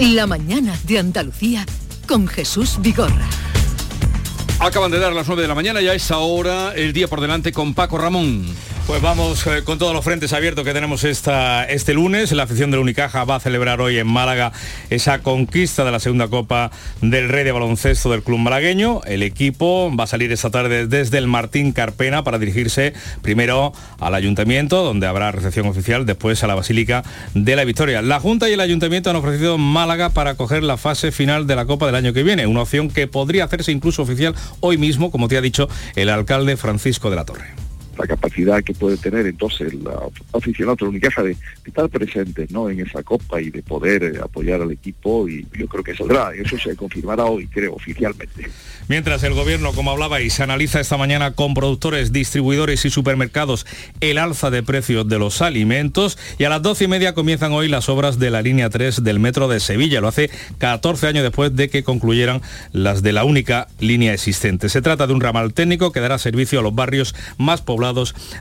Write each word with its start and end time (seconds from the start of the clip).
La 0.00 0.26
mañana 0.26 0.74
de 0.84 0.98
Andalucía 0.98 1.66
con 2.08 2.26
Jesús 2.26 2.78
Vigorra. 2.80 3.28
Acaban 4.58 4.90
de 4.90 4.98
dar 4.98 5.12
las 5.12 5.26
9 5.26 5.42
de 5.42 5.48
la 5.48 5.54
mañana, 5.54 5.82
ya 5.82 5.92
es 5.92 6.10
ahora 6.10 6.72
el 6.74 6.94
día 6.94 7.06
por 7.06 7.20
delante 7.20 7.52
con 7.52 7.74
Paco 7.74 7.98
Ramón. 7.98 8.46
Pues 8.90 9.02
vamos 9.02 9.46
eh, 9.46 9.62
con 9.62 9.78
todos 9.78 9.94
los 9.94 10.04
frentes 10.04 10.32
abiertos 10.32 10.64
que 10.64 10.72
tenemos 10.72 11.04
esta, 11.04 11.64
este 11.64 11.94
lunes. 11.94 12.32
La 12.32 12.42
afición 12.42 12.72
del 12.72 12.80
Unicaja 12.80 13.22
va 13.22 13.36
a 13.36 13.40
celebrar 13.40 13.80
hoy 13.80 13.98
en 13.98 14.08
Málaga 14.08 14.50
esa 14.90 15.20
conquista 15.20 15.84
de 15.84 15.92
la 15.92 16.00
segunda 16.00 16.26
Copa 16.26 16.72
del 17.00 17.28
Rey 17.28 17.44
de 17.44 17.52
Baloncesto 17.52 18.10
del 18.10 18.24
Club 18.24 18.40
Malagueño. 18.40 19.00
El 19.06 19.22
equipo 19.22 19.94
va 19.96 20.04
a 20.04 20.06
salir 20.08 20.32
esta 20.32 20.50
tarde 20.50 20.88
desde 20.88 21.18
el 21.18 21.28
Martín 21.28 21.70
Carpena 21.70 22.24
para 22.24 22.40
dirigirse 22.40 22.92
primero 23.22 23.72
al 24.00 24.16
Ayuntamiento, 24.16 24.82
donde 24.82 25.06
habrá 25.06 25.30
recepción 25.30 25.68
oficial, 25.68 26.04
después 26.04 26.42
a 26.42 26.48
la 26.48 26.56
Basílica 26.56 27.04
de 27.32 27.54
la 27.54 27.62
Victoria. 27.62 28.02
La 28.02 28.18
Junta 28.18 28.50
y 28.50 28.54
el 28.54 28.60
Ayuntamiento 28.60 29.08
han 29.08 29.16
ofrecido 29.16 29.56
Málaga 29.56 30.10
para 30.10 30.34
coger 30.34 30.64
la 30.64 30.76
fase 30.76 31.12
final 31.12 31.46
de 31.46 31.54
la 31.54 31.64
Copa 31.64 31.86
del 31.86 31.94
año 31.94 32.12
que 32.12 32.24
viene, 32.24 32.48
una 32.48 32.62
opción 32.62 32.90
que 32.90 33.06
podría 33.06 33.44
hacerse 33.44 33.70
incluso 33.70 34.02
oficial 34.02 34.34
hoy 34.58 34.78
mismo, 34.78 35.12
como 35.12 35.28
te 35.28 35.36
ha 35.36 35.40
dicho 35.40 35.68
el 35.94 36.08
alcalde 36.08 36.56
Francisco 36.56 37.08
de 37.08 37.14
la 37.14 37.24
Torre 37.24 37.59
la 38.00 38.06
capacidad 38.06 38.62
que 38.62 38.72
puede 38.72 38.96
tener 38.96 39.26
entonces 39.26 39.72
el 39.72 39.82
aficionado 40.32 40.76
de 40.76 40.84
Unicaja 40.86 41.22
de, 41.22 41.30
de, 41.30 41.36
estar 41.66 41.88
presente 41.88 42.46
¿no? 42.50 42.70
en 42.70 42.80
esa 42.80 43.02
copa 43.02 43.40
y 43.40 43.50
de 43.50 43.62
poder 43.62 44.02
eh, 44.04 44.20
apoyar 44.22 44.62
al 44.62 44.70
equipo 44.70 45.28
y 45.28 45.46
yo 45.58 45.66
creo 45.66 45.84
que 45.84 45.94
saldrá, 45.94 46.32
eso 46.34 46.58
se 46.58 46.74
confirmará 46.76 47.24
hoy, 47.24 47.46
creo, 47.46 47.74
oficialmente. 47.74 48.48
Mientras 48.88 49.22
el 49.22 49.34
gobierno, 49.34 49.72
como 49.72 49.90
hablaba 49.90 50.20
y 50.20 50.30
se 50.30 50.42
analiza 50.42 50.80
esta 50.80 50.96
mañana 50.96 51.32
con 51.32 51.54
productores, 51.54 52.12
distribuidores 52.12 52.84
y 52.84 52.90
supermercados 52.90 53.66
el 54.00 54.18
alza 54.18 54.50
de 54.50 54.62
precios 54.62 55.06
de 55.08 55.18
los 55.18 55.42
alimentos 55.42 56.18
y 56.38 56.44
a 56.44 56.48
las 56.48 56.62
doce 56.62 56.84
y 56.84 56.88
media 56.88 57.14
comienzan 57.14 57.52
hoy 57.52 57.68
las 57.68 57.88
obras 57.88 58.18
de 58.18 58.30
la 58.30 58.42
línea 58.42 58.70
3 58.70 59.04
del 59.04 59.20
metro 59.20 59.46
de 59.48 59.60
Sevilla. 59.60 60.00
Lo 60.00 60.08
hace 60.08 60.30
14 60.58 61.06
años 61.06 61.22
después 61.22 61.54
de 61.54 61.68
que 61.68 61.84
concluyeran 61.84 62.40
las 62.72 63.02
de 63.02 63.12
la 63.12 63.24
única 63.24 63.68
línea 63.78 64.12
existente. 64.12 64.68
Se 64.68 64.82
trata 64.82 65.06
de 65.06 65.12
un 65.12 65.20
ramal 65.20 65.52
técnico 65.52 65.92
que 65.92 66.00
dará 66.00 66.18
servicio 66.18 66.60
a 66.60 66.62
los 66.62 66.74
barrios 66.74 67.14
más 67.38 67.60
poblados 67.60 67.89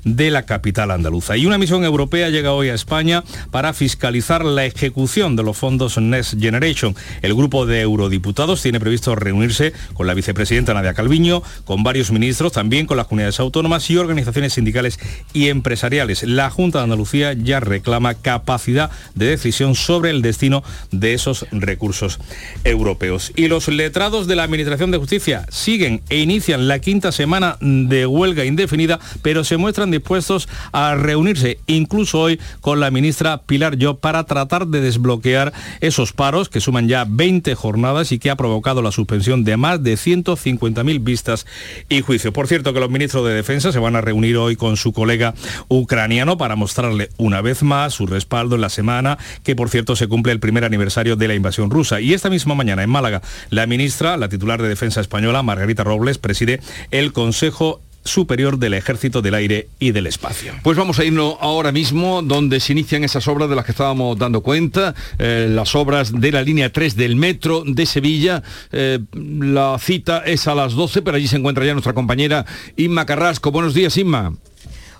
de 0.03 0.31
la 0.31 0.45
capital 0.45 0.91
andaluza. 0.91 1.37
Y 1.37 1.45
una 1.45 1.57
misión 1.57 1.83
europea 1.83 2.29
llega 2.29 2.53
hoy 2.53 2.69
a 2.69 2.73
España 2.73 3.23
para 3.51 3.73
fiscalizar 3.73 4.45
la 4.45 4.65
ejecución 4.65 5.35
de 5.35 5.43
los 5.43 5.57
fondos 5.57 5.97
Next 5.97 6.39
Generation. 6.39 6.95
El 7.21 7.33
grupo 7.33 7.65
de 7.65 7.81
eurodiputados 7.81 8.61
tiene 8.61 8.79
previsto 8.79 9.15
reunirse 9.15 9.73
con 9.93 10.07
la 10.07 10.13
vicepresidenta 10.13 10.73
Nadia 10.73 10.93
Calviño, 10.93 11.41
con 11.65 11.83
varios 11.83 12.11
ministros, 12.11 12.53
también 12.53 12.85
con 12.85 12.97
las 12.97 13.07
comunidades 13.07 13.39
autónomas 13.39 13.89
y 13.89 13.97
organizaciones 13.97 14.53
sindicales 14.53 14.99
y 15.33 15.49
empresariales. 15.49 16.23
La 16.23 16.49
Junta 16.49 16.79
de 16.79 16.85
Andalucía 16.85 17.33
ya 17.33 17.59
reclama 17.59 18.13
capacidad 18.15 18.91
de 19.15 19.25
decisión 19.27 19.75
sobre 19.75 20.11
el 20.11 20.21
destino 20.21 20.63
de 20.91 21.13
esos 21.13 21.45
recursos 21.51 22.19
europeos. 22.63 23.31
Y 23.35 23.47
los 23.47 23.67
letrados 23.67 24.27
de 24.27 24.35
la 24.35 24.43
Administración 24.43 24.91
de 24.91 24.97
Justicia 24.97 25.45
siguen 25.49 26.01
e 26.09 26.19
inician 26.19 26.67
la 26.67 26.79
quinta 26.79 27.11
semana 27.11 27.57
de 27.61 28.05
huelga 28.05 28.45
indefinida, 28.45 28.99
pero 29.21 29.38
se 29.43 29.57
muestran 29.57 29.91
dispuestos 29.91 30.47
a 30.71 30.95
reunirse 30.95 31.59
incluso 31.67 32.19
hoy 32.19 32.39
con 32.61 32.79
la 32.79 32.91
ministra 32.91 33.41
Pilar 33.43 33.77
Yo 33.77 33.97
para 33.97 34.23
tratar 34.25 34.67
de 34.67 34.81
desbloquear 34.81 35.53
esos 35.81 36.13
paros 36.13 36.49
que 36.49 36.61
suman 36.61 36.87
ya 36.87 37.05
20 37.07 37.55
jornadas 37.55 38.11
y 38.11 38.19
que 38.19 38.29
ha 38.29 38.35
provocado 38.35 38.81
la 38.81 38.91
suspensión 38.91 39.43
de 39.43 39.57
más 39.57 39.83
de 39.83 39.93
150.000 39.93 41.03
vistas 41.03 41.45
y 41.89 42.01
juicios. 42.01 42.33
Por 42.33 42.47
cierto 42.47 42.73
que 42.73 42.79
los 42.79 42.89
ministros 42.89 43.25
de 43.25 43.33
Defensa 43.33 43.71
se 43.71 43.79
van 43.79 43.95
a 43.95 44.01
reunir 44.01 44.37
hoy 44.37 44.55
con 44.55 44.77
su 44.77 44.93
colega 44.93 45.33
ucraniano 45.67 46.37
para 46.37 46.55
mostrarle 46.55 47.09
una 47.17 47.41
vez 47.41 47.63
más 47.63 47.93
su 47.93 48.07
respaldo 48.07 48.55
en 48.55 48.61
la 48.61 48.69
semana 48.69 49.17
que 49.43 49.55
por 49.55 49.69
cierto 49.69 49.95
se 49.95 50.07
cumple 50.07 50.31
el 50.31 50.39
primer 50.39 50.63
aniversario 50.63 51.15
de 51.15 51.27
la 51.27 51.35
invasión 51.35 51.69
rusa. 51.69 52.01
Y 52.01 52.13
esta 52.13 52.29
misma 52.29 52.55
mañana 52.55 52.83
en 52.83 52.89
Málaga, 52.89 53.21
la 53.49 53.65
ministra, 53.67 54.17
la 54.17 54.29
titular 54.29 54.61
de 54.61 54.69
Defensa 54.69 55.01
española, 55.01 55.43
Margarita 55.43 55.83
Robles, 55.83 56.17
preside 56.17 56.59
el 56.91 57.13
Consejo 57.13 57.81
Superior 58.09 58.57
del 58.57 58.73
Ejército 58.73 59.21
del 59.21 59.35
Aire 59.35 59.69
y 59.79 59.91
del 59.91 60.07
Espacio. 60.07 60.53
Pues 60.63 60.77
vamos 60.77 60.99
a 60.99 61.05
irnos 61.05 61.35
ahora 61.39 61.71
mismo 61.71 62.21
donde 62.21 62.59
se 62.59 62.73
inician 62.73 63.03
esas 63.03 63.27
obras 63.27 63.49
de 63.49 63.55
las 63.55 63.65
que 63.65 63.71
estábamos 63.71 64.17
dando 64.17 64.41
cuenta, 64.41 64.95
eh, 65.17 65.47
las 65.49 65.75
obras 65.75 66.11
de 66.19 66.31
la 66.31 66.41
línea 66.41 66.71
3 66.71 66.95
del 66.95 67.15
metro 67.15 67.63
de 67.65 67.85
Sevilla. 67.85 68.43
Eh, 68.71 68.99
la 69.13 69.77
cita 69.79 70.19
es 70.25 70.47
a 70.47 70.55
las 70.55 70.73
12, 70.73 71.01
pero 71.01 71.17
allí 71.17 71.27
se 71.27 71.37
encuentra 71.37 71.65
ya 71.65 71.73
nuestra 71.73 71.93
compañera 71.93 72.45
Inma 72.75 73.05
Carrasco. 73.05 73.51
Buenos 73.51 73.73
días, 73.73 73.95
Inma. 73.97 74.33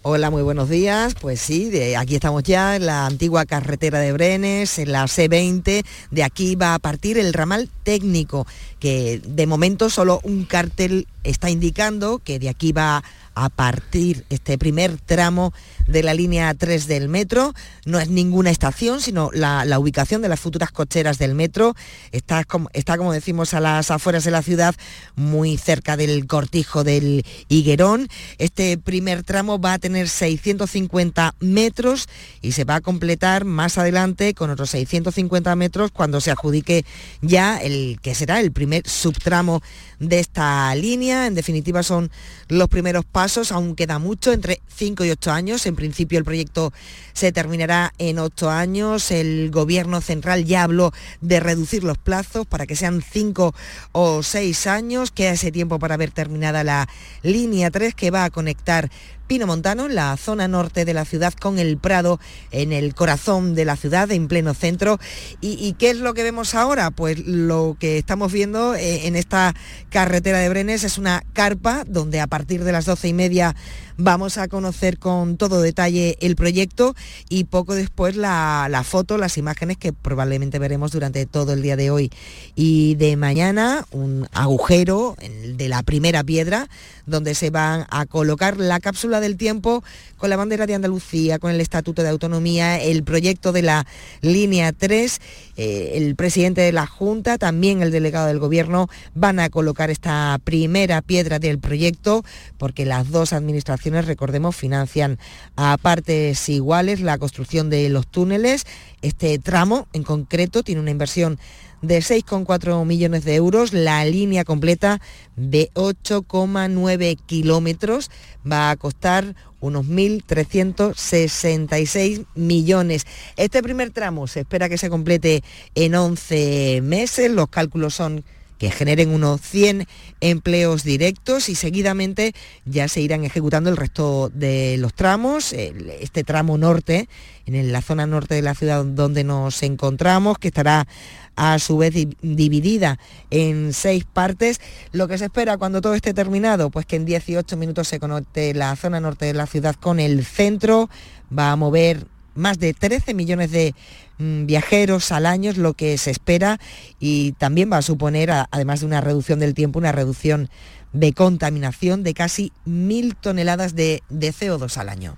Hola, 0.01 0.29
muy 0.29 0.43
buenos 0.43 0.69
días. 0.69 1.13
Pues 1.19 1.41
sí, 1.41 1.69
de 1.69 1.97
aquí 1.97 2.15
estamos 2.15 2.43
ya 2.43 2.77
en 2.77 2.85
la 2.85 3.05
antigua 3.05 3.45
carretera 3.45 3.99
de 3.99 4.13
Brenes, 4.13 4.79
en 4.79 4.93
la 4.93 5.03
C20. 5.03 5.83
De 6.09 6.23
aquí 6.23 6.55
va 6.55 6.73
a 6.73 6.79
partir 6.79 7.17
el 7.17 7.33
ramal 7.33 7.69
técnico, 7.83 8.47
que 8.79 9.21
de 9.27 9.45
momento 9.45 9.89
solo 9.89 10.21
un 10.23 10.45
cartel 10.45 11.05
está 11.25 11.49
indicando 11.49 12.19
que 12.19 12.39
de 12.39 12.47
aquí 12.47 12.71
va 12.71 13.03
a 13.45 13.49
partir 13.49 14.25
este 14.29 14.57
primer 14.57 14.97
tramo 14.97 15.53
de 15.87 16.03
la 16.03 16.13
línea 16.13 16.53
3 16.53 16.87
del 16.87 17.09
metro. 17.09 17.53
No 17.85 17.99
es 17.99 18.09
ninguna 18.09 18.51
estación, 18.51 19.01
sino 19.01 19.29
la, 19.33 19.79
ubicación 19.79 20.21
de 20.21 20.29
las 20.29 20.39
futuras 20.39 20.71
cocheras 20.71 21.17
del 21.17 21.35
metro. 21.35 21.75
Está 22.11 22.43
como, 22.43 22.69
está, 22.73 22.97
como 22.97 23.13
decimos, 23.13 23.53
a 23.53 23.59
las 23.59 23.91
afueras 23.91 24.23
de 24.23 24.31
la 24.31 24.41
ciudad, 24.41 24.75
muy 25.15 25.57
cerca 25.57 25.95
del 25.95 26.27
cortijo 26.27 26.83
del 26.83 27.25
Higuerón. 27.47 28.07
Este 28.37 28.77
primer 28.77 29.23
tramo 29.23 29.59
va 29.59 29.73
a 29.73 29.79
tener 29.79 30.09
650 30.09 31.35
metros 31.39 32.07
y 32.41 32.51
se 32.51 32.65
va 32.65 32.75
a 32.75 32.81
completar 32.81 33.45
más 33.45 33.77
adelante 33.77 34.33
con 34.33 34.49
otros 34.49 34.71
650 34.71 35.55
metros 35.55 35.91
cuando 35.91 36.19
se 36.19 36.31
adjudique 36.31 36.85
ya 37.21 37.57
el 37.57 37.99
que 38.01 38.15
será 38.15 38.39
el 38.39 38.51
primer 38.51 38.87
subtramo 38.87 39.61
de 39.99 40.19
esta 40.19 40.73
línea. 40.75 41.27
En 41.27 41.35
definitiva, 41.35 41.83
son 41.83 42.11
los 42.47 42.67
primeros 42.67 43.05
pasos, 43.05 43.28
aún 43.51 43.75
queda 43.75 43.99
mucho, 43.99 44.33
entre 44.33 44.61
5 44.75 45.05
y 45.05 45.11
8 45.11 45.31
años. 45.31 45.65
En 45.65 45.75
principio 45.75 46.17
el 46.17 46.25
proyecto 46.25 46.73
se 47.13 47.31
terminará 47.31 47.93
en 47.97 48.19
8 48.19 48.49
años. 48.49 49.11
El 49.11 49.51
gobierno 49.51 50.01
central 50.01 50.45
ya 50.45 50.63
habló 50.63 50.91
de 51.21 51.39
reducir 51.39 51.83
los 51.83 51.97
plazos 51.97 52.47
para 52.47 52.65
que 52.65 52.75
sean 52.75 53.01
5 53.01 53.53
o 53.91 54.23
6 54.23 54.67
años. 54.67 55.11
Queda 55.11 55.31
ese 55.31 55.51
tiempo 55.51 55.79
para 55.79 55.97
ver 55.97 56.11
terminada 56.11 56.63
la 56.63 56.89
línea 57.21 57.71
3 57.71 57.93
que 57.95 58.11
va 58.11 58.25
a 58.25 58.29
conectar 58.29 58.89
Pino 59.29 59.45
Montano, 59.45 59.87
la 59.87 60.17
zona 60.17 60.47
norte 60.47 60.85
de 60.85 60.93
la 60.95 61.05
ciudad, 61.05 61.35
con 61.35 61.59
el 61.59 61.77
Prado 61.77 62.19
en 62.49 62.73
el 62.73 62.95
corazón 62.95 63.53
de 63.53 63.63
la 63.63 63.75
ciudad, 63.75 64.11
en 64.11 64.27
pleno 64.27 64.55
centro. 64.55 64.99
¿Y, 65.39 65.73
qué 65.73 65.91
es 65.91 65.97
lo 65.97 66.15
que 66.15 66.23
vemos 66.23 66.55
ahora? 66.55 66.89
Pues 66.89 67.19
lo 67.27 67.77
que 67.79 67.99
estamos 67.99 68.31
viendo 68.31 68.73
eh, 68.73 69.05
en 69.05 69.15
esta 69.15 69.53
carretera 69.91 70.39
de 70.39 70.49
Brenes 70.49 70.83
es 70.83 70.97
una 70.97 71.23
carpa 71.33 71.83
donde 71.85 72.19
a 72.21 72.25
partir 72.25 72.63
de 72.63 72.71
las 72.71 72.85
doce 72.85 73.07
y 73.07 73.13
media 73.13 73.55
Vamos 74.01 74.37
a 74.37 74.47
conocer 74.47 74.97
con 74.97 75.35
todo 75.35 75.61
detalle 75.61 76.17
el 76.21 76.37
proyecto 76.37 76.95
y 77.27 77.43
poco 77.43 77.75
después 77.75 78.15
la, 78.15 78.81
foto, 78.85 79.17
las 79.17 79.37
imágenes 79.37 79.75
que 79.75 79.91
probablemente 79.91 80.57
veremos 80.57 80.93
durante 80.93 81.25
todo 81.25 81.51
el 81.51 81.61
día 81.61 81.75
de 81.75 81.91
hoy 81.91 82.09
y 82.55 82.95
de 82.95 83.17
mañana, 83.17 83.85
un 83.91 84.25
agujero 84.31 85.17
de 85.53 85.67
la 85.67 85.83
primera 85.83 86.23
piedra 86.23 86.69
donde 87.07 87.35
se 87.35 87.49
van 87.49 87.87
a 87.89 88.05
colocar 88.05 88.55
la 88.57 88.79
cápsula 88.79 89.19
del 89.19 89.35
tiempo 89.35 89.83
con 90.15 90.29
la 90.29 90.37
bandera 90.37 90.65
de 90.65 90.75
Andalucía, 90.75 91.37
con 91.37 91.51
el 91.51 91.59
Estatuto 91.59 92.01
de 92.01 92.09
Autonomía, 92.09 92.81
el 92.81 93.03
proyecto 93.03 93.51
de 93.51 93.63
la 93.63 93.85
línea 94.21 94.71
3, 94.71 95.19
eh, 95.57 95.91
el 95.95 96.15
presidente 96.15 96.61
de 96.61 96.71
la 96.71 96.87
Junta, 96.87 97.37
también 97.37 97.81
el 97.81 97.91
delegado 97.91 98.27
del 98.27 98.39
Gobierno 98.39 98.87
van 99.13 99.39
a 99.39 99.49
colocar 99.49 99.89
esta 99.89 100.39
primera 100.43 101.01
piedra 101.01 101.39
del 101.39 101.59
proyecto 101.59 102.23
porque 102.57 102.85
las 102.85 103.11
dos 103.11 103.33
administraciones 103.33 103.88
recordemos, 103.89 104.55
financian 104.55 105.19
a 105.55 105.77
partes 105.77 106.49
iguales 106.49 107.01
la 107.01 107.17
construcción 107.17 107.69
de 107.69 107.89
los 107.89 108.07
túneles. 108.07 108.65
Este 109.01 109.39
tramo 109.39 109.87
en 109.93 110.03
concreto 110.03 110.63
tiene 110.63 110.81
una 110.81 110.91
inversión 110.91 111.39
de 111.81 111.99
6,4 111.99 112.85
millones 112.85 113.23
de 113.25 113.35
euros. 113.35 113.73
La 113.73 114.05
línea 114.05 114.43
completa 114.43 115.01
de 115.35 115.71
8,9 115.73 117.17
kilómetros 117.25 118.11
va 118.49 118.71
a 118.71 118.75
costar 118.75 119.35
unos 119.61 119.85
1.366 119.85 122.25
millones. 122.35 123.05
Este 123.35 123.61
primer 123.61 123.91
tramo 123.91 124.25
se 124.27 124.39
espera 124.41 124.69
que 124.69 124.77
se 124.77 124.89
complete 124.89 125.43
en 125.75 125.95
11 125.95 126.79
meses. 126.83 127.29
Los 127.31 127.49
cálculos 127.49 127.95
son 127.95 128.23
que 128.59 128.69
generen 128.69 129.09
unos 129.09 129.41
100 129.41 129.87
empleos 130.21 130.83
directos 130.83 131.49
y 131.49 131.55
seguidamente 131.55 132.33
ya 132.65 132.87
se 132.87 133.01
irán 133.01 133.23
ejecutando 133.23 133.69
el 133.69 133.77
resto 133.77 134.29
de 134.29 134.75
los 134.77 134.93
tramos, 134.93 135.53
este 135.53 136.23
tramo 136.23 136.57
norte, 136.57 137.09
en 137.45 137.71
la 137.71 137.81
zona 137.81 138.05
norte 138.05 138.35
de 138.35 138.43
la 138.43 138.53
ciudad 138.53 138.85
donde 138.85 139.23
nos 139.23 139.63
encontramos, 139.63 140.37
que 140.37 140.49
estará 140.49 140.87
a 141.35 141.57
su 141.57 141.77
vez 141.77 141.93
dividida 142.21 142.99
en 143.31 143.73
seis 143.73 144.03
partes. 144.03 144.59
Lo 144.91 145.07
que 145.07 145.17
se 145.17 145.25
espera 145.25 145.57
cuando 145.57 145.79
todo 145.81 145.95
esté 145.95 146.13
terminado, 146.13 146.69
pues 146.69 146.85
que 146.85 146.97
en 146.97 147.05
18 147.05 147.55
minutos 147.55 147.87
se 147.87 147.99
conecte 147.99 148.53
la 148.53 148.75
zona 148.75 148.99
norte 148.99 149.25
de 149.25 149.33
la 149.33 149.47
ciudad 149.47 149.75
con 149.75 150.01
el 150.01 150.25
centro, 150.25 150.89
va 151.35 151.51
a 151.51 151.55
mover 151.55 152.05
más 152.39 152.59
de 152.59 152.73
13 152.73 153.13
millones 153.13 153.51
de 153.51 153.75
mm, 154.17 154.45
viajeros 154.45 155.11
al 155.11 155.25
año 155.25 155.51
es 155.51 155.57
lo 155.57 155.73
que 155.73 155.97
se 155.97 156.11
espera 156.11 156.59
y 156.99 157.33
también 157.33 157.71
va 157.71 157.77
a 157.77 157.81
suponer, 157.81 158.31
además 158.31 158.79
de 158.79 158.85
una 158.87 159.01
reducción 159.01 159.39
del 159.39 159.53
tiempo, 159.53 159.79
una 159.79 159.91
reducción 159.91 160.49
de 160.93 161.13
contaminación 161.13 162.03
de 162.03 162.13
casi 162.13 162.51
mil 162.65 163.15
toneladas 163.15 163.75
de, 163.75 164.01
de 164.09 164.33
CO2 164.33 164.77
al 164.77 164.89
año. 164.89 165.17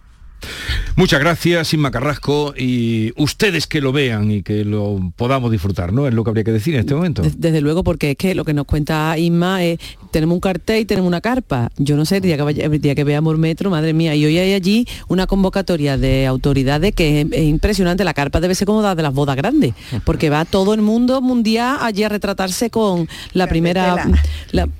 Muchas 0.95 1.19
gracias, 1.21 1.73
Inma 1.73 1.89
Carrasco, 1.89 2.53
y 2.57 3.13
ustedes 3.15 3.65
que 3.65 3.81
lo 3.81 3.91
vean 3.91 4.29
y 4.29 4.43
que 4.43 4.65
lo 4.65 4.99
podamos 5.15 5.51
disfrutar, 5.51 5.93
¿no? 5.93 6.07
Es 6.07 6.13
lo 6.13 6.23
que 6.23 6.29
habría 6.29 6.43
que 6.43 6.51
decir 6.51 6.73
en 6.75 6.81
este 6.81 6.93
momento. 6.93 7.21
Desde 7.37 7.61
luego, 7.61 7.83
porque 7.83 8.11
es 8.11 8.17
que 8.17 8.35
lo 8.35 8.43
que 8.43 8.53
nos 8.53 8.65
cuenta 8.65 9.17
Inma 9.17 9.63
es, 9.63 9.79
tenemos 10.11 10.35
un 10.35 10.41
cartel 10.41 10.81
y 10.81 10.85
tenemos 10.85 11.07
una 11.07 11.21
carpa. 11.21 11.71
Yo 11.77 11.95
no 11.95 12.05
sé, 12.05 12.17
el 12.17 12.23
día 12.23 12.35
que, 12.35 12.43
vaya, 12.43 12.69
día 12.69 12.93
que 12.93 13.03
veamos 13.03 13.37
metro, 13.37 13.69
madre 13.69 13.93
mía, 13.93 14.15
y 14.15 14.25
hoy 14.25 14.37
hay 14.37 14.53
allí 14.53 14.85
una 15.07 15.27
convocatoria 15.27 15.97
de 15.97 16.27
autoridades 16.27 16.93
que 16.93 17.21
es, 17.21 17.43
impresionante. 17.43 18.03
La 18.03 18.13
carpa 18.13 18.41
debe 18.41 18.53
ser 18.53 18.67
como 18.67 18.81
la 18.81 18.93
de 18.93 19.03
las 19.03 19.13
bodas 19.13 19.37
grandes, 19.37 19.73
porque 20.05 20.29
va 20.29 20.43
todo 20.45 20.73
el 20.73 20.81
mundo 20.81 21.21
mundial 21.21 21.77
allí 21.79 22.03
a 22.03 22.09
retratarse 22.09 22.69
con 22.69 23.07
la 23.33 23.47
primera... 23.47 24.07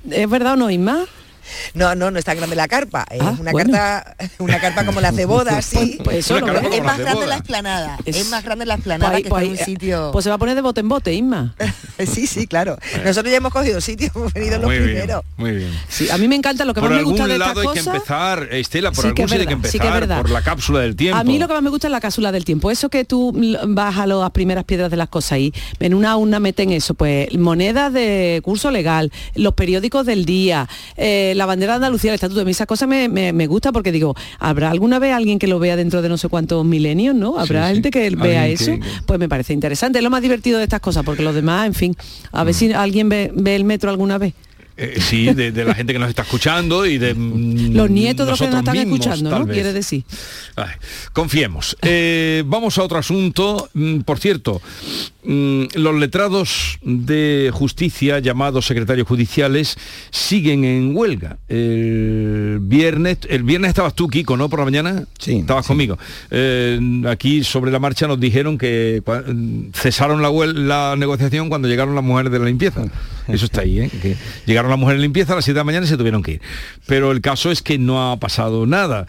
¿Es 0.10 0.30
verdad 0.30 0.54
o 0.54 0.58
no, 0.58 0.70
Inma? 0.70 1.06
No, 1.74 1.96
no, 1.96 2.12
no 2.12 2.20
es 2.20 2.26
tan 2.26 2.38
grande 2.38 2.56
la 2.56 2.68
carpa. 2.68 3.06
Es 3.10 3.22
ah, 3.22 3.36
una, 3.40 3.52
carta, 3.52 4.16
una 4.40 4.60
carpa 4.60 4.86
como 4.86 5.02
la 5.02 5.12
ceboda, 5.12 5.58
así. 5.58 6.00
Pues, 6.04 6.30
es 6.30 6.84
más 6.84 7.00
grande 7.00 7.28
la 7.28 7.38
explanada. 7.38 7.98
Es, 8.06 8.30
más 8.30 8.44
grande 8.44 8.66
la 8.66 8.76
explanada 8.76 9.12
pues 9.12 9.24
que 9.24 9.30
pues 9.30 9.50
un 9.50 9.58
sitio. 9.58 10.10
Pues 10.12 10.24
se 10.24 10.30
va 10.30 10.36
a 10.36 10.40
poner 10.40 10.56
de 10.56 10.62
bote 10.62 10.82
en 10.82 10.90
bote, 10.90 11.14
Isma. 11.14 11.56
sí, 12.00 12.28
sí, 12.28 12.48
claro. 12.48 12.78
Nosotros 13.04 13.32
ya 13.32 13.38
hemos 13.38 13.52
cogido 13.52 13.82
sitio, 13.82 14.12
hemos 14.16 14.34
venido 14.34 14.60
los 14.60 14.70
primeros. 14.70 15.24
muy 15.38 15.52
bien. 15.52 15.80
Sí, 15.90 16.10
a 16.10 16.18
mí 16.18 16.28
me 16.28 16.36
encanta 16.36 16.66
lo 16.66 16.74
que 16.74 16.82
más 16.82 16.92
me 16.92 17.04
gusta 17.04 17.28
de 17.28 17.34
esta 17.34 17.48
lado 17.48 17.62
hay 17.62 17.68
que 17.68 17.80
empezar, 17.80 18.48
Estela, 18.52 18.92
por 18.92 19.06
algún 19.06 19.32
hay 19.32 19.48
que 19.48 19.54
empezar 19.54 20.08
por 20.18 20.30
la 20.30 20.42
cápsula 20.42 20.80
del 20.80 20.96
tiempo. 20.96 21.18
A 21.18 21.24
mí 21.24 21.40
lo 21.40 21.48
que 21.48 21.54
más 21.54 21.64
me 21.64 21.70
gusta 21.70 21.88
es 21.88 21.92
la 21.92 22.02
cápsula 22.02 22.32
del 22.32 22.46
tiempo. 22.46 22.72
Eso 22.72 22.90
que 22.90 23.06
tú 23.06 23.34
vas 23.68 23.98
a 23.98 24.08
las 24.08 24.32
primeras 24.32 24.64
piedras 24.66 24.92
de 24.92 24.98
las 24.98 25.10
cosas 25.10 25.40
y 25.40 25.54
en 25.80 25.94
una 25.94 26.16
urna 26.18 26.40
meten 26.40 26.72
eso, 26.72 26.94
pues 26.94 27.34
monedas 27.38 27.92
de 27.94 28.42
curso 28.44 28.72
legal, 28.72 29.12
los 29.36 29.54
periódicos 29.54 30.06
del 30.06 30.26
día, 30.26 30.68
eh, 30.98 31.31
la 31.36 31.46
bandera 31.46 31.74
de 31.74 31.78
Andalucía, 31.78 32.14
estatuto. 32.14 32.42
A 32.42 32.46
mí 32.46 32.52
esa 32.52 32.66
cosa 32.66 32.88
me, 32.88 33.10
me, 33.10 33.48
gusta 33.48 33.72
porque 33.72 33.92
digo, 33.92 34.16
¿habrá 34.40 34.70
alguna 34.72 35.00
vez 35.00 35.14
alguien 35.14 35.40
que 35.40 35.48
lo 35.48 35.60
vea 35.60 35.76
dentro 35.76 36.02
de 36.02 36.10
no 36.10 36.18
sé 36.18 36.30
cuántos 36.30 36.66
milenios, 36.66 37.16
no? 37.16 37.40
¿Habrá 37.40 37.70
gente 37.70 37.92
que 37.92 38.10
vea 38.12 38.48
eso? 38.48 38.72
Pues 39.06 39.20
me 39.20 39.30
parece 39.30 39.54
interesante. 39.54 40.00
Es 40.00 40.04
lo 40.04 40.10
más 40.10 40.22
divertido 40.22 40.58
de 40.58 40.64
estas 40.64 40.82
cosas, 40.82 41.04
porque 41.04 41.24
los 41.24 41.36
demás, 41.36 41.68
en 41.68 41.74
fin, 41.74 41.96
a 42.32 42.44
ver 42.44 42.54
mm. 42.54 42.58
si 42.58 42.74
alguien 42.74 43.10
ve, 43.10 43.32
ve 43.34 43.56
el 43.56 43.64
metro 43.64 43.90
alguna 43.90 44.18
vez. 44.18 44.34
Eh, 44.78 45.00
sí, 45.00 45.32
de, 45.34 45.52
la 45.64 45.76
gente 45.76 45.94
que 45.94 46.00
nos 46.00 46.10
está 46.10 46.24
escuchando 46.24 46.88
y 46.88 46.98
de 46.98 47.14
mm, 47.16 47.76
los 47.76 47.90
nietos 47.90 48.26
de 48.26 48.32
los 48.32 48.40
que 48.40 48.48
nos 48.48 48.60
están 48.60 48.78
escuchando, 48.78 49.40
¿no? 49.40 49.48
Quiere 49.48 49.74
decir. 49.74 50.04
confiemos. 51.14 51.78
Eh, 51.84 52.44
vamos 52.48 52.78
a 52.80 52.84
otro 52.84 52.98
asunto. 52.98 53.70
Mm, 53.74 54.00
por 54.00 54.20
cierto, 54.20 54.62
los 55.24 55.96
letrados 55.96 56.80
de 56.82 57.52
justicia, 57.54 58.20
llamados 58.20 58.66
secretarios 58.66 59.08
judiciales, 59.08 59.78
siguen 60.10 60.66
en 60.66 60.96
huelga. 60.96 61.38
El 61.48 62.60
viernes, 62.62 63.20
el 63.30 63.44
viernes 63.44 63.70
estabas 63.70 63.94
tú, 63.94 64.08
Kiko, 64.08 64.38
¿no? 64.38 64.50
Por 64.50 64.60
la 64.60 64.66
mañana. 64.66 65.06
Sí. 65.20 65.40
Estabas 65.40 65.68
conmigo. 65.68 65.98
Eh, 66.32 66.80
aquí 67.08 67.44
sobre 67.44 67.72
la 67.72 67.80
marcha 67.80 68.08
nos 68.08 68.20
dijeron 68.20 68.58
que 68.58 69.02
cesaron 69.74 70.22
la, 70.22 70.32
la 70.54 70.96
negociación 70.98 71.50
cuando 71.50 71.68
llegaron 71.68 71.96
las 71.96 72.04
mujeres 72.04 72.32
de 72.32 72.40
la 72.40 72.46
limpieza. 72.46 72.84
Eso 73.28 73.46
está 73.46 73.62
ahí, 73.62 73.80
¿eh? 73.80 73.92
Que 74.02 74.16
llegaron 74.46 74.70
las 74.70 74.80
mujeres 74.80 75.00
de 75.00 75.04
limpieza 75.04 75.34
a 75.34 75.36
las 75.38 75.46
7 75.46 75.56
de 75.56 75.60
la 75.60 75.64
mañana 75.64 75.86
y 75.86 75.90
se 75.90 75.98
tuvieron 75.98 76.24
que 76.24 76.34
ir. 76.34 76.42
Pero 76.88 77.12
el 77.12 77.22
caso 77.22 77.52
es 77.52 77.62
que 77.62 77.78
no 77.78 78.12
ha 78.12 78.18
pasado 78.18 78.66
nada. 78.66 79.08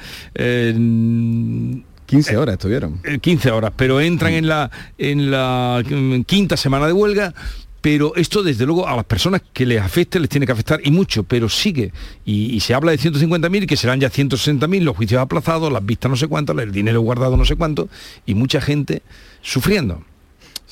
15 2.17 2.37
horas 2.37 2.53
estuvieron. 2.55 3.00
15 3.20 3.49
eh, 3.49 3.53
horas, 3.53 3.73
pero 3.76 4.00
entran 4.00 4.32
en 4.32 4.47
la, 4.47 4.70
en 4.99 5.31
la 5.31 5.82
quinta 6.26 6.56
semana 6.56 6.87
de 6.87 6.93
huelga 6.93 7.35
pero 7.82 8.14
esto 8.14 8.44
desde 8.44 8.64
luego 8.64 8.87
a 8.87 8.94
las 8.94 9.05
personas 9.05 9.43
que 9.53 9.67
les 9.67 9.82
afecte 9.82 10.20
les 10.20 10.31
tiene 10.31 10.47
que 10.47 10.53
afectar 10.53 10.81
y 10.85 10.93
mucho, 10.93 11.25
pero 11.25 11.49
sigue. 11.49 11.93
Y, 12.25 12.61
se 12.61 12.75
habla 12.75 12.93
de 12.93 12.99
150.000, 12.99 13.67
que 13.67 13.76
serán 13.76 13.99
ya 13.99 14.09
160.000, 14.09 14.82
los 14.82 14.97
juicios 14.97 15.20
aplazados, 15.20 15.70
las 15.73 15.85
vistas 15.85 16.09
no 16.09 16.17
sé 16.17 16.29
cuántas, 16.29 16.56
el 16.59 16.70
dinero 16.70 17.00
guardado 17.00 17.37
no 17.37 17.44
sé 17.44 17.56
cuánto, 17.56 17.88
y 18.25 18.35
mucha 18.35 18.61
gente 18.61 19.03
sufriendo. 19.43 20.05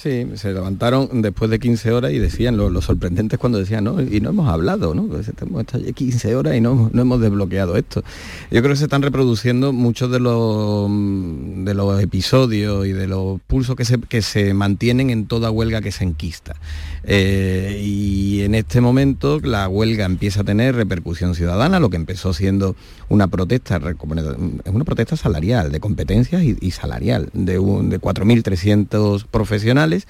Sí, 0.03 0.27
se 0.37 0.55
levantaron 0.55 1.21
después 1.21 1.51
de 1.51 1.59
15 1.59 1.93
horas 1.93 2.13
y 2.13 2.19
decían, 2.19 2.57
lo, 2.57 2.81
sorprendente 2.81 3.37
es 3.37 3.39
cuando 3.39 3.59
decían, 3.59 3.85
no, 3.85 4.01
y 4.01 4.23
no 4.23 4.31
hemos 4.31 4.49
hablado, 4.49 4.95
¿no? 4.95 5.07
Pues 5.07 5.31
hemos 5.43 5.61
estado 5.61 5.85
15 5.93 6.37
horas 6.37 6.57
y 6.57 6.63
no, 6.63 6.89
no, 6.91 7.03
hemos 7.03 7.21
desbloqueado 7.21 7.77
esto. 7.77 8.03
Yo 8.51 8.63
creo 8.63 8.73
que 8.73 8.77
se 8.77 8.85
están 8.85 9.03
reproduciendo 9.03 9.75
muchos 9.75 10.11
de 10.11 10.19
los, 10.19 10.89
de 10.89 11.75
los 11.75 12.03
episodios 12.03 12.87
y 12.87 12.93
de 12.93 13.09
los 13.09 13.43
pulsos 13.43 13.77
que 13.77 13.85
se, 13.85 14.01
que 14.01 14.23
se 14.23 14.55
mantienen 14.55 15.11
en 15.11 15.27
toda 15.27 15.51
huelga 15.51 15.83
que 15.83 15.93
se 15.93 16.05
enquista. 16.05 16.57
Eh, 17.05 17.81
y 17.83 18.43
en 18.43 18.55
este 18.55 18.81
momento 18.81 19.41
la 19.41 19.69
huelga 19.69 20.05
empieza 20.05 20.43
a 20.43 20.45
tener 20.45 20.75
repercusión 20.75 21.35
ciudadana, 21.35 21.81
lo 21.81 21.91
que 21.91 21.97
empezó 21.97 22.33
siendo 22.33 22.77
una 23.09 23.29
protesta, 23.29 23.77
es 23.77 24.73
una 24.73 24.85
protesta 24.85 25.17
salarial, 25.17 25.73
de 25.73 25.81
competencias 25.81 26.43
y, 26.43 26.71
salarial, 26.71 27.31
de, 27.33 27.55
de 27.55 27.59
4.300 28.01 29.25
profesionales. 29.31 30.07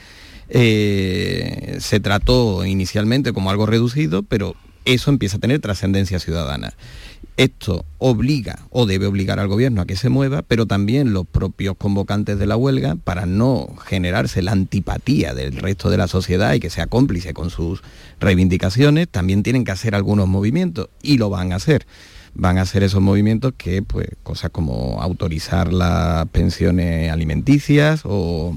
Eh, 0.48 1.76
se 1.81 2.00
trató 2.00 2.64
inicialmente 2.64 3.32
como 3.32 3.50
algo 3.50 3.66
reducido, 3.66 4.25
pero 4.25 4.56
eso 4.84 5.10
empieza 5.10 5.36
a 5.36 5.40
tener 5.40 5.60
trascendencia 5.60 6.19
ciudadana. 6.19 6.75
Esto 7.37 7.87
obliga 7.99 8.67
o 8.71 8.85
debe 8.85 9.06
obligar 9.06 9.41
al 9.41 9.49
gobierno 9.49 9.81
a 9.81 9.87
que 9.87 9.97
se 9.97 10.11
mueva, 10.11 10.43
pero 10.43 10.67
también 10.67 11.12
los 11.15 11.27
propios 11.27 11.75
convocantes 11.77 12.38
de 12.38 12.47
la 12.47 12.56
huelga, 12.56 12.97
para 12.97 13.25
no 13.25 13.75
generarse 13.87 14.43
la 14.43 14.53
antipatía 14.53 15.32
del 15.32 15.56
resto 15.56 15.88
de 15.88 15.97
la 15.97 16.06
sociedad 16.06 16.53
y 16.53 16.61
que 16.61 16.69
sea 16.69 16.87
cómplice 16.87 17.32
con 17.32 17.49
sus 17.49 17.82
reivindicaciones, 18.21 19.09
también 19.09 19.43
tienen 19.43 19.65
que 19.65 19.73
hacer 19.73 19.94
algunos 19.94 20.29
movimientos 20.29 20.88
y 21.03 21.17
lo 21.17 21.31
van 21.31 21.53
a 21.53 21.56
hacer. 21.56 21.87
Van 22.35 22.59
a 22.59 22.62
hacer 22.62 22.82
esos 22.82 23.00
movimientos 23.00 23.55
que, 23.56 23.82
pues, 23.82 24.09
cosas 24.23 24.50
como 24.50 25.00
autorizar 25.00 25.73
las 25.73 26.29
pensiones 26.29 27.11
alimenticias 27.11 28.03
o, 28.05 28.55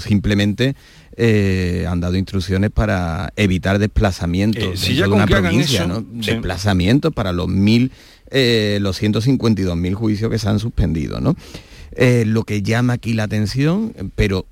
simplemente 0.00 0.74
eh, 1.22 1.84
han 1.86 2.00
dado 2.00 2.16
instrucciones 2.16 2.70
para 2.70 3.30
evitar 3.36 3.78
desplazamientos 3.78 4.88
eh, 4.88 4.94
de 4.94 5.06
una 5.06 5.26
provincia, 5.26 5.86
desplazamientos 6.12 7.12
para 7.12 7.34
los 7.34 7.46
mil, 7.46 7.92
eh, 8.30 8.78
los 8.80 9.02
152.000 9.02 9.92
juicios 9.92 10.30
que 10.30 10.38
se 10.38 10.48
han 10.48 10.58
suspendido, 10.58 11.20
¿no? 11.20 11.36
lo 12.24 12.44
que 12.44 12.62
llama 12.62 12.94
aquí 12.94 13.12
la 13.12 13.24
atención, 13.24 13.92
pero 14.14 14.46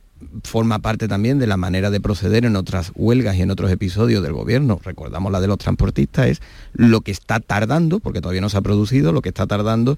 forma 0.45 0.81
parte 0.81 1.09
también 1.09 1.39
de 1.39 1.47
la 1.47 1.57
manera 1.57 1.91
de 1.91 2.01
proceder 2.01 2.45
en 2.45 2.57
otras 2.57 2.93
huelgas 2.95 3.37
y 3.37 3.43
en 3.43 3.51
otros 3.51 3.71
episodios 3.71 4.23
del 4.23 4.33
gobierno, 4.33 4.81
recordamos 4.83 5.33
la 5.33 5.41
de 5.41 5.47
los 5.47 5.59
transportistas, 5.59 6.27
es 6.27 6.43
lo 6.73 7.01
que 7.01 7.11
está 7.11 7.41
tardando, 7.41 8.01
porque 8.01 8.21
todavía 8.21 8.41
no 8.41 8.49
se 8.49 8.59
ha 8.59 8.63
producido, 8.63 9.13
lo 9.13 9.23
que 9.23 9.29
está 9.29 9.47
tardando 9.47 9.97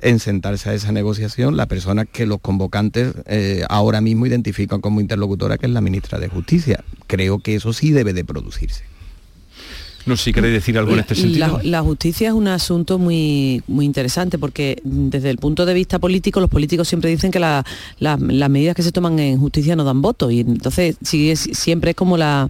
en 0.00 0.18
sentarse 0.18 0.70
a 0.70 0.74
esa 0.74 0.92
negociación 0.92 1.56
la 1.56 1.66
persona 1.66 2.04
que 2.04 2.26
los 2.26 2.40
convocantes 2.40 3.14
eh, 3.26 3.64
ahora 3.68 4.00
mismo 4.00 4.26
identifican 4.26 4.80
como 4.80 5.00
interlocutora, 5.00 5.58
que 5.58 5.66
es 5.66 5.72
la 5.72 5.80
ministra 5.80 6.18
de 6.18 6.28
Justicia. 6.28 6.84
Creo 7.06 7.38
que 7.38 7.54
eso 7.54 7.72
sí 7.72 7.92
debe 7.92 8.12
de 8.12 8.24
producirse. 8.24 8.91
No 10.06 10.16
sé 10.16 10.24
si 10.24 10.32
queréis 10.32 10.54
decir 10.54 10.76
algo 10.78 10.92
en 10.92 11.00
este 11.00 11.14
sentido. 11.14 11.60
La, 11.62 11.82
justicia 11.82 12.28
es 12.28 12.34
un 12.34 12.48
asunto 12.48 12.98
muy, 12.98 13.62
muy 13.66 13.84
interesante 13.84 14.38
porque 14.38 14.80
desde 14.84 15.30
el 15.30 15.38
punto 15.38 15.66
de 15.66 15.74
vista 15.74 15.98
político 15.98 16.40
los 16.40 16.50
políticos 16.50 16.88
siempre 16.88 17.10
dicen 17.10 17.30
que 17.30 17.38
las 17.38 18.50
medidas 18.50 18.74
que 18.74 18.82
se 18.82 18.92
toman 18.92 19.18
en 19.18 19.38
justicia 19.38 19.76
no 19.76 19.84
dan 19.84 20.02
voto 20.02 20.30
y 20.30 20.40
entonces 20.40 20.96
siempre 21.02 21.90
es 21.90 21.96
como 21.96 22.16
la, 22.16 22.48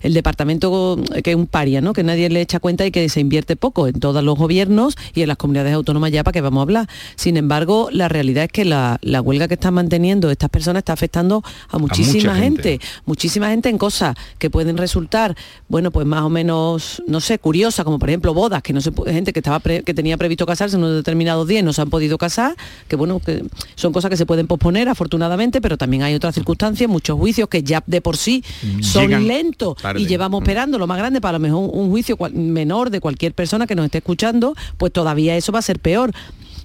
el 0.00 0.14
departamento 0.14 1.00
que 1.22 1.30
es 1.30 1.36
un 1.36 1.46
paria, 1.46 1.80
¿no? 1.80 1.92
que 1.92 2.02
nadie 2.02 2.28
le 2.28 2.40
echa 2.40 2.60
cuenta 2.60 2.86
y 2.86 2.90
que 2.90 3.08
se 3.08 3.20
invierte 3.20 3.56
poco 3.56 3.86
en 3.86 4.00
todos 4.00 4.22
los 4.22 4.36
gobiernos 4.38 4.96
y 5.14 5.22
en 5.22 5.28
las 5.28 5.36
comunidades 5.36 5.74
autónomas 5.74 6.12
ya 6.12 6.24
para 6.24 6.32
que 6.32 6.40
vamos 6.40 6.60
a 6.60 6.62
hablar. 6.62 6.88
Sin 7.16 7.36
embargo, 7.36 7.88
la 7.90 8.08
realidad 8.08 8.44
es 8.44 8.52
que 8.52 8.64
la, 8.64 8.98
huelga 9.24 9.48
que 9.48 9.54
están 9.54 9.74
manteniendo 9.74 10.30
estas 10.30 10.50
personas 10.50 10.80
está 10.80 10.92
afectando 10.92 11.42
a 11.70 11.78
muchísima 11.78 12.36
gente. 12.36 12.80
muchísima 13.06 13.48
gente 13.48 13.68
en 13.68 13.78
cosas 13.78 14.16
que 14.38 14.50
pueden 14.50 14.76
resultar, 14.76 15.36
bueno, 15.68 15.90
pues 15.90 16.06
más 16.06 16.22
o 16.22 16.28
menos 16.28 16.93
no 17.06 17.20
sé, 17.20 17.38
curiosa, 17.38 17.84
como 17.84 17.98
por 17.98 18.08
ejemplo 18.08 18.34
bodas, 18.34 18.62
que 18.62 18.72
no 18.72 18.80
se 18.80 18.92
gente 19.06 19.32
que 19.32 19.40
estaba 19.40 19.60
que 19.60 19.94
tenía 19.94 20.16
previsto 20.16 20.46
casarse 20.46 20.76
en 20.76 20.84
unos 20.84 20.96
determinados 20.96 21.46
días 21.46 21.64
no 21.64 21.72
se 21.72 21.82
han 21.82 21.90
podido 21.90 22.18
casar, 22.18 22.56
que 22.88 22.96
bueno, 22.96 23.20
que 23.20 23.44
son 23.74 23.92
cosas 23.92 24.10
que 24.10 24.16
se 24.16 24.26
pueden 24.26 24.46
posponer 24.46 24.88
afortunadamente, 24.88 25.60
pero 25.60 25.76
también 25.76 26.02
hay 26.02 26.14
otras 26.14 26.34
circunstancias, 26.34 26.88
muchos 26.88 27.18
juicios 27.18 27.48
que 27.48 27.62
ya 27.62 27.82
de 27.86 28.00
por 28.00 28.16
sí 28.16 28.44
son 28.80 29.26
lentos 29.26 29.76
y 29.96 30.06
llevamos 30.06 30.40
mm. 30.40 30.44
esperando 30.44 30.78
lo 30.78 30.86
más 30.86 30.98
grande 30.98 31.20
para 31.20 31.38
lo 31.38 31.40
mejor 31.40 31.70
un 31.72 31.90
juicio 31.90 32.16
menor 32.32 32.90
de 32.90 33.00
cualquier 33.00 33.34
persona 33.34 33.66
que 33.66 33.74
nos 33.74 33.86
esté 33.86 33.98
escuchando, 33.98 34.54
pues 34.76 34.92
todavía 34.92 35.36
eso 35.36 35.52
va 35.52 35.60
a 35.60 35.62
ser 35.62 35.78
peor 35.78 36.12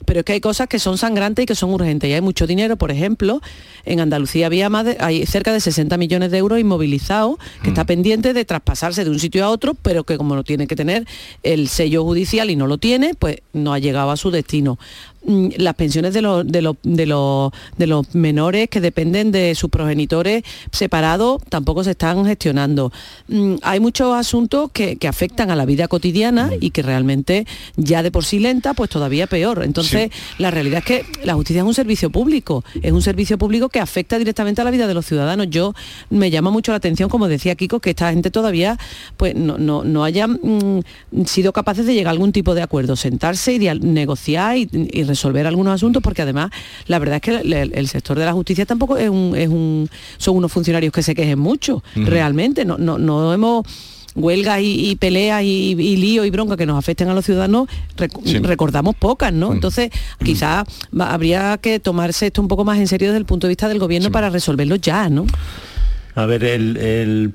pero 0.10 0.22
es 0.22 0.25
que 0.25 0.34
hay 0.34 0.42
cosas 0.42 0.68
que 0.68 0.80
son 0.80 0.98
sangrantes 0.98 1.44
y 1.44 1.46
que 1.46 1.54
son 1.54 1.72
urgentes. 1.72 2.10
Y 2.10 2.13
hay 2.13 2.22
mucho 2.22 2.48
dinero, 2.48 2.78
por 2.78 2.89
ejemplo, 2.89 3.42
en 3.86 4.00
Andalucía 4.00 4.48
había 4.48 4.68
más 4.68 4.88
hay 5.00 5.24
cerca 5.28 5.54
de 5.54 5.60
60 5.60 5.98
millones 5.98 6.32
de 6.32 6.39
euros 6.39 6.60
inmovilizados 6.60 7.38
que 7.62 7.70
está 7.70 7.84
mm. 7.84 7.86
pendiente 7.86 8.34
de 8.34 8.44
traspasarse 8.44 9.04
de 9.04 9.12
un 9.12 9.20
sitio 9.20 9.46
a 9.46 9.50
otro, 9.50 9.75
pero 9.75 10.06
que 10.06 10.18
como 10.18 10.34
no 10.34 10.44
tiene 10.44 10.66
que 10.66 10.75
tener 10.75 11.06
el 11.44 11.68
sello 11.68 12.04
judicial 12.04 12.50
y 12.50 12.56
no 12.56 12.66
lo 12.66 12.80
tiene, 12.80 13.13
pues 13.13 13.44
no 13.54 13.72
ha 13.72 13.78
llegado 13.78 14.10
a 14.10 14.18
su 14.18 14.32
destino. 14.32 14.80
Mm, 15.25 15.49
las 15.57 15.75
pensiones 15.75 16.13
de 16.13 16.21
los, 16.21 16.45
de, 16.45 16.61
los, 16.61 16.75
de, 16.83 17.05
los, 17.05 17.51
de 17.77 17.88
los 17.88 18.15
menores 18.15 18.69
que 18.69 18.81
dependen 18.81 19.31
de 19.31 19.55
sus 19.55 19.69
progenitores 19.69 20.43
separados 20.71 21.41
tampoco 21.49 21.83
se 21.83 21.91
están 21.91 22.25
gestionando. 22.25 22.91
Mm, 23.27 23.55
hay 23.61 23.79
muchos 23.79 24.15
asuntos 24.15 24.71
que, 24.71 24.97
afectan 25.09 25.49
a 25.49 25.55
la 25.55 25.65
vida 25.65 25.88
cotidiana 25.88 26.51
y 26.61 26.69
que 26.69 26.83
realmente 26.83 27.47
ya 27.77 28.03
de 28.03 28.11
por 28.11 28.25
sí 28.25 28.38
lenta, 28.38 28.75
pues 28.75 28.91
todavía 28.91 29.25
peor. 29.25 29.63
Entonces, 29.63 30.11
la 30.38 30.51
realidad 30.51 30.79
es 30.79 30.85
que 30.85 31.05
la 31.25 31.33
justicia 31.33 31.61
es 31.61 31.67
un 31.67 31.73
servicio 31.73 32.11
público, 32.11 32.63
es 32.83 32.91
un 32.91 33.01
servicio 33.01 33.39
público 33.39 33.69
que 33.69 33.79
afecta 33.79 34.19
directamente 34.19 34.61
a 34.61 34.63
la 34.63 34.71
vida 34.71 34.85
de 34.85 34.93
los 34.93 35.07
ciudadanos. 35.07 35.49
Yo 35.49 35.73
me 36.11 36.29
llama 36.29 36.51
mucho 36.51 36.71
la 36.71 36.77
atención, 36.77 37.09
como 37.09 37.27
decía 37.27 37.55
Kiko, 37.55 37.79
que 37.79 37.89
esta 37.89 38.11
gente 38.11 38.29
todavía 38.29 38.77
pues 39.17 39.33
no, 39.35 39.57
no, 39.57 39.83
no 39.83 40.03
hayan 40.03 40.39
mm, 40.41 41.25
sido 41.25 41.53
capaces 41.53 41.85
de 41.85 41.93
llegar 41.93 42.09
a 42.09 42.11
algún 42.11 42.31
tipo 42.31 42.53
de 42.55 42.61
acuerdo, 42.61 42.95
sentarse 42.95 43.53
y 43.53 43.59
negociar 43.59 44.57
y, 44.57 44.67
resolver 45.10 45.46
algunos 45.46 45.74
asuntos, 45.74 46.01
porque 46.01 46.22
además 46.22 46.51
la 46.88 47.00
verdad 47.00 47.16
es 47.18 47.22
que 47.22 47.72
el, 47.74 47.88
sector 47.88 48.18
de 48.18 48.25
la 48.25 48.34
justicia 48.34 48.66
tampoco 48.66 48.98
es 48.98 49.10
un, 49.10 49.36
es 49.36 49.50
un, 49.50 49.89
son 50.18 50.38
unos 50.38 50.51
funcionarios 50.51 50.94
que 50.94 51.04
se 51.04 51.13
quejen 51.13 51.39
mucho, 51.39 51.84
realmente. 51.96 52.63
No, 52.63 52.78
no, 52.78 52.98
no 52.98 53.34
hemos 53.34 53.66
huelgas 54.16 54.60
y, 54.62 54.96
peleas 54.96 55.44
y, 55.44 55.75
lío 55.75 56.25
y 56.25 56.30
bronca 56.30 56.58
que 56.58 56.66
nos 56.66 56.78
afecten 56.78 57.10
a 57.10 57.13
los 57.13 57.25
ciudadanos, 57.25 57.68
recordamos 58.42 58.96
pocas, 58.96 59.34
¿no? 59.34 59.54
Entonces, 59.54 59.89
quizás 60.24 60.66
habría 61.00 61.58
que 61.58 61.80
tomarse 61.80 62.28
esto 62.28 62.42
un 62.42 62.48
poco 62.48 62.66
más 62.66 62.78
en 62.80 62.88
serio 62.88 63.10
desde 63.10 63.20
el 63.20 63.25
punto 63.25 63.48
de 63.48 63.51
vista 63.51 63.68
del 63.68 63.80
gobierno 63.80 64.12
para 64.12 64.30
resolverlo 64.30 64.75
ya, 64.75 65.10
¿no? 65.10 65.25
A 66.16 66.25
ver, 66.25 66.44
el, 66.44 67.34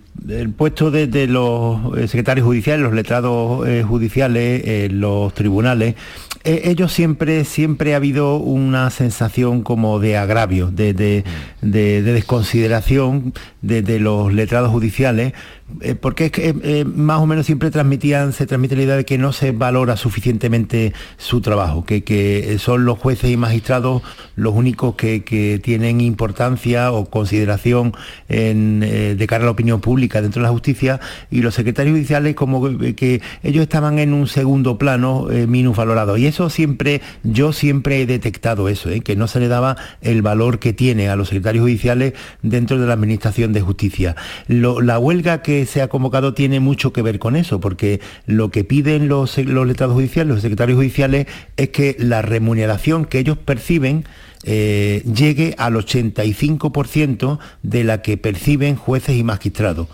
puesto 0.56 0.90
de, 0.90 1.26
los 1.26 1.96
eh, 1.96 2.08
secretarios 2.08 2.46
judiciales, 2.46 2.82
los 2.82 2.92
letrados 2.92 3.66
eh, 3.66 3.82
judiciales, 3.82 4.62
eh, 4.64 4.88
los 4.90 5.32
tribunales, 5.32 5.94
ellos 6.44 6.92
siempre, 6.92 7.44
siempre 7.44 7.94
ha 7.94 7.96
habido 7.96 8.36
una 8.36 8.90
sensación 8.90 9.62
como 9.62 9.98
de 9.98 10.16
agravio, 10.18 10.70
de, 10.70 10.92
de 10.92 12.02
desconsideración 12.02 13.32
de, 13.62 13.98
los 13.98 14.32
letrados 14.32 14.70
judiciales, 14.70 15.32
eh, 15.80 15.94
porque 15.94 16.26
es 16.26 16.32
que 16.32 16.50
eh, 16.50 16.54
eh, 16.62 16.84
más 16.84 17.20
o 17.20 17.26
menos 17.26 17.46
siempre 17.46 17.70
transmitían, 17.70 18.34
se 18.34 18.46
transmite 18.46 18.76
la 18.76 18.82
idea 18.82 18.96
de 18.96 19.04
que 19.06 19.16
no 19.16 19.32
se 19.32 19.50
valora 19.50 19.96
suficientemente 19.96 20.92
su 21.16 21.40
trabajo, 21.40 21.84
que, 21.86 22.56
son 22.58 22.84
los 22.84 22.98
jueces 22.98 23.30
y 23.30 23.36
magistrados 23.36 24.02
los 24.36 24.54
únicos 24.54 24.94
que, 24.94 25.14
tienen 25.62 26.00
importancia 26.00 26.92
o 26.92 27.06
consideración 27.06 27.94
de 28.28 29.26
cara 29.28 29.42
a 29.42 29.46
la 29.46 29.50
opinión 29.52 29.80
pública 29.80 30.20
dentro 30.20 30.42
de 30.42 30.48
la 30.48 30.52
justicia 30.52 31.00
y 31.30 31.40
los 31.42 31.54
secretarios 31.54 31.94
judiciales 31.94 32.34
como 32.34 32.78
que 32.78 33.20
ellos 33.42 33.62
estaban 33.62 33.98
en 33.98 34.12
un 34.12 34.26
segundo 34.26 34.78
plano 34.78 35.28
minusvalorado. 35.48 36.16
Y 36.16 36.26
eso 36.26 36.50
siempre, 36.50 37.00
yo 37.22 37.52
siempre 37.52 38.00
he 38.00 38.06
detectado 38.06 38.68
eso, 38.68 38.90
que 39.02 39.16
no 39.16 39.28
se 39.28 39.40
le 39.40 39.48
daba 39.48 39.76
el 40.02 40.22
valor 40.22 40.58
que 40.58 40.72
tiene 40.72 41.08
a 41.08 41.16
los 41.16 41.28
secretarios 41.28 41.62
judiciales 41.62 42.14
dentro 42.42 42.78
de 42.78 42.86
la 42.86 42.94
administración 42.94 43.52
de 43.52 43.60
justicia. 43.60 44.16
la 44.48 44.98
huelga 44.98 45.42
que 45.42 45.53
se 45.66 45.82
ha 45.82 45.88
convocado 45.88 46.34
tiene 46.34 46.60
mucho 46.60 46.92
que 46.92 47.02
ver 47.02 47.18
con 47.18 47.36
eso, 47.36 47.60
porque 47.60 48.00
lo 48.26 48.50
que 48.50 48.64
piden 48.64 49.08
los, 49.08 49.38
los 49.38 49.66
letrados 49.66 49.94
judiciales, 49.94 50.34
los 50.34 50.42
secretarios 50.42 50.76
judiciales, 50.76 51.26
es 51.56 51.68
que 51.70 51.96
la 51.98 52.22
remuneración 52.22 53.04
que 53.04 53.18
ellos 53.18 53.38
perciben 53.38 54.04
eh, 54.46 55.02
llegue 55.06 55.54
al 55.56 55.74
85% 55.74 57.38
de 57.62 57.84
la 57.84 58.02
que 58.02 58.18
perciben 58.18 58.76
jueces 58.76 59.16
y 59.16 59.24
magistrados. 59.24 59.88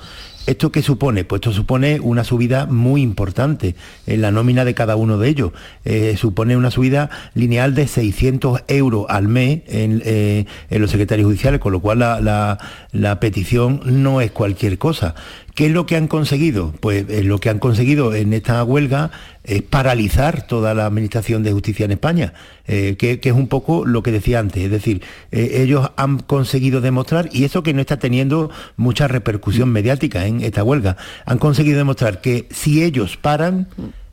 ¿Esto 0.47 0.73
qué 0.73 0.83
supone? 0.83 1.25
Pues 1.25 1.40
esto 1.40 1.52
supone 1.52 2.00
una 2.00 2.25
subida 2.25 2.67
muy 2.67 3.02
importante 3.02 3.76
en 4.07 4.23
la 4.23 4.33
nómina 4.33 4.64
de 4.64 4.75
cada 4.75 4.97
uno 4.97 5.19
de 5.19 5.29
ellos. 5.29 5.52
Eh, 5.85 6.17
supone 6.17 6.57
una 6.57 6.73
subida 6.73 7.11
lineal 7.35 7.75
de 7.75 7.87
600 7.87 8.62
euros 8.67 9.07
al 9.09 9.29
mes 9.29 9.61
eh, 9.69 10.47
en, 10.71 10.81
los 10.81 10.90
secretarios 10.90 11.26
judiciales, 11.26 11.61
con 11.61 11.73
lo 11.73 11.81
cual 11.81 12.00
la, 12.00 13.19
petición 13.21 13.83
no 13.85 14.21
es 14.21 14.33
cualquier 14.33 14.79
cosa. 14.79 15.14
¿Qué 15.54 15.66
es 15.66 15.73
lo 15.73 15.87
que 15.87 15.97
han 15.97 16.09
conseguido? 16.09 16.73
Pues 16.80 17.04
eh, 17.09 17.23
lo 17.23 17.38
que 17.38 17.50
han 17.50 17.59
conseguido 17.59 18.14
en 18.14 18.33
esta 18.33 18.62
huelga 18.64 19.11
es 19.45 19.62
paralizar 19.62 20.47
toda 20.47 20.75
la 20.75 20.87
administración 20.87 21.42
de 21.42 21.52
justicia 21.52 21.85
en 21.85 21.92
España, 21.92 22.35
eh, 22.66 22.97
que, 22.99 23.19
es 23.23 23.33
un 23.33 23.49
poco 23.49 23.85
lo 23.85 24.02
que 24.02 24.12
decía 24.12 24.38
antes. 24.38 24.62
Es 24.62 24.71
decir, 24.71 25.02
eh, 25.33 25.62
ellos 25.62 25.90
han 25.97 26.19
conseguido 26.21 26.80
demostrar, 26.80 27.28
y 27.33 27.45
eso 27.45 27.62
que 27.62 27.75
no 27.75 27.80
está 27.80 27.99
teniendo 27.99 28.50
mucha 28.76 29.09
repercusión 29.09 29.71
mediática 29.71 30.26
en 30.26 30.40
esta 30.42 30.62
huelga, 30.62 30.97
han 31.26 31.38
conseguido 31.38 31.78
demostrar 31.78 32.21
que 32.21 32.47
si 32.50 32.83
ellos 32.83 33.16
paran, 33.16 33.69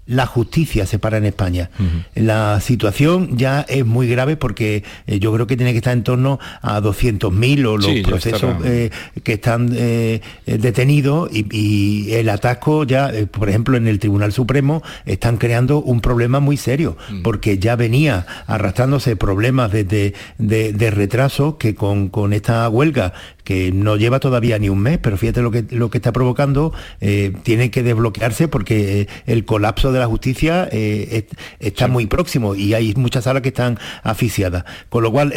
la 0.08 0.26
justicia 0.26 0.86
se 0.86 1.00
para 1.00 1.18
en 1.18 1.26
España. 1.26 1.70
La 2.16 2.60
situación 2.62 3.38
ya 3.38 3.66
es 3.68 3.86
muy 3.86 4.08
grave 4.08 4.38
porque 4.38 4.84
eh, 5.06 5.20
yo 5.20 5.34
creo 5.34 5.48
que 5.48 5.58
tiene 5.58 5.74
que 5.74 5.78
estar 5.78 5.94
en 5.94 6.04
torno 6.04 6.40
a 6.62 6.82
200.000 6.82 7.66
o 7.66 7.78
los 7.78 8.00
procesos 8.02 8.56
eh, 8.64 8.90
que 9.24 9.34
están 9.34 9.70
eh, 9.76 10.22
detenidos 10.46 11.30
y, 11.32 12.08
el 12.08 12.30
atasco 12.30 12.86
ya, 12.86 13.12
por 13.32 13.50
ejemplo, 13.50 13.76
en 13.76 13.88
el 13.88 14.00
Tribunal 14.00 14.32
Supremo 14.32 14.82
están 15.06 15.38
creando 15.38 15.82
un 15.82 16.00
problema 16.00 16.40
muy 16.40 16.58
serio 16.58 16.98
porque 17.24 17.60
ya 17.60 17.76
venía 17.76 18.26
arrastrándose 18.48 19.16
problemas 19.16 19.72
de, 19.72 20.14
de, 20.38 20.92
retraso 20.92 21.58
que 21.58 21.76
con, 21.76 22.10
con 22.10 22.34
esta 22.34 22.68
huelga 22.70 23.14
que 23.48 23.72
no 23.72 23.96
lleva 23.96 24.20
todavía 24.20 24.60
ni 24.60 24.68
un 24.68 24.80
mes, 24.80 24.98
pero 24.98 25.16
fíjate 25.16 25.42
lo 25.42 25.51
que, 25.51 25.63
lo 25.70 25.89
que 25.89 26.00
está 26.00 26.12
provocando, 26.12 26.74
eh, 27.00 27.32
tiene 27.44 27.72
que 27.72 27.82
desbloquearse 27.82 28.50
porque 28.50 29.00
eh, 29.00 29.08
el 29.25 29.46
colapso 29.46 29.94
de 29.94 30.00
la 30.00 30.06
justicia 30.06 30.68
eh, 30.70 31.25
está 31.62 31.88
muy 31.88 32.08
próximo 32.08 32.56
y 32.56 32.74
hay 32.74 32.94
muchas 32.96 33.24
salas 33.24 33.42
que 33.44 33.48
están 33.48 33.80
asfixiadas. 34.04 34.66
Con 34.89 35.01
lo 35.01 35.13
cual, 35.13 35.34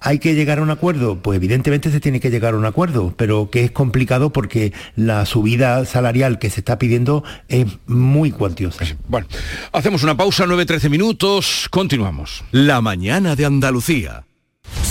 ¿hay 0.00 0.18
que 0.18 0.34
llegar 0.34 0.58
a 0.58 0.62
un 0.62 0.70
acuerdo? 0.70 1.22
Pues 1.22 1.36
evidentemente 1.36 1.92
se 1.92 2.00
tiene 2.00 2.18
que 2.18 2.30
llegar 2.30 2.54
a 2.54 2.56
un 2.56 2.64
acuerdo, 2.64 3.14
pero 3.16 3.48
que 3.50 3.62
es 3.62 3.70
complicado 3.70 4.32
porque 4.32 4.72
la 4.96 5.24
subida 5.24 5.84
salarial 5.84 6.40
que 6.40 6.50
se 6.50 6.58
está 6.58 6.80
pidiendo 6.80 7.22
es 7.46 7.66
muy 7.86 8.32
cuantiosa. 8.32 8.84
Bueno, 9.06 9.28
hacemos 9.70 10.02
una 10.02 10.16
pausa, 10.16 10.44
9-13 10.44 10.90
minutos, 10.90 11.68
continuamos. 11.70 12.42
La 12.50 12.80
mañana 12.80 13.36
de 13.36 13.44
Andalucía. 13.44 14.24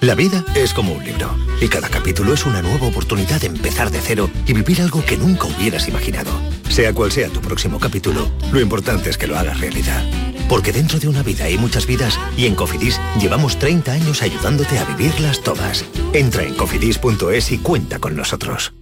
La 0.00 0.14
vida 0.14 0.44
es 0.54 0.74
como 0.74 0.92
un 0.92 1.04
libro 1.04 1.36
y 1.60 1.66
cada 1.66 1.88
capítulo 1.88 2.32
es 2.32 2.46
una 2.46 2.62
nueva 2.62 2.86
oportunidad 2.86 3.40
de 3.40 3.48
empezar 3.48 3.90
de 3.90 4.00
cero 4.00 4.30
y 4.46 4.52
vivir 4.52 4.80
algo 4.80 5.04
que 5.04 5.16
nunca 5.16 5.46
hubieras 5.46 5.88
imaginado. 5.88 6.30
Sea 6.68 6.94
cual 6.94 7.10
sea 7.10 7.28
tu 7.28 7.40
próximo 7.40 7.80
capítulo, 7.80 8.30
lo 8.52 8.60
importante 8.60 9.10
es 9.10 9.18
que 9.18 9.26
lo 9.26 9.36
hagas 9.36 9.58
realidad. 9.58 10.04
Porque 10.48 10.72
dentro 10.72 11.00
de 11.00 11.08
una 11.08 11.24
vida 11.24 11.46
hay 11.46 11.58
muchas 11.58 11.86
vidas 11.86 12.18
y 12.36 12.46
en 12.46 12.54
Cofidis 12.54 13.00
llevamos 13.20 13.58
30 13.58 13.92
años 13.92 14.22
ayudándote 14.22 14.78
a 14.78 14.84
vivirlas 14.84 15.42
todas. 15.42 15.84
Entra 16.12 16.44
en 16.44 16.54
cofidis.es 16.54 17.52
y 17.52 17.58
cuenta 17.58 17.98
con 17.98 18.16
nosotros. 18.16 18.72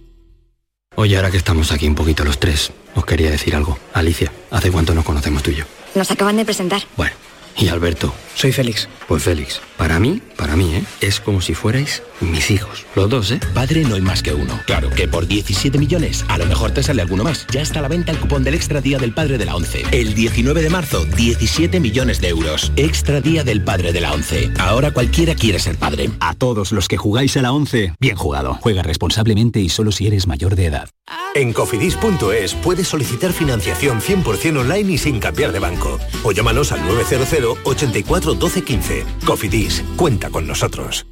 Oye, 0.95 1.17
ahora 1.17 1.31
que 1.31 1.37
estamos 1.37 1.71
aquí 1.71 1.87
un 1.87 1.95
poquito 1.95 2.23
los 2.23 2.39
tres, 2.39 2.71
os 2.95 3.05
quería 3.05 3.31
decir 3.31 3.55
algo. 3.55 3.77
Alicia, 3.93 4.31
¿hace 4.51 4.71
cuánto 4.71 4.93
nos 4.93 5.03
conocemos 5.03 5.41
tú 5.41 5.51
y 5.51 5.55
yo? 5.55 5.65
Nos 5.95 6.11
acaban 6.11 6.37
de 6.37 6.45
presentar. 6.45 6.83
Bueno. 6.95 7.26
¿Y 7.59 7.69
Alberto? 7.69 8.13
Soy 8.35 8.51
Félix. 8.51 8.87
Pues 9.07 9.23
Félix, 9.23 9.61
para 9.77 9.99
mí, 9.99 10.21
para 10.35 10.55
mí, 10.55 10.75
¿eh? 10.75 10.83
Es 11.01 11.19
como 11.19 11.41
si 11.41 11.55
fuerais 11.55 12.03
mis 12.21 12.51
hijos. 12.51 12.85
Los 12.93 13.09
dos, 13.09 13.31
¿eh? 13.31 13.39
Padre 13.55 13.83
no 13.83 13.95
hay 13.95 14.01
más 14.01 14.21
que 14.21 14.31
uno. 14.31 14.59
Claro 14.67 14.91
que 14.91 15.07
por 15.07 15.25
17 15.25 15.79
millones, 15.79 16.23
a 16.27 16.37
lo 16.37 16.45
mejor 16.45 16.69
te 16.69 16.83
sale 16.83 17.01
alguno 17.01 17.23
más. 17.23 17.47
Ya 17.51 17.61
está 17.61 17.79
a 17.79 17.81
la 17.81 17.87
venta 17.87 18.11
el 18.11 18.19
cupón 18.19 18.43
del 18.43 18.53
Extra 18.53 18.79
Día 18.79 18.99
del 18.99 19.13
Padre 19.13 19.39
de 19.39 19.45
la 19.45 19.55
ONCE. 19.55 19.85
El 19.91 20.13
19 20.13 20.61
de 20.61 20.69
marzo, 20.69 21.05
17 21.05 21.79
millones 21.79 22.21
de 22.21 22.27
euros. 22.27 22.71
Extra 22.75 23.21
Día 23.21 23.43
del 23.43 23.63
Padre 23.63 23.91
de 23.91 24.01
la 24.01 24.11
ONCE. 24.11 24.51
Ahora 24.59 24.91
cualquiera 24.91 25.33
quiere 25.33 25.57
ser 25.57 25.77
padre. 25.77 26.11
A 26.19 26.35
todos 26.35 26.71
los 26.71 26.87
que 26.87 26.97
jugáis 26.97 27.37
a 27.37 27.41
la 27.41 27.53
ONCE, 27.53 27.93
bien 27.99 28.17
jugado. 28.17 28.59
Juega 28.61 28.83
responsablemente 28.83 29.61
y 29.61 29.69
solo 29.69 29.91
si 29.91 30.05
eres 30.05 30.27
mayor 30.27 30.55
de 30.55 30.65
edad. 30.67 30.89
En 31.33 31.53
cofidis.es 31.53 32.53
puedes 32.55 32.87
solicitar 32.87 33.31
financiación 33.31 34.01
100% 34.01 34.59
online 34.59 34.93
y 34.93 34.97
sin 34.97 35.19
cambiar 35.19 35.51
de 35.53 35.59
banco. 35.59 35.99
O 36.23 36.31
llámanos 36.31 36.71
al 36.71 36.85
900 36.85 37.31
84 37.63 38.33
12 38.33 38.63
15. 38.63 39.05
Cofidis, 39.25 39.83
cuenta 39.95 40.29
con 40.29 40.47
nosotros. 40.47 41.05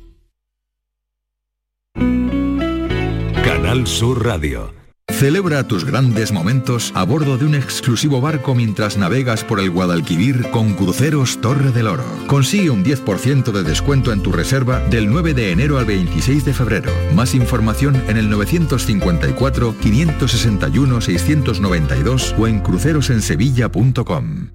Canal 3.43 3.85
Sur 3.87 4.25
Radio. 4.25 4.73
Celebra 5.07 5.67
tus 5.67 5.85
grandes 5.85 6.31
momentos 6.31 6.91
a 6.95 7.03
bordo 7.03 7.37
de 7.37 7.45
un 7.45 7.55
exclusivo 7.55 8.21
barco 8.21 8.55
mientras 8.55 8.97
navegas 8.97 9.43
por 9.43 9.59
el 9.59 9.69
Guadalquivir 9.69 10.49
con 10.49 10.73
Cruceros 10.73 11.39
Torre 11.39 11.71
del 11.71 11.87
Oro. 11.87 12.03
Consigue 12.27 12.71
un 12.71 12.83
10% 12.83 13.51
de 13.51 13.63
descuento 13.63 14.11
en 14.11 14.23
tu 14.23 14.31
reserva 14.31 14.79
del 14.79 15.09
9 15.09 15.33
de 15.33 15.51
enero 15.51 15.77
al 15.77 15.85
26 15.85 16.43
de 16.43 16.53
febrero. 16.53 16.91
Más 17.13 17.35
información 17.35 17.95
en 18.07 18.17
el 18.17 18.29
954 18.29 19.75
561 19.79 21.01
692 21.01 22.35
o 22.37 22.47
en 22.47 22.59
crucerosensevilla.com. 22.61 24.54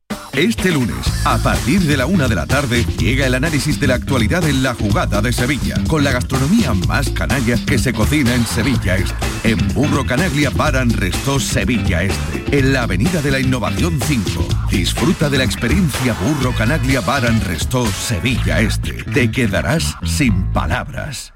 Este 0.33 0.71
lunes, 0.71 0.97
a 1.25 1.37
partir 1.37 1.81
de 1.81 1.97
la 1.97 2.05
una 2.05 2.27
de 2.27 2.35
la 2.35 2.45
tarde, 2.45 2.85
llega 2.97 3.27
el 3.27 3.35
análisis 3.35 3.79
de 3.79 3.87
la 3.87 3.95
actualidad 3.95 4.43
en 4.45 4.63
la 4.63 4.73
jugada 4.73 5.21
de 5.21 5.33
Sevilla, 5.33 5.75
con 5.87 6.03
la 6.03 6.11
gastronomía 6.11 6.73
más 6.73 7.09
canalla 7.09 7.57
que 7.65 7.77
se 7.77 7.93
cocina 7.93 8.33
en 8.33 8.45
Sevilla 8.45 8.97
Este. 8.97 9.15
En 9.43 9.67
Burro 9.73 10.05
Canaglia 10.05 10.49
Baran 10.49 10.89
Resto 10.89 11.39
Sevilla 11.39 12.03
Este, 12.03 12.57
en 12.57 12.73
la 12.73 12.83
Avenida 12.83 13.21
de 13.21 13.31
la 13.31 13.39
Innovación 13.39 13.99
5. 14.01 14.47
Disfruta 14.69 15.29
de 15.29 15.39
la 15.39 15.43
experiencia 15.43 16.13
Burro 16.13 16.53
Canaglia 16.55 17.01
Baran 17.01 17.41
Resto 17.41 17.85
Sevilla 17.85 18.61
Este. 18.61 19.03
Te 19.03 19.31
quedarás 19.31 19.95
sin 20.05 20.51
palabras. 20.53 21.33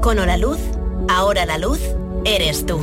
Con 0.00 0.18
Hora 0.18 0.36
Luz, 0.36 0.58
ahora 1.08 1.44
la 1.46 1.58
luz 1.58 1.80
eres 2.24 2.64
tú. 2.66 2.80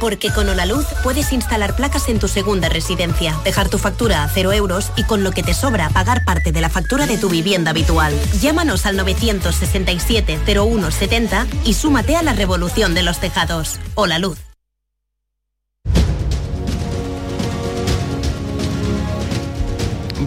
Porque 0.00 0.30
con 0.30 0.48
Luz 0.66 0.86
puedes 1.02 1.32
instalar 1.32 1.76
placas 1.76 2.08
en 2.08 2.18
tu 2.18 2.26
segunda 2.26 2.68
residencia, 2.68 3.38
dejar 3.44 3.68
tu 3.68 3.78
factura 3.78 4.24
a 4.24 4.28
cero 4.28 4.52
euros 4.52 4.90
y 4.96 5.04
con 5.04 5.22
lo 5.22 5.30
que 5.30 5.42
te 5.42 5.54
sobra 5.54 5.90
pagar 5.90 6.24
parte 6.24 6.52
de 6.52 6.62
la 6.62 6.70
factura 6.70 7.06
de 7.06 7.18
tu 7.18 7.28
vivienda 7.28 7.70
habitual. 7.70 8.14
Llámanos 8.40 8.86
al 8.86 8.98
967-0170 8.98 11.46
y 11.64 11.74
súmate 11.74 12.16
a 12.16 12.22
la 12.22 12.32
revolución 12.32 12.94
de 12.94 13.02
los 13.02 13.20
tejados. 13.20 13.78
Hola 13.94 14.18
Luz. 14.18 14.38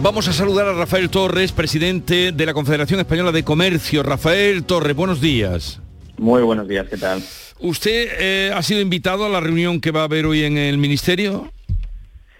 Vamos 0.02 0.28
a 0.28 0.32
saludar 0.32 0.68
a 0.68 0.74
Rafael 0.74 1.08
Torres, 1.08 1.52
presidente 1.52 2.30
de 2.30 2.46
la 2.46 2.52
Confederación 2.52 3.00
Española 3.00 3.32
de 3.32 3.42
Comercio. 3.42 4.02
Rafael 4.02 4.64
Torres, 4.64 4.94
buenos 4.94 5.20
días. 5.20 5.80
Muy 6.18 6.42
buenos 6.42 6.68
días, 6.68 6.86
¿qué 6.88 6.96
tal? 6.96 7.22
¿Usted 7.60 8.08
eh, 8.18 8.52
ha 8.54 8.62
sido 8.62 8.80
invitado 8.80 9.24
a 9.24 9.28
la 9.28 9.40
reunión 9.40 9.80
que 9.80 9.90
va 9.90 10.00
a 10.00 10.04
haber 10.04 10.26
hoy 10.26 10.44
en 10.44 10.58
el 10.58 10.78
Ministerio 10.78 11.52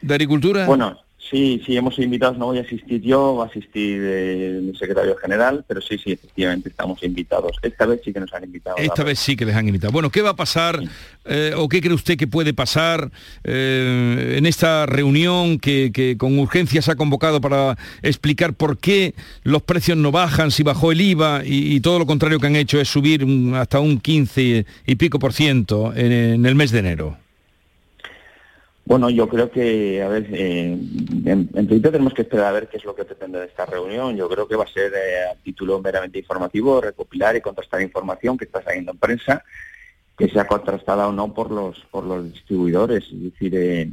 de 0.00 0.14
Agricultura? 0.14 0.66
Bueno, 0.66 0.98
sí, 1.30 1.62
sí, 1.64 1.76
hemos 1.76 1.94
sido 1.94 2.04
invitados, 2.04 2.38
no 2.38 2.46
voy 2.46 2.58
a 2.58 2.62
asistir 2.62 3.00
yo, 3.00 3.36
va 3.36 3.44
a 3.44 3.46
asistir 3.48 4.00
el 4.02 4.76
secretario 4.78 5.16
general, 5.16 5.64
pero 5.66 5.80
sí, 5.80 5.98
sí, 5.98 6.12
efectivamente 6.12 6.68
estamos 6.68 7.02
invitados. 7.02 7.56
Esta 7.62 7.86
vez 7.86 8.00
sí 8.04 8.12
que 8.12 8.20
nos 8.20 8.32
han 8.32 8.44
invitado. 8.44 8.76
Esta 8.76 9.04
vez 9.04 9.18
sí 9.18 9.36
que 9.36 9.44
les 9.44 9.54
han 9.54 9.66
invitado. 9.66 9.92
Bueno, 9.92 10.10
¿qué 10.10 10.22
va 10.22 10.30
a 10.30 10.36
pasar 10.36 10.80
eh, 11.24 11.52
o 11.56 11.68
qué 11.68 11.80
cree 11.80 11.94
usted 11.94 12.16
que 12.16 12.26
puede 12.26 12.54
pasar 12.54 13.10
eh, 13.44 14.34
en 14.36 14.46
esta 14.46 14.86
reunión 14.86 15.58
que, 15.58 15.90
que, 15.92 16.16
con 16.16 16.38
urgencia 16.38 16.82
se 16.82 16.92
ha 16.92 16.96
convocado 16.96 17.40
para 17.40 17.76
explicar 18.02 18.54
por 18.54 18.78
qué 18.78 19.14
los 19.42 19.62
precios 19.62 19.96
no 19.96 20.12
bajan, 20.12 20.50
si 20.50 20.62
bajó 20.62 20.92
el 20.92 21.00
IVA 21.00 21.42
y, 21.44 21.74
y 21.74 21.80
todo 21.80 21.98
lo 21.98 22.06
contrario 22.06 22.38
que 22.38 22.46
han 22.46 22.56
hecho 22.56 22.80
es 22.80 22.88
subir 22.88 23.24
un, 23.24 23.54
hasta 23.54 23.80
un 23.80 23.98
15 23.98 24.66
y 24.86 24.94
pico 24.96 25.18
por 25.18 25.32
ciento 25.32 25.92
en, 25.94 26.12
en 26.12 26.46
el 26.46 26.54
mes 26.54 26.70
de 26.70 26.78
enero? 26.80 27.23
Bueno, 28.86 29.08
yo 29.08 29.28
creo 29.28 29.50
que, 29.50 30.02
a 30.02 30.08
ver, 30.08 30.26
eh, 30.30 30.72
en, 31.24 31.48
principio 31.48 31.90
tenemos 31.90 32.12
que 32.12 32.22
esperar 32.22 32.48
a 32.48 32.52
ver 32.52 32.68
qué 32.68 32.76
es 32.76 32.84
lo 32.84 32.94
que 32.94 33.04
pretende 33.04 33.40
de 33.40 33.46
esta 33.46 33.64
reunión. 33.64 34.14
Yo 34.14 34.28
creo 34.28 34.46
que 34.46 34.56
va 34.56 34.64
a 34.64 34.72
ser 34.72 34.92
eh, 34.92 35.24
a 35.32 35.34
título 35.36 35.80
meramente 35.80 36.18
informativo, 36.18 36.82
recopilar 36.82 37.34
y 37.34 37.40
contrastar 37.40 37.80
información 37.80 38.36
que 38.36 38.44
está 38.44 38.62
saliendo 38.62 38.92
en 38.92 38.98
prensa, 38.98 39.42
que 40.18 40.28
sea 40.28 40.46
contrastada 40.46 41.08
o 41.08 41.12
no 41.12 41.32
por 41.32 41.50
los 41.50 41.80
por 41.90 42.04
los 42.04 42.30
distribuidores. 42.30 43.04
Es 43.04 43.22
decir, 43.22 43.54
eh, 43.56 43.90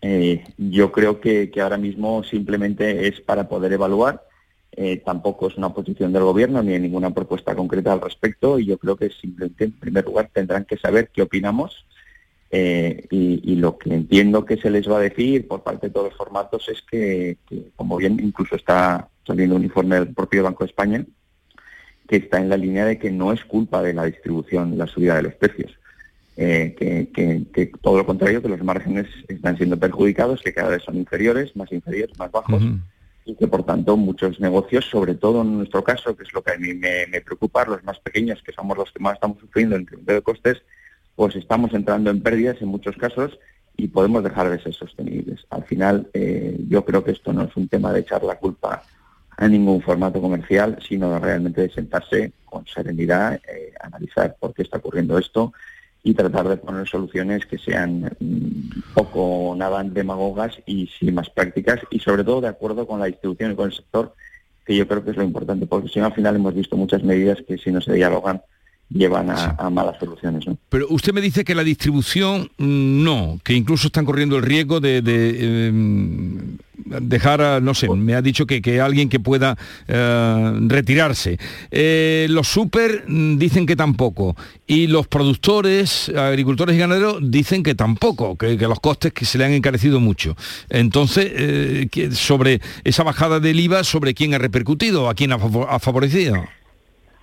eh 0.00 0.44
yo 0.56 0.92
creo 0.92 1.20
que, 1.20 1.50
que, 1.50 1.60
ahora 1.60 1.76
mismo 1.76 2.24
simplemente 2.24 3.08
es 3.08 3.20
para 3.20 3.48
poder 3.48 3.72
evaluar. 3.74 4.24
tampoco 5.04 5.48
es 5.48 5.56
una 5.58 5.74
posición 5.74 6.12
del 6.12 6.22
gobierno 6.22 6.62
ni 6.62 6.72
hay 6.72 6.80
ninguna 6.80 7.10
propuesta 7.10 7.54
concreta 7.54 7.92
al 7.92 8.00
respecto 8.00 8.58
y 8.58 8.64
yo 8.64 8.78
creo 8.78 8.96
que 8.96 9.10
simplemente, 9.10 9.64
en 9.64 9.72
primer 9.72 10.04
lugar, 10.06 10.30
tendrán 10.32 10.64
que 10.64 10.78
saber 10.78 11.10
qué 11.12 11.20
opinamos 11.22 11.84
eh, 12.54 13.06
y, 13.10 13.40
y, 13.50 13.56
lo 13.56 13.78
que 13.78 13.94
entiendo 13.94 14.44
que 14.44 14.58
se 14.58 14.68
les 14.68 14.86
va 14.86 14.98
a 14.98 15.00
decir 15.00 15.48
por 15.48 15.62
parte 15.62 15.86
de 15.86 15.92
todos 15.94 16.10
los 16.10 16.18
formatos 16.18 16.68
es 16.68 16.82
que, 16.82 17.38
que, 17.48 17.70
como 17.76 17.96
bien 17.96 18.20
incluso 18.22 18.56
está 18.56 19.08
saliendo 19.26 19.56
un 19.56 19.64
informe 19.64 19.96
del 19.96 20.12
propio 20.12 20.42
Banco 20.42 20.62
de 20.62 20.68
España, 20.68 21.06
que 22.06 22.16
está 22.16 22.40
en 22.40 22.50
la 22.50 22.58
línea 22.58 22.84
de 22.84 22.98
que 22.98 23.10
no 23.10 23.32
es 23.32 23.42
culpa 23.46 23.82
de 23.82 23.94
la 23.94 24.04
distribución 24.04 24.76
la 24.76 24.86
subida 24.86 25.16
de 25.16 25.22
los 25.22 25.34
precios. 25.34 25.72
Eh, 26.36 26.74
que, 26.78 27.08
que, 27.10 27.44
que, 27.54 27.72
todo 27.80 27.96
lo 27.96 28.04
contrario, 28.04 28.42
que 28.42 28.48
los 28.48 28.62
márgenes 28.62 29.06
están 29.28 29.56
siendo 29.56 29.78
perjudicados, 29.78 30.42
que 30.42 30.52
cada 30.52 30.68
vez 30.68 30.82
son 30.82 30.96
inferiores, 30.96 31.56
más 31.56 31.72
inferiores, 31.72 32.18
más 32.18 32.30
bajos, 32.30 32.62
uh 32.62 32.66
-huh. 32.66 32.80
y 33.24 33.34
que 33.34 33.48
por 33.48 33.64
tanto 33.64 33.96
muchos 33.96 34.40
negocios, 34.40 34.84
sobre 34.90 35.14
todo 35.14 35.40
en 35.40 35.56
nuestro 35.56 35.82
caso, 35.82 36.14
que 36.14 36.24
es 36.24 36.32
lo 36.34 36.42
que 36.42 36.52
a 36.52 36.58
mí 36.58 36.74
me, 36.74 37.06
me 37.06 37.22
preocupa, 37.22 37.64
los 37.64 37.82
más 37.82 37.98
pequeños, 38.00 38.42
que 38.42 38.52
somos 38.52 38.76
los 38.76 38.92
que 38.92 39.00
más 39.00 39.14
estamos 39.14 39.38
sufriendo 39.40 39.76
en 39.76 39.82
incremento 39.82 40.12
de 40.12 40.20
costes, 40.20 40.62
pues 41.16 41.36
estamos 41.36 41.72
entrando 41.74 42.10
en 42.10 42.22
pérdidas 42.22 42.60
en 42.60 42.68
muchos 42.68 42.96
casos 42.96 43.38
y 43.76 43.88
podemos 43.88 44.22
dejar 44.22 44.50
de 44.50 44.62
ser 44.62 44.74
sostenibles. 44.74 45.46
Al 45.50 45.64
final, 45.64 46.08
eh, 46.12 46.56
yo 46.68 46.84
creo 46.84 47.02
que 47.04 47.12
esto 47.12 47.32
no 47.32 47.44
es 47.44 47.56
un 47.56 47.68
tema 47.68 47.92
de 47.92 48.00
echar 48.00 48.22
la 48.22 48.36
culpa 48.36 48.82
a 49.36 49.48
ningún 49.48 49.80
formato 49.80 50.20
comercial, 50.20 50.78
sino 50.86 51.18
realmente 51.18 51.62
de 51.62 51.70
sentarse 51.70 52.32
con 52.44 52.66
serenidad, 52.66 53.40
eh, 53.48 53.72
analizar 53.80 54.36
por 54.38 54.52
qué 54.54 54.62
está 54.62 54.78
ocurriendo 54.78 55.18
esto 55.18 55.52
y 56.04 56.14
tratar 56.14 56.48
de 56.48 56.56
poner 56.56 56.86
soluciones 56.88 57.46
que 57.46 57.58
sean 57.58 58.14
mmm, 58.18 58.92
poco 58.94 59.54
nada 59.56 59.82
demagogas 59.84 60.58
y 60.66 60.88
sí 60.98 61.10
más 61.12 61.30
prácticas 61.30 61.80
y 61.90 61.98
sobre 62.00 62.24
todo 62.24 62.40
de 62.40 62.48
acuerdo 62.48 62.86
con 62.86 63.00
la 63.00 63.06
distribución 63.06 63.52
y 63.52 63.54
con 63.54 63.66
el 63.66 63.76
sector, 63.76 64.14
que 64.66 64.76
yo 64.76 64.86
creo 64.86 65.04
que 65.04 65.10
es 65.12 65.16
lo 65.16 65.24
importante, 65.24 65.66
porque 65.66 65.88
si 65.88 65.98
no 65.98 66.06
al 66.06 66.14
final 66.14 66.36
hemos 66.36 66.54
visto 66.54 66.76
muchas 66.76 67.02
medidas 67.02 67.38
que 67.46 67.58
si 67.58 67.70
no 67.70 67.80
se 67.80 67.94
dialogan 67.94 68.42
llevan 68.92 69.30
a, 69.30 69.56
a 69.58 69.70
malas 69.70 69.98
soluciones. 69.98 70.46
¿no? 70.46 70.56
Pero 70.68 70.86
usted 70.90 71.12
me 71.12 71.20
dice 71.20 71.44
que 71.44 71.54
la 71.54 71.64
distribución 71.64 72.50
mm, 72.58 73.02
no, 73.02 73.38
que 73.42 73.54
incluso 73.54 73.88
están 73.88 74.04
corriendo 74.04 74.36
el 74.36 74.42
riesgo 74.42 74.80
de, 74.80 75.02
de 75.02 75.36
eh, 75.38 75.72
dejar, 77.00 77.40
a, 77.40 77.60
no 77.60 77.74
sé, 77.74 77.88
me 77.88 78.14
ha 78.14 78.22
dicho 78.22 78.46
que, 78.46 78.60
que 78.60 78.80
alguien 78.80 79.08
que 79.08 79.20
pueda 79.20 79.56
eh, 79.88 80.52
retirarse. 80.66 81.38
Eh, 81.70 82.26
los 82.30 82.48
super 82.48 83.04
mm, 83.06 83.38
dicen 83.38 83.66
que 83.66 83.76
tampoco 83.76 84.36
y 84.66 84.86
los 84.86 85.06
productores, 85.06 86.08
agricultores 86.10 86.76
y 86.76 86.78
ganaderos 86.78 87.18
dicen 87.22 87.62
que 87.62 87.74
tampoco, 87.74 88.36
que, 88.36 88.56
que 88.56 88.68
los 88.68 88.80
costes 88.80 89.12
que 89.12 89.24
se 89.24 89.38
le 89.38 89.44
han 89.44 89.52
encarecido 89.52 90.00
mucho. 90.00 90.36
Entonces, 90.70 91.30
eh, 91.34 92.10
sobre 92.12 92.60
esa 92.84 93.02
bajada 93.02 93.40
del 93.40 93.60
IVA, 93.60 93.84
¿sobre 93.84 94.14
quién 94.14 94.34
ha 94.34 94.38
repercutido? 94.38 95.08
¿A 95.08 95.14
quién 95.14 95.32
ha 95.32 95.78
favorecido? 95.78 96.42